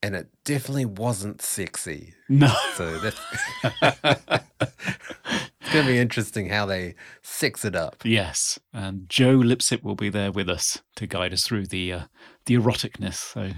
and 0.01 0.15
it 0.15 0.29
definitely 0.43 0.85
wasn't 0.85 1.43
sexy. 1.43 2.15
No. 2.27 2.51
So 2.73 2.97
that's 2.97 4.43
it's 5.67 5.73
going 5.73 5.85
to 5.85 5.91
be 5.91 5.99
interesting 5.99 6.47
how 6.47 6.65
they 6.65 6.95
sex 7.21 7.65
it 7.65 7.75
up. 7.75 7.97
Yes, 8.05 8.57
and 8.71 9.09
Joe 9.09 9.33
Lipsett 9.33 9.83
will 9.83 9.95
be 9.95 10.07
there 10.07 10.31
with 10.31 10.49
us 10.49 10.81
to 10.95 11.05
guide 11.05 11.33
us 11.33 11.43
through 11.43 11.67
the 11.67 11.91
uh, 11.91 12.01
the 12.45 12.55
eroticness. 12.55 13.15
So 13.15 13.51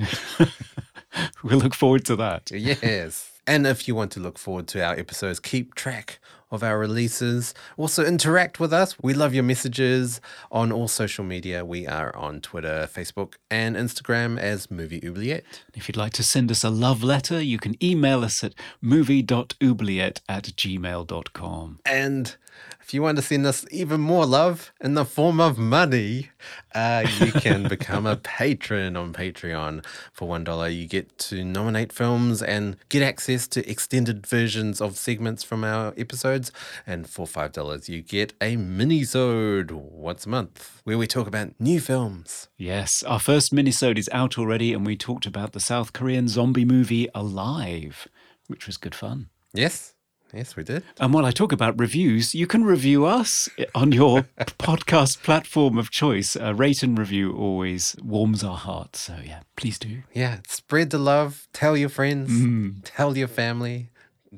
we'll 1.43 1.59
look 1.59 1.75
forward 1.75 2.05
to 2.05 2.15
that. 2.15 2.49
Yes. 2.49 3.31
And 3.45 3.67
if 3.67 3.87
you 3.87 3.93
want 3.93 4.11
to 4.13 4.19
look 4.19 4.39
forward 4.39 4.67
to 4.69 4.83
our 4.83 4.97
episodes, 4.97 5.39
keep 5.39 5.75
track 5.75 6.19
of 6.51 6.63
our 6.63 6.79
releases. 6.79 7.53
Also, 7.77 8.05
interact 8.05 8.59
with 8.59 8.73
us. 8.73 8.95
We 9.01 9.13
love 9.13 9.33
your 9.33 9.43
messages 9.43 10.19
on 10.51 10.71
all 10.71 10.87
social 10.87 11.23
media. 11.23 11.63
We 11.65 11.87
are 11.87 12.15
on 12.15 12.41
Twitter, 12.41 12.89
Facebook, 12.91 13.35
and 13.51 13.75
Instagram 13.75 14.39
as 14.39 14.71
Movie 14.71 15.01
Oubliette. 15.05 15.63
If 15.75 15.87
you'd 15.87 15.97
like 15.97 16.13
to 16.13 16.23
send 16.23 16.51
us 16.51 16.63
a 16.63 16.69
love 16.69 17.03
letter, 17.03 17.41
you 17.41 17.57
can 17.57 17.81
email 17.83 18.23
us 18.23 18.43
at 18.43 18.53
movie.oubliette 18.81 20.21
at 20.27 20.43
gmail.com. 20.43 21.79
And 21.85 22.35
if 22.81 22.93
you 22.95 23.03
want 23.03 23.17
to 23.17 23.21
send 23.21 23.45
us 23.45 23.65
even 23.69 24.01
more 24.01 24.25
love 24.25 24.71
in 24.81 24.95
the 24.95 25.05
form 25.05 25.39
of 25.39 25.59
money, 25.59 26.31
uh, 26.73 27.05
you 27.19 27.31
can 27.31 27.67
become 27.69 28.07
a 28.07 28.15
patron 28.15 28.97
on 28.97 29.13
Patreon. 29.13 29.85
For 30.11 30.27
$1, 30.27 30.75
you 30.75 30.87
get 30.87 31.15
to 31.19 31.43
nominate 31.43 31.93
films 31.93 32.41
and 32.41 32.77
get 32.89 33.03
access 33.03 33.47
to 33.49 33.69
extended 33.69 34.25
versions 34.25 34.81
of 34.81 34.97
segments 34.97 35.43
from 35.43 35.63
our 35.63 35.93
episodes. 35.97 36.38
And 36.85 37.09
for 37.09 37.25
$5, 37.25 37.89
you 37.89 38.01
get 38.01 38.33
a 38.41 38.55
mini-sode 38.55 39.71
once 39.71 40.25
a 40.25 40.29
month 40.29 40.81
where 40.83 40.97
we 40.97 41.07
talk 41.07 41.27
about 41.27 41.53
new 41.59 41.79
films. 41.79 42.47
Yes, 42.57 43.03
our 43.03 43.19
first 43.19 43.53
minisode 43.53 43.97
is 43.97 44.09
out 44.11 44.37
already, 44.37 44.73
and 44.73 44.85
we 44.85 44.95
talked 44.95 45.25
about 45.25 45.53
the 45.53 45.59
South 45.59 45.93
Korean 45.93 46.27
zombie 46.27 46.65
movie 46.65 47.07
Alive, 47.13 48.07
which 48.47 48.67
was 48.67 48.77
good 48.77 48.95
fun. 48.95 49.29
Yes, 49.53 49.93
yes, 50.33 50.55
we 50.55 50.63
did. 50.63 50.83
And 50.99 51.13
while 51.13 51.25
I 51.25 51.31
talk 51.31 51.51
about 51.51 51.79
reviews, 51.79 52.35
you 52.35 52.47
can 52.47 52.63
review 52.63 53.05
us 53.05 53.49
on 53.73 53.91
your 53.91 54.21
podcast 54.39 55.23
platform 55.23 55.77
of 55.77 55.89
choice. 55.89 56.35
A 56.35 56.53
rate 56.53 56.83
and 56.83 56.97
review 56.97 57.35
always 57.35 57.95
warms 58.03 58.43
our 58.43 58.57
hearts. 58.57 58.99
So, 58.99 59.17
yeah, 59.25 59.41
please 59.55 59.79
do. 59.79 60.03
Yeah, 60.13 60.39
spread 60.47 60.91
the 60.91 60.99
love. 60.99 61.47
Tell 61.53 61.75
your 61.75 61.89
friends. 61.89 62.29
Mm. 62.31 62.81
Tell 62.83 63.17
your 63.17 63.27
family. 63.27 63.89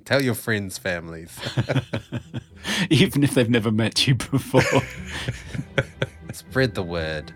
Tell 0.05 0.21
your 0.21 0.35
friends' 0.35 0.77
families. 0.77 1.37
Even 2.89 3.23
if 3.23 3.33
they've 3.33 3.49
never 3.49 3.71
met 3.71 4.07
you 4.07 4.15
before. 4.15 4.61
spread 6.33 6.75
the 6.75 6.83
word. 6.83 7.33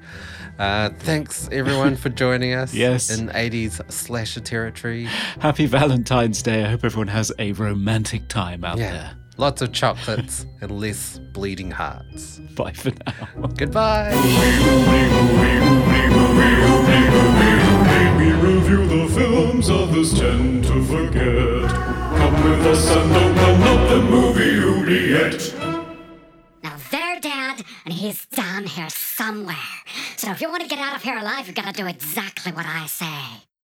Uh, 0.57 0.89
thanks 0.99 1.49
everyone 1.51 1.97
for 1.97 2.07
joining 2.09 2.53
us. 2.53 2.73
Yes. 2.85 3.09
In 3.17 3.27
80s 3.27 3.91
slasher 3.91 4.39
territory. 4.39 5.03
Happy 5.41 5.65
Valentine's 5.65 6.41
Day. 6.41 6.63
I 6.63 6.69
hope 6.69 6.85
everyone 6.85 7.09
has 7.09 7.31
a 7.39 7.51
romantic 7.53 8.29
time 8.29 8.63
out 8.63 8.77
Yeah. 8.77 8.91
there. 8.91 9.11
Lots 9.37 9.61
of 9.61 9.73
chocolates 9.73 10.45
and 10.61 10.71
less 10.79 11.19
bleeding 11.33 11.71
hearts. 11.71 12.39
Bye 12.55 12.71
for 12.71 12.91
now. 12.91 13.47
Goodbye. 13.57 14.13
We 18.17 18.31
review 18.31 18.87
the 18.87 19.07
films 19.13 19.69
others 19.69 20.13
tend 20.17 20.63
to 20.63 20.81
forget. 20.85 22.04
Come 22.25 22.43
with 22.43 22.65
us 22.65 22.89
and 22.89 23.11
open 23.11 23.61
up 23.61 23.87
the 23.87 24.01
movie 24.01 24.57
oubliette. 24.57 25.53
Now 26.63 26.75
they're 26.89 27.19
dead, 27.19 27.63
and 27.85 27.93
he's 27.93 28.25
down 28.25 28.65
here 28.65 28.89
somewhere. 28.89 29.55
So 30.17 30.31
if 30.31 30.41
you 30.41 30.49
want 30.49 30.63
to 30.63 30.67
get 30.67 30.79
out 30.79 30.95
of 30.95 31.03
here 31.03 31.19
alive, 31.19 31.45
you've 31.45 31.55
got 31.55 31.71
to 31.71 31.79
do 31.79 31.85
exactly 31.85 32.51
what 32.51 32.65
I 32.65 32.87
say. 32.87 33.45